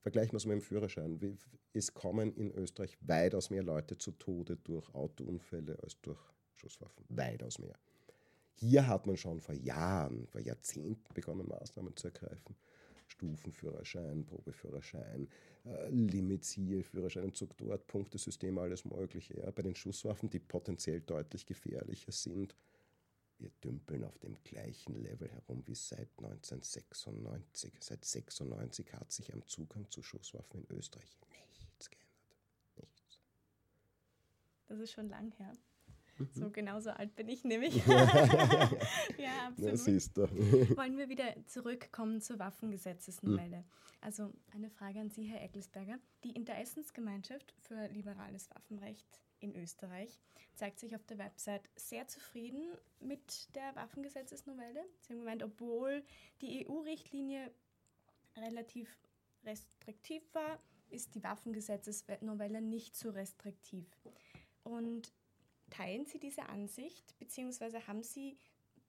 Vergleichen 0.00 0.32
wir 0.32 0.36
es 0.36 0.46
mit 0.46 0.52
dem 0.52 0.60
Führerschein. 0.60 1.38
Es 1.72 1.94
kommen 1.94 2.34
in 2.34 2.52
Österreich 2.52 2.96
weitaus 3.00 3.50
mehr 3.50 3.62
Leute 3.62 3.96
zu 3.96 4.12
Tode 4.12 4.56
durch 4.56 4.94
Autounfälle 4.94 5.78
als 5.82 6.00
durch 6.02 6.20
Schusswaffen. 6.52 7.04
Weitaus 7.08 7.58
mehr. 7.58 7.78
Hier 8.52 8.86
hat 8.86 9.06
man 9.06 9.16
schon 9.16 9.40
vor 9.40 9.54
Jahren, 9.54 10.26
vor 10.26 10.40
Jahrzehnten 10.40 11.12
begonnen, 11.14 11.48
Maßnahmen 11.48 11.96
zu 11.96 12.08
ergreifen. 12.08 12.54
Stufenführerschein, 13.14 14.24
Probeführerschein, 14.24 15.28
äh, 15.64 15.88
Limits 15.90 16.50
hier, 16.50 16.82
Führerscheinentzug 16.84 17.56
dort, 17.56 17.86
Punktesystem, 17.86 18.58
alles 18.58 18.84
Mögliche. 18.84 19.38
Ja. 19.38 19.50
Bei 19.50 19.62
den 19.62 19.74
Schusswaffen, 19.74 20.30
die 20.30 20.40
potenziell 20.40 21.00
deutlich 21.00 21.46
gefährlicher 21.46 22.12
sind, 22.12 22.54
wir 23.38 23.50
dümpeln 23.62 24.04
auf 24.04 24.16
dem 24.18 24.36
gleichen 24.44 25.02
Level 25.02 25.28
herum 25.28 25.62
wie 25.66 25.74
seit 25.74 26.08
1996. 26.18 27.72
Seit 27.80 28.04
96 28.04 28.92
hat 28.92 29.10
sich 29.12 29.32
am 29.32 29.44
Zugang 29.46 29.90
zu 29.90 30.02
Schusswaffen 30.02 30.64
in 30.64 30.76
Österreich 30.76 31.16
nichts 31.60 31.90
geändert. 31.90 32.12
Nichts. 32.76 33.20
Das 34.68 34.78
ist 34.78 34.92
schon 34.92 35.08
lang 35.08 35.32
her. 35.32 35.52
So 36.32 36.50
genauso 36.50 36.90
alt 36.90 37.14
bin 37.16 37.28
ich 37.28 37.44
nämlich. 37.44 37.84
ja, 37.86 39.48
absolut. 39.48 40.16
Ja. 40.16 40.76
Wollen 40.76 40.96
wir 40.96 41.08
wieder 41.08 41.34
zurückkommen 41.46 42.20
zur 42.20 42.38
Waffengesetzesnovelle? 42.38 43.58
Hm. 43.58 43.64
Also 44.00 44.30
eine 44.52 44.70
Frage 44.70 45.00
an 45.00 45.10
Sie, 45.10 45.24
Herr 45.24 45.42
Eckelsberger. 45.42 45.98
Die 46.24 46.32
Interessensgemeinschaft 46.32 47.52
für 47.62 47.88
liberales 47.88 48.50
Waffenrecht 48.50 49.20
in 49.40 49.54
Österreich, 49.56 50.20
zeigt 50.54 50.80
sich 50.80 50.94
auf 50.94 51.04
der 51.04 51.18
Website 51.18 51.68
sehr 51.76 52.06
zufrieden 52.08 52.72
mit 53.00 53.54
der 53.54 53.74
Waffengesetzesnovelle. 53.76 54.84
Sie 55.00 55.12
haben 55.12 55.20
gemeint, 55.20 55.42
obwohl 55.42 56.02
die 56.40 56.66
EU-Richtlinie 56.66 57.50
relativ 58.36 58.88
restriktiv 59.44 60.22
war, 60.32 60.58
ist 60.90 61.14
die 61.14 61.22
Waffengesetzesnovelle 61.22 62.60
nicht 62.62 62.96
so 62.96 63.10
restriktiv. 63.10 63.86
Und 64.62 65.12
teilen 65.76 66.06
Sie 66.06 66.18
diese 66.18 66.48
Ansicht, 66.48 67.18
beziehungsweise 67.18 67.86
haben 67.86 68.02
Sie 68.02 68.38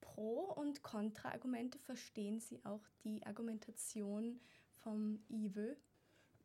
Pro- 0.02 0.54
und 0.54 0.84
Kontra-Argumente? 0.84 1.80
Verstehen 1.80 2.40
Sie 2.40 2.64
auch 2.64 2.84
die 3.04 3.26
Argumentation 3.26 4.40
vom 4.84 5.20
IWÖ? 5.30 5.76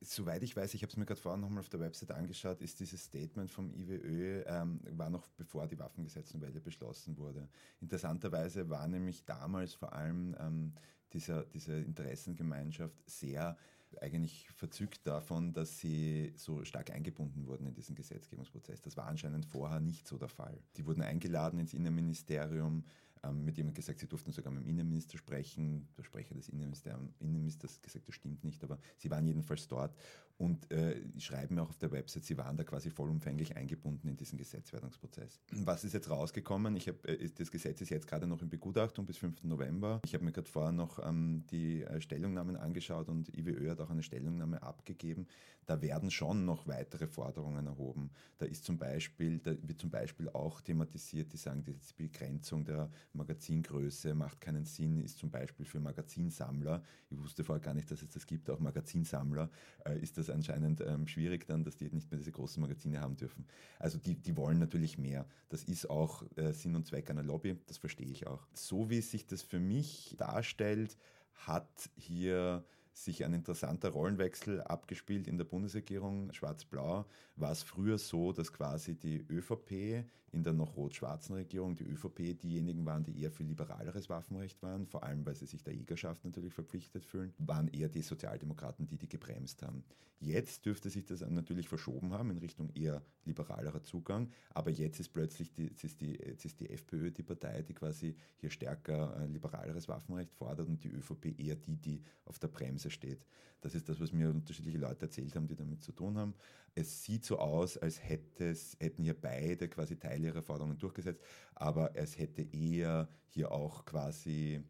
Soweit 0.03 0.43
ich 0.43 0.57
weiß, 0.57 0.73
ich 0.73 0.83
habe 0.83 0.91
es 0.91 0.97
mir 0.97 1.05
gerade 1.05 1.21
vorhin 1.21 1.43
nochmal 1.43 1.61
auf 1.61 1.69
der 1.69 1.81
Website 1.81 2.13
angeschaut, 2.13 2.63
ist 2.63 2.81
dieses 2.81 3.05
Statement 3.05 3.51
vom 3.51 3.71
IWÖ, 3.71 4.43
ähm, 4.47 4.81
war 4.93 5.11
noch 5.11 5.29
bevor 5.37 5.67
die 5.67 5.79
Waffengesetznovelle 5.79 6.61
beschlossen 6.63 7.19
wurde. 7.19 7.47
Interessanterweise 7.83 8.71
war 8.71 8.89
nämlich 8.89 9.27
damals 9.27 9.75
vor 9.75 9.93
allem 9.93 10.35
ähm, 10.41 10.73
dieser, 11.13 11.45
diese 11.45 11.75
Interessengemeinschaft 11.75 12.97
sehr 13.11 13.59
eigentlich 14.01 14.49
verzückt 14.51 15.07
davon, 15.07 15.53
dass 15.53 15.79
sie 15.79 16.33
so 16.37 16.65
stark 16.65 16.91
eingebunden 16.91 17.47
wurden 17.47 17.67
in 17.67 17.75
diesen 17.75 17.95
Gesetzgebungsprozess. 17.95 18.81
Das 18.83 18.97
war 18.97 19.07
anscheinend 19.07 19.47
vorher 19.47 19.81
nicht 19.81 20.07
so 20.07 20.19
der 20.19 20.29
Fall. 20.29 20.63
Die 20.77 20.87
wurden 20.87 21.03
eingeladen 21.03 21.59
ins 21.59 21.75
Innenministerium, 21.75 22.85
ähm, 23.23 23.45
mit 23.45 23.57
jemandem 23.57 23.75
gesagt, 23.75 24.01
sie 24.01 24.07
durften 24.07 24.33
sogar 24.33 24.53
mit 24.53 24.63
dem 24.63 24.69
Innenminister 24.69 25.19
sprechen. 25.19 25.89
Der 25.97 26.03
Sprecher 26.03 26.35
des 26.35 26.49
Innenministers 26.49 27.77
hat 27.77 27.83
gesagt, 27.83 28.09
das 28.09 28.15
stimmt 28.15 28.45
nicht, 28.45 28.63
aber 28.65 28.79
sie 28.97 29.11
waren 29.11 29.27
jedenfalls 29.27 29.69
dort 29.69 29.95
und 30.41 30.71
äh, 30.73 30.97
schreiben 31.19 31.59
auch 31.59 31.69
auf 31.69 31.77
der 31.77 31.93
Website, 31.93 32.25
sie 32.25 32.39
waren 32.39 32.57
da 32.57 32.65
quasi 32.65 32.89
vollumfänglich 32.89 33.57
eingebunden 33.57 34.09
in 34.09 34.17
diesen 34.17 34.39
Gesetzwerdungsprozess. 34.39 35.39
Was 35.53 35.85
ist 35.85 35.93
jetzt 35.93 36.09
rausgekommen? 36.09 36.77
Ich 36.77 36.89
hab, 36.89 37.07
äh, 37.07 37.29
das 37.29 37.51
Gesetz 37.51 37.83
ist 37.83 37.91
jetzt 37.91 38.07
gerade 38.07 38.27
noch 38.27 38.41
in 38.41 38.49
Begutachtung 38.49 39.05
bis 39.05 39.19
5. 39.19 39.45
November. 39.45 40.01
Ich 40.07 40.15
habe 40.15 40.25
mir 40.25 40.33
gerade 40.33 40.49
vorher 40.49 40.73
noch 40.73 40.99
ähm, 41.07 41.45
die 41.51 41.83
äh, 41.83 42.01
Stellungnahmen 42.01 42.57
angeschaut 42.57 43.11
und 43.11 43.29
IWÖ 43.37 43.71
hat 43.71 43.81
auch 43.81 43.91
eine 43.91 44.03
Stellungnahme 44.03 44.63
abgegeben. 44.63 45.27
Da 45.67 45.83
werden 45.83 46.11
schon 46.11 46.47
noch 46.47 46.67
weitere 46.67 47.07
Forderungen 47.07 47.67
erhoben. 47.67 48.11
Da 48.39 48.47
ist 48.47 48.65
zum 48.65 48.79
Beispiel, 48.79 49.41
da 49.41 49.55
wird 49.61 49.79
zum 49.79 49.91
Beispiel 49.91 50.31
auch 50.31 50.63
thematisiert, 50.63 51.35
die 51.35 51.37
sagen, 51.37 51.65
die 51.65 51.77
Begrenzung 51.99 52.65
der 52.65 52.91
Magazingröße 53.13 54.15
macht 54.15 54.41
keinen 54.41 54.65
Sinn, 54.65 55.01
ist 55.01 55.19
zum 55.19 55.31
Beispiel 55.31 55.67
für 55.67 55.81
Magazinsammler, 55.81 56.83
ich 57.11 57.19
wusste 57.19 57.45
vorher 57.45 57.61
gar 57.61 57.75
nicht, 57.75 57.91
dass 57.91 58.03
es 58.03 58.11
das 58.11 58.27
gibt, 58.27 58.49
auch 58.51 58.61
Magazinsammler, 58.61 59.51
äh, 59.85 59.99
ist 59.99 60.19
das 60.19 60.31
anscheinend 60.31 60.81
ähm, 60.81 61.07
schwierig 61.07 61.47
dann, 61.47 61.65
dass 61.65 61.77
die 61.77 61.91
nicht 61.91 62.11
mehr 62.11 62.19
diese 62.19 62.33
großen 62.33 62.61
Magazine 62.61 63.01
haben 63.01 63.17
dürfen. 63.17 63.47
Also 63.79 63.99
die, 63.99 64.15
die 64.15 64.37
wollen 64.37 64.59
natürlich 64.59 64.99
mehr. 64.99 65.27
Das 65.49 65.65
ist 65.65 65.89
auch 65.89 66.25
äh, 66.37 66.53
Sinn 66.53 66.75
und 66.77 66.87
Zweck 66.87 67.11
einer 67.11 67.23
Lobby, 67.23 67.57
das 67.67 67.79
verstehe 67.79 68.09
ich 68.09 68.27
auch. 68.27 68.47
So 68.55 68.91
wie 68.91 69.01
sich 69.01 69.27
das 69.27 69.43
für 69.43 69.61
mich 69.61 70.15
darstellt, 70.19 70.97
hat 71.33 71.91
hier 71.97 72.65
sich 72.93 73.25
ein 73.25 73.33
interessanter 73.33 73.91
Rollenwechsel 73.91 74.63
abgespielt 74.63 75.27
in 75.27 75.39
der 75.39 75.45
Bundesregierung. 75.45 76.33
Schwarz-Blau 76.33 77.07
war 77.37 77.53
es 77.53 77.63
früher 77.63 77.99
so, 77.99 78.33
dass 78.33 78.53
quasi 78.53 78.95
die 78.95 79.25
ÖVP 79.29 80.05
in 80.33 80.45
der 80.45 80.53
noch 80.53 80.77
rot-schwarzen 80.77 81.35
Regierung, 81.35 81.75
die 81.77 81.85
ÖVP 81.85 82.39
diejenigen 82.41 82.87
waren, 82.87 83.03
die 83.03 83.21
eher 83.21 83.31
für 83.31 83.43
liberaleres 83.43 84.09
Waffenrecht 84.09 84.63
waren, 84.63 84.87
vor 84.87 85.03
allem 85.03 85.27
weil 85.27 85.35
sie 85.35 85.47
sich 85.47 85.63
der 85.63 85.75
Jägerschaft 85.75 86.25
natürlich 86.25 86.55
verpflichtet 86.55 87.05
fühlen, 87.05 87.33
waren 87.39 87.69
eher 87.69 87.89
die 87.89 88.03
Sozialdemokraten, 88.03 88.87
die 88.87 88.97
die 88.97 89.09
gebremst 89.09 89.63
haben. 89.63 89.85
Jetzt 90.23 90.67
dürfte 90.67 90.91
sich 90.91 91.07
das 91.07 91.23
natürlich 91.23 91.67
verschoben 91.67 92.13
haben 92.13 92.31
in 92.31 92.37
Richtung 92.37 92.69
eher 92.75 93.03
liberalerer 93.25 93.83
Zugang, 93.83 94.31
aber 94.51 94.71
jetzt 94.71 95.01
ist 95.01 95.09
plötzlich 95.09 95.51
die, 95.55 95.69
jetzt 95.69 95.83
ist 95.83 96.01
die, 96.03 96.13
jetzt 96.13 96.45
ist 96.45 96.61
die 96.61 96.69
FPÖ 96.69 97.11
die 97.11 97.23
Partei, 97.23 97.63
die 97.63 97.73
quasi 97.73 98.15
hier 98.37 98.51
stärker 98.51 99.17
ein 99.17 99.33
liberaleres 99.33 99.89
Waffenrecht 99.89 100.35
fordert 100.35 100.69
und 100.69 100.85
die 100.85 100.91
ÖVP 100.91 101.39
eher 101.39 101.57
die, 101.57 101.77
die 101.77 102.03
auf 102.27 102.39
der 102.39 102.49
Bremse 102.49 102.91
steht. 102.91 103.25
Das 103.63 103.75
ist 103.75 103.89
das, 103.89 103.99
was 103.99 104.13
mir 104.13 104.29
unterschiedliche 104.29 104.79
Leute 104.79 105.07
erzählt 105.07 105.35
haben, 105.35 105.47
die 105.47 105.57
damit 105.57 105.83
zu 105.83 105.93
tun 105.93 106.19
haben. 106.19 106.35
Es 106.75 107.05
sieht 107.05 107.25
so 107.25 107.39
aus, 107.39 107.77
als 107.77 108.03
hätte 108.03 108.51
es, 108.51 108.77
hätten 108.81 109.03
hier 109.03 109.21
beide 109.21 109.69
quasi 109.69 109.97
Teil 109.97 110.25
ihrer 110.25 110.43
Forderungen 110.43 110.79
durchgesetzt, 110.79 111.23
aber 111.55 111.97
es 111.97 112.19
hätte 112.19 112.43
eher 112.43 113.09
hier 113.29 113.53
auch 113.53 113.85
quasi 113.85 114.63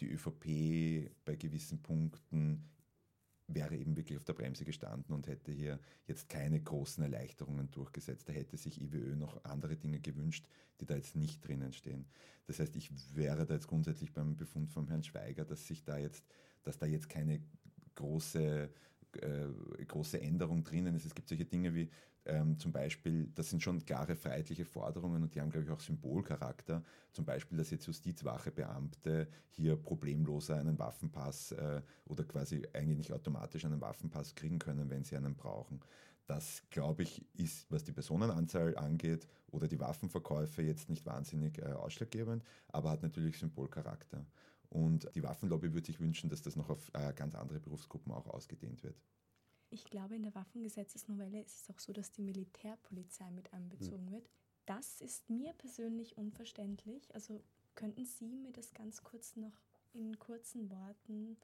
die 0.00 0.10
ÖVP 0.10 1.10
bei 1.24 1.36
gewissen 1.36 1.82
Punkten 1.82 2.68
wäre 3.46 3.76
eben 3.76 3.96
wirklich 3.96 4.16
auf 4.16 4.24
der 4.24 4.32
Bremse 4.32 4.64
gestanden 4.64 5.14
und 5.14 5.26
hätte 5.26 5.52
hier 5.52 5.78
jetzt 6.06 6.28
keine 6.28 6.60
großen 6.60 7.02
Erleichterungen 7.02 7.70
durchgesetzt. 7.70 8.28
Da 8.28 8.32
hätte 8.32 8.56
sich 8.56 8.80
IWÖ 8.80 9.16
noch 9.16 9.44
andere 9.44 9.76
Dinge 9.76 10.00
gewünscht, 10.00 10.46
die 10.80 10.86
da 10.86 10.94
jetzt 10.94 11.16
nicht 11.16 11.46
drinnen 11.46 11.72
stehen. 11.72 12.06
Das 12.46 12.58
heißt, 12.58 12.74
ich 12.76 12.90
wäre 13.14 13.44
da 13.46 13.54
jetzt 13.54 13.68
grundsätzlich 13.68 14.12
beim 14.12 14.36
Befund 14.36 14.70
von 14.70 14.88
Herrn 14.88 15.02
Schweiger, 15.02 15.44
dass 15.44 15.66
sich 15.66 15.84
da 15.84 15.98
jetzt, 15.98 16.24
dass 16.62 16.78
da 16.78 16.86
jetzt 16.86 17.08
keine 17.08 17.42
große 17.94 18.70
äh, 19.22 19.84
große 19.86 20.20
Änderung 20.20 20.64
drinnen 20.64 20.94
ist. 20.94 21.04
Es 21.04 21.14
gibt 21.14 21.28
solche 21.28 21.44
Dinge 21.44 21.74
wie 21.74 21.90
ähm, 22.26 22.58
zum 22.58 22.72
Beispiel, 22.72 23.30
das 23.34 23.50
sind 23.50 23.62
schon 23.62 23.84
klare 23.84 24.16
freiheitliche 24.16 24.64
Forderungen 24.64 25.22
und 25.22 25.34
die 25.34 25.40
haben, 25.40 25.50
glaube 25.50 25.66
ich, 25.66 25.70
auch 25.70 25.80
Symbolcharakter. 25.80 26.82
Zum 27.12 27.24
Beispiel, 27.24 27.58
dass 27.58 27.70
jetzt 27.70 27.86
Justizwachebeamte 27.86 29.28
hier 29.50 29.76
problemloser 29.76 30.56
einen 30.56 30.78
Waffenpass 30.78 31.52
äh, 31.52 31.82
oder 32.06 32.24
quasi 32.24 32.66
eigentlich 32.72 32.98
nicht 32.98 33.12
automatisch 33.12 33.64
einen 33.64 33.80
Waffenpass 33.80 34.34
kriegen 34.34 34.58
können, 34.58 34.88
wenn 34.88 35.04
sie 35.04 35.16
einen 35.16 35.34
brauchen. 35.34 35.80
Das, 36.26 36.62
glaube 36.70 37.02
ich, 37.02 37.26
ist, 37.34 37.70
was 37.70 37.84
die 37.84 37.92
Personenanzahl 37.92 38.78
angeht 38.78 39.28
oder 39.50 39.68
die 39.68 39.78
Waffenverkäufe 39.78 40.62
jetzt 40.62 40.88
nicht 40.88 41.04
wahnsinnig 41.04 41.58
äh, 41.58 41.72
ausschlaggebend, 41.72 42.42
aber 42.68 42.90
hat 42.90 43.02
natürlich 43.02 43.38
Symbolcharakter. 43.38 44.24
Und 44.74 45.08
die 45.14 45.22
Waffenlobby 45.22 45.72
würde 45.72 45.86
sich 45.86 46.00
wünschen, 46.00 46.28
dass 46.28 46.42
das 46.42 46.56
noch 46.56 46.68
auf 46.68 46.90
äh, 46.94 47.12
ganz 47.14 47.36
andere 47.36 47.60
Berufsgruppen 47.60 48.12
auch 48.12 48.26
ausgedehnt 48.26 48.82
wird. 48.82 49.00
Ich 49.70 49.84
glaube, 49.84 50.16
in 50.16 50.24
der 50.24 50.34
Waffengesetzesnovelle 50.34 51.42
ist 51.42 51.62
es 51.62 51.70
auch 51.70 51.78
so, 51.78 51.92
dass 51.92 52.10
die 52.10 52.22
Militärpolizei 52.22 53.30
mit 53.30 53.52
einbezogen 53.52 54.06
mhm. 54.06 54.10
wird. 54.10 54.28
Das 54.66 55.00
ist 55.00 55.30
mir 55.30 55.52
persönlich 55.52 56.18
unverständlich. 56.18 57.14
Also 57.14 57.40
könnten 57.76 58.04
Sie 58.04 58.34
mir 58.34 58.50
das 58.50 58.74
ganz 58.74 59.04
kurz 59.04 59.36
noch 59.36 59.52
in 59.92 60.18
kurzen 60.18 60.68
Worten 60.70 61.36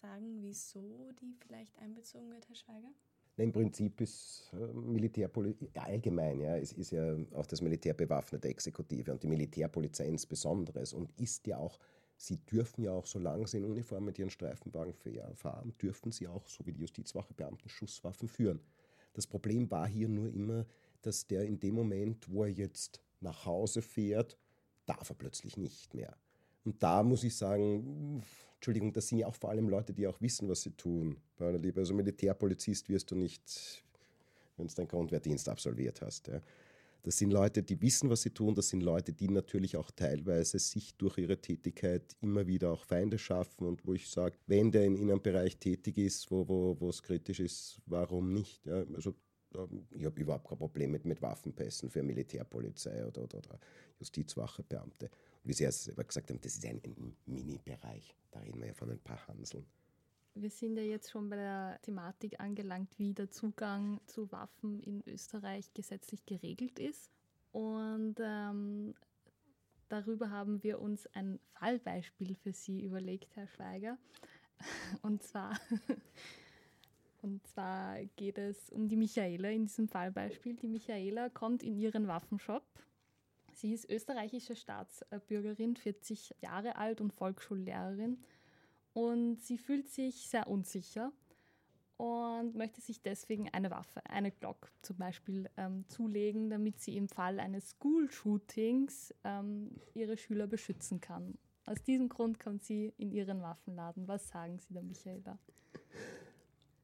sagen, 0.00 0.40
wieso 0.40 1.10
die 1.20 1.34
vielleicht 1.34 1.76
einbezogen 1.80 2.30
wird, 2.30 2.48
Herr 2.48 2.54
Schweiger? 2.54 2.90
Im 3.38 3.52
Prinzip 3.52 4.00
ist 4.00 4.52
äh, 4.52 4.72
Militärpolizei 4.72 5.68
allgemein, 5.74 6.40
ja, 6.40 6.56
es 6.56 6.72
ist 6.72 6.92
ja 6.92 7.16
auch 7.34 7.46
das 7.46 7.60
Militär 7.60 7.94
bewaffnete 7.94 8.48
Exekutive 8.48 9.12
und 9.12 9.22
die 9.22 9.28
Militärpolizei 9.28 10.06
insbesondere 10.06 10.84
und 10.94 11.12
ist 11.20 11.46
ja 11.48 11.58
auch 11.58 11.78
Sie 12.20 12.36
dürfen 12.36 12.82
ja 12.82 12.90
auch, 12.90 13.06
solange 13.06 13.46
Sie 13.46 13.58
in 13.58 13.64
Uniform 13.64 14.04
mit 14.04 14.18
Ihren 14.18 14.30
Streifenwagen 14.30 14.92
fahren, 15.34 15.72
dürfen 15.80 16.10
Sie 16.10 16.26
auch, 16.26 16.48
so 16.48 16.66
wie 16.66 16.72
die 16.72 16.80
Justizwachebeamten, 16.80 17.68
Schusswaffen 17.70 18.28
führen. 18.28 18.60
Das 19.14 19.26
Problem 19.26 19.70
war 19.70 19.86
hier 19.86 20.08
nur 20.08 20.28
immer, 20.28 20.66
dass 21.02 21.28
der 21.28 21.44
in 21.44 21.60
dem 21.60 21.76
Moment, 21.76 22.28
wo 22.28 22.42
er 22.42 22.50
jetzt 22.50 23.00
nach 23.20 23.46
Hause 23.46 23.82
fährt, 23.82 24.36
darf 24.84 25.08
er 25.08 25.14
plötzlich 25.14 25.56
nicht 25.56 25.94
mehr. 25.94 26.16
Und 26.64 26.82
da 26.82 27.04
muss 27.04 27.22
ich 27.22 27.36
sagen, 27.36 28.22
Entschuldigung, 28.54 28.92
das 28.92 29.06
sind 29.06 29.18
ja 29.18 29.28
auch 29.28 29.36
vor 29.36 29.50
allem 29.50 29.68
Leute, 29.68 29.94
die 29.94 30.08
auch 30.08 30.20
wissen, 30.20 30.48
was 30.48 30.62
sie 30.62 30.72
tun. 30.72 31.16
Also 31.38 31.94
Militärpolizist 31.94 32.88
wirst 32.88 33.12
du 33.12 33.14
nicht, 33.14 33.84
wenn 34.56 34.66
du 34.66 34.74
deinen 34.74 34.88
Grundwehrdienst 34.88 35.48
absolviert 35.48 36.02
hast. 36.02 36.26
Ja. 36.26 36.40
Das 37.08 37.16
sind 37.16 37.30
Leute, 37.30 37.62
die 37.62 37.80
wissen, 37.80 38.10
was 38.10 38.20
sie 38.20 38.28
tun. 38.28 38.54
Das 38.54 38.68
sind 38.68 38.82
Leute, 38.82 39.14
die 39.14 39.30
natürlich 39.30 39.78
auch 39.78 39.90
teilweise 39.90 40.58
sich 40.58 40.94
durch 40.98 41.16
ihre 41.16 41.40
Tätigkeit 41.40 42.14
immer 42.20 42.46
wieder 42.46 42.70
auch 42.70 42.84
Feinde 42.84 43.16
schaffen. 43.16 43.66
Und 43.66 43.86
wo 43.86 43.94
ich 43.94 44.10
sage, 44.10 44.36
wenn 44.46 44.70
der 44.70 44.84
in 44.84 45.00
einem 45.00 45.22
Bereich 45.22 45.56
tätig 45.56 45.96
ist, 45.96 46.30
wo, 46.30 46.46
wo, 46.46 46.78
wo 46.78 46.90
es 46.90 47.02
kritisch 47.02 47.40
ist, 47.40 47.80
warum 47.86 48.34
nicht? 48.34 48.66
Ja, 48.66 48.84
also 48.94 49.14
ich 49.92 50.04
habe 50.04 50.20
überhaupt 50.20 50.48
kein 50.50 50.58
Problem 50.58 50.90
mit, 50.90 51.06
mit 51.06 51.22
Waffenpässen 51.22 51.88
für 51.88 52.02
Militärpolizei 52.02 53.06
oder, 53.06 53.22
oder, 53.22 53.38
oder 53.38 53.58
Justizwachebeamte. 53.98 55.06
Und 55.06 55.48
wie 55.48 55.54
Sie 55.54 55.64
ja 55.64 55.70
gesagt 55.70 56.28
haben, 56.28 56.42
das 56.42 56.56
ist 56.56 56.66
ein, 56.66 56.82
ein 56.84 57.16
Mini-Bereich. 57.24 58.14
Da 58.30 58.40
reden 58.40 58.60
wir 58.60 58.66
ja 58.66 58.74
von 58.74 58.90
ein 58.90 58.98
paar 58.98 59.26
Hanseln. 59.28 59.64
Wir 60.40 60.50
sind 60.50 60.76
ja 60.76 60.84
jetzt 60.84 61.10
schon 61.10 61.28
bei 61.28 61.34
der 61.34 61.80
Thematik 61.82 62.38
angelangt, 62.38 62.96
wie 62.96 63.12
der 63.12 63.28
Zugang 63.28 64.00
zu 64.06 64.30
Waffen 64.30 64.80
in 64.82 65.02
Österreich 65.04 65.74
gesetzlich 65.74 66.24
geregelt 66.26 66.78
ist. 66.78 67.10
Und 67.50 68.14
ähm, 68.20 68.94
darüber 69.88 70.30
haben 70.30 70.62
wir 70.62 70.80
uns 70.80 71.08
ein 71.08 71.40
Fallbeispiel 71.54 72.36
für 72.36 72.52
Sie 72.52 72.84
überlegt, 72.84 73.34
Herr 73.34 73.48
Schweiger. 73.48 73.98
Und 75.02 75.24
zwar, 75.24 75.58
und 77.22 77.44
zwar 77.48 78.04
geht 78.16 78.38
es 78.38 78.70
um 78.70 78.88
die 78.88 78.96
Michaela 78.96 79.50
in 79.50 79.66
diesem 79.66 79.88
Fallbeispiel. 79.88 80.54
Die 80.54 80.68
Michaela 80.68 81.28
kommt 81.30 81.64
in 81.64 81.76
ihren 81.76 82.06
Waffenshop. 82.06 82.64
Sie 83.52 83.72
ist 83.72 83.90
österreichische 83.90 84.54
Staatsbürgerin, 84.54 85.74
40 85.74 86.36
Jahre 86.40 86.76
alt 86.76 87.00
und 87.00 87.12
Volksschullehrerin 87.12 88.18
und 88.98 89.40
sie 89.40 89.58
fühlt 89.58 89.88
sich 89.88 90.28
sehr 90.28 90.48
unsicher 90.48 91.12
und 91.98 92.56
möchte 92.56 92.80
sich 92.80 93.00
deswegen 93.00 93.48
eine 93.50 93.70
Waffe, 93.70 94.04
eine 94.10 94.32
Glock 94.32 94.72
zum 94.82 94.96
Beispiel, 94.96 95.48
ähm, 95.56 95.84
zulegen, 95.86 96.50
damit 96.50 96.80
sie 96.80 96.96
im 96.96 97.08
Fall 97.08 97.38
eines 97.38 97.70
School-Shootings 97.70 99.14
ähm, 99.22 99.70
ihre 99.94 100.16
Schüler 100.16 100.48
beschützen 100.48 101.00
kann. 101.00 101.38
Aus 101.64 101.80
diesem 101.84 102.08
Grund 102.08 102.40
kommt 102.40 102.64
sie 102.64 102.92
in 102.98 103.12
ihren 103.12 103.40
Waffenladen. 103.40 104.08
Was 104.08 104.28
sagen 104.30 104.58
Sie 104.58 104.74
da, 104.74 104.82
Michaela? 104.82 105.38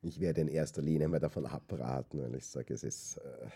Ich 0.02 0.20
werde 0.20 0.42
in 0.42 0.48
erster 0.48 0.82
Linie 0.82 1.08
mal 1.08 1.18
davon 1.18 1.46
abraten, 1.46 2.22
weil 2.22 2.36
ich 2.36 2.46
sage, 2.46 2.74
es 2.74 2.84
ist, 2.84 3.16
äh, 3.16 3.48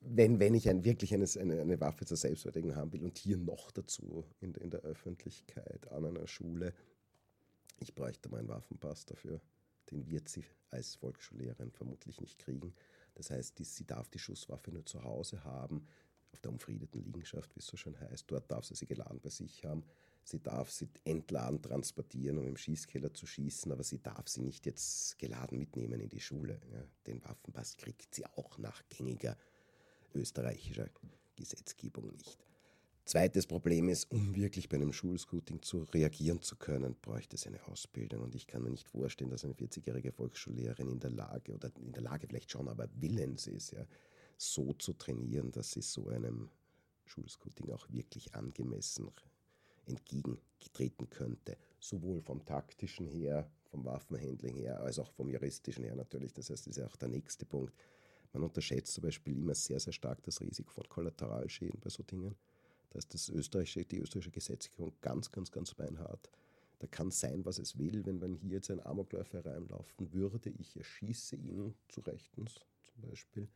wenn, 0.00 0.40
wenn 0.40 0.54
ich 0.54 0.70
ein, 0.70 0.84
wirklich 0.84 1.12
eine, 1.12 1.26
eine, 1.38 1.80
Waffe 1.80 2.06
zur 2.06 2.16
Selbstverteidigung 2.16 2.76
haben 2.76 2.94
will 2.94 3.02
und 3.02 3.18
hier 3.18 3.36
noch 3.36 3.72
dazu 3.72 4.24
in, 4.40 4.54
in 4.54 4.70
der 4.70 4.80
Öffentlichkeit 4.80 5.90
an 5.92 6.06
einer 6.06 6.26
Schule, 6.26 6.72
ich 7.82 7.94
bräuchte 7.94 8.28
mal 8.28 8.38
einen 8.38 8.48
Waffenpass 8.48 9.06
dafür 9.06 9.40
den 9.92 10.08
wird 10.08 10.28
sie 10.28 10.44
als 10.70 10.94
Volksschullehrerin 10.96 11.70
vermutlich 11.70 12.20
nicht 12.20 12.38
kriegen. 12.38 12.74
Das 13.14 13.30
heißt, 13.30 13.62
sie 13.62 13.86
darf 13.86 14.08
die 14.08 14.18
Schusswaffe 14.18 14.72
nur 14.72 14.86
zu 14.86 15.02
Hause 15.04 15.44
haben, 15.44 15.86
auf 16.32 16.40
der 16.40 16.50
umfriedeten 16.50 17.02
Liegenschaft, 17.02 17.54
wie 17.54 17.60
es 17.60 17.66
so 17.66 17.76
schön 17.76 17.98
heißt. 18.00 18.30
Dort 18.30 18.50
darf 18.50 18.64
sie 18.64 18.74
sie 18.74 18.86
geladen 18.86 19.20
bei 19.20 19.28
sich 19.28 19.64
haben. 19.64 19.84
Sie 20.24 20.42
darf 20.42 20.70
sie 20.70 20.88
entladen 21.04 21.60
transportieren, 21.60 22.38
um 22.38 22.46
im 22.46 22.56
Schießkeller 22.56 23.12
zu 23.12 23.26
schießen, 23.26 23.70
aber 23.70 23.82
sie 23.82 24.00
darf 24.00 24.28
sie 24.28 24.40
nicht 24.40 24.64
jetzt 24.64 25.18
geladen 25.18 25.58
mitnehmen 25.58 26.00
in 26.00 26.08
die 26.08 26.20
Schule. 26.20 26.60
Den 27.06 27.22
Waffenpass 27.24 27.76
kriegt 27.76 28.14
sie 28.14 28.24
auch 28.24 28.56
nach 28.56 28.82
gängiger 28.88 29.36
österreichischer 30.14 30.88
Gesetzgebung 31.36 32.12
nicht. 32.12 32.38
Zweites 33.04 33.48
Problem 33.48 33.88
ist, 33.88 34.10
um 34.12 34.36
wirklich 34.36 34.68
bei 34.68 34.76
einem 34.76 34.92
Schulscooting 34.92 35.60
zu 35.62 35.82
reagieren 35.92 36.40
zu 36.40 36.54
können, 36.56 36.94
bräuchte 37.02 37.34
es 37.34 37.46
eine 37.48 37.66
Ausbildung. 37.66 38.22
Und 38.22 38.34
ich 38.36 38.46
kann 38.46 38.62
mir 38.62 38.70
nicht 38.70 38.88
vorstellen, 38.88 39.30
dass 39.30 39.44
eine 39.44 39.54
40-jährige 39.54 40.12
Volksschullehrerin 40.12 40.88
in 40.88 41.00
der 41.00 41.10
Lage, 41.10 41.52
oder 41.52 41.70
in 41.80 41.92
der 41.92 42.02
Lage 42.02 42.28
vielleicht 42.28 42.52
schon, 42.52 42.68
aber 42.68 42.88
willens 42.94 43.48
ist, 43.48 43.72
ja, 43.72 43.84
so 44.36 44.72
zu 44.74 44.92
trainieren, 44.92 45.50
dass 45.50 45.72
sie 45.72 45.82
so 45.82 46.08
einem 46.08 46.48
Schulscooting 47.06 47.72
auch 47.72 47.90
wirklich 47.90 48.34
angemessen 48.34 49.10
entgegengetreten 49.86 51.10
könnte. 51.10 51.56
Sowohl 51.80 52.20
vom 52.20 52.44
taktischen 52.44 53.06
her, 53.06 53.50
vom 53.64 53.84
Waffenhandling 53.84 54.56
her, 54.56 54.80
als 54.80 55.00
auch 55.00 55.10
vom 55.12 55.28
juristischen 55.28 55.82
her 55.84 55.96
natürlich. 55.96 56.32
Das 56.32 56.50
heißt, 56.50 56.66
das 56.66 56.76
ist 56.76 56.80
ja 56.80 56.86
auch 56.86 56.96
der 56.96 57.08
nächste 57.08 57.44
Punkt. 57.44 57.74
Man 58.32 58.44
unterschätzt 58.44 58.94
zum 58.94 59.02
Beispiel 59.02 59.36
immer 59.36 59.54
sehr, 59.54 59.80
sehr 59.80 59.92
stark 59.92 60.22
das 60.22 60.40
Risiko 60.40 60.70
von 60.70 60.88
Kollateralschäden 60.88 61.80
bei 61.80 61.90
so 61.90 62.04
Dingen. 62.04 62.36
Da 62.92 62.98
ist 62.98 63.14
das 63.14 63.30
österreichische, 63.30 63.86
die 63.86 63.98
österreichische 63.98 64.30
Gesetzgebung 64.30 64.92
ganz, 65.00 65.32
ganz, 65.32 65.50
ganz 65.50 65.72
beinhart. 65.72 66.30
Da 66.78 66.86
kann 66.86 67.10
sein, 67.10 67.44
was 67.46 67.58
es 67.58 67.78
will. 67.78 68.04
Wenn 68.04 68.18
man 68.18 68.34
hier 68.34 68.56
jetzt 68.56 68.70
ein 68.70 68.84
Amokläufer 68.84 69.44
reinlaufen 69.46 70.12
würde, 70.12 70.50
ich 70.50 70.76
erschieße 70.76 71.36
ihn 71.36 71.74
zu 71.88 72.02
Rechtens 72.02 72.60
zum 72.82 73.08
Beispiel, 73.08 73.48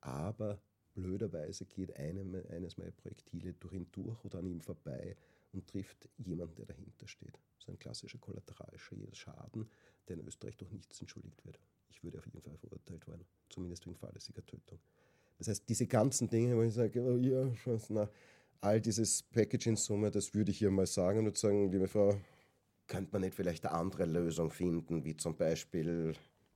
aber 0.00 0.60
blöderweise 0.94 1.64
geht 1.64 1.96
einem, 1.96 2.40
eines 2.50 2.76
meiner 2.76 2.92
Projektile 2.92 3.54
durch 3.54 3.72
ihn 3.72 3.86
durch 3.90 4.24
oder 4.24 4.38
an 4.38 4.46
ihm 4.46 4.60
vorbei 4.60 5.16
und 5.52 5.66
trifft 5.66 6.08
jemanden, 6.18 6.54
der 6.54 6.66
dahinter 6.66 7.08
steht. 7.08 7.40
So 7.58 7.72
ein 7.72 7.78
klassischer 7.78 8.18
Kollateralschaden, 8.18 9.68
der 10.06 10.18
in 10.18 10.26
Österreich 10.26 10.56
durch 10.56 10.70
nichts 10.70 11.00
entschuldigt 11.00 11.44
wird. 11.44 11.58
Ich 11.88 12.04
würde 12.04 12.18
auf 12.18 12.26
jeden 12.26 12.42
Fall 12.42 12.56
verurteilt 12.58 13.08
werden, 13.08 13.24
zumindest 13.48 13.86
wegen 13.86 13.96
fahrlässiger 13.96 14.44
Tötung. 14.46 14.78
Das 15.38 15.48
heißt, 15.48 15.68
diese 15.68 15.86
ganzen 15.86 16.28
Dinge, 16.28 16.56
wo 16.56 16.62
ich 16.62 16.74
sage, 16.74 17.00
oh 17.02 17.16
ja, 17.16 17.50
na, 17.88 18.08
all 18.64 18.80
dieses 18.80 19.22
Package 19.22 19.66
in 19.68 19.76
Summe, 19.76 20.10
das 20.10 20.34
würde 20.34 20.50
ich 20.50 20.58
hier 20.58 20.70
mal 20.70 20.86
sagen 20.86 21.26
und 21.26 21.36
sagen, 21.36 21.70
liebe 21.70 21.86
Frau, 21.86 22.18
könnte 22.86 23.10
man 23.12 23.22
nicht 23.22 23.34
vielleicht 23.34 23.64
eine 23.66 23.74
andere 23.74 24.06
Lösung 24.06 24.50
finden, 24.50 25.04
wie 25.04 25.16
zum 25.16 25.36
Beispiel, 25.36 26.14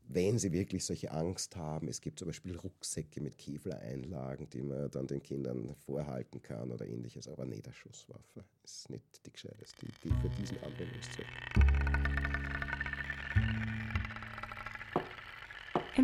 wenn 0.09 0.39
Sie 0.39 0.53
wirklich 0.53 0.85
solche 0.85 1.11
Angst 1.11 1.57
haben, 1.57 1.89
es 1.89 2.01
gibt 2.01 2.19
zum 2.19 2.29
Beispiel 2.29 2.57
Rucksäcke 2.57 3.21
mit 3.21 3.37
Kevlar-Einlagen, 3.37 4.49
die 4.51 4.63
man 4.63 4.91
dann 4.91 5.07
den 5.07 5.23
Kindern 5.23 5.75
vorhalten 5.87 6.41
kann 6.41 6.71
oder 6.71 6.87
ähnliches, 6.87 7.29
aber 7.29 7.45
nicht 7.45 7.67
eine 7.67 7.75
Schusswaffe. 7.75 8.45
Ist 8.65 8.89
nicht 8.91 9.27
die 9.27 9.33
gescheiteste 9.33 9.87
Idee 9.87 10.15
für 10.23 10.31
diesen 10.31 10.59
Anwendungszweck. 10.65 11.27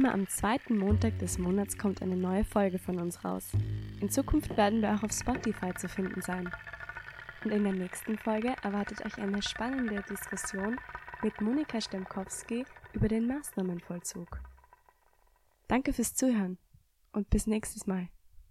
Immer 0.04 0.12
am 0.12 0.28
zweiten 0.28 0.76
Montag 0.76 1.18
des 1.18 1.38
Monats 1.38 1.78
kommt 1.78 2.02
eine 2.02 2.14
neue 2.14 2.44
Folge 2.44 2.78
von 2.78 3.00
uns 3.00 3.24
raus. 3.24 3.52
In 4.02 4.10
Zukunft 4.10 4.54
werden 4.54 4.82
wir 4.82 4.94
auch 4.94 5.02
auf 5.02 5.12
Spotify 5.12 5.72
zu 5.72 5.88
finden 5.88 6.20
sein. 6.20 6.52
Und 7.42 7.50
in 7.50 7.64
der 7.64 7.72
nächsten 7.72 8.18
Folge 8.18 8.54
erwartet 8.62 9.02
euch 9.06 9.16
eine 9.16 9.40
spannende 9.40 10.02
Diskussion 10.02 10.78
mit 11.22 11.40
Monika 11.40 11.80
Stemkowski 11.80 12.66
über 12.92 13.08
den 13.08 13.26
Maßnahmenvollzug. 13.28 14.42
Danke 15.68 15.94
fürs 15.94 16.14
Zuhören 16.14 16.58
und 17.12 17.30
bis 17.30 17.46
nächstes 17.46 17.86
Mal. 17.86 18.08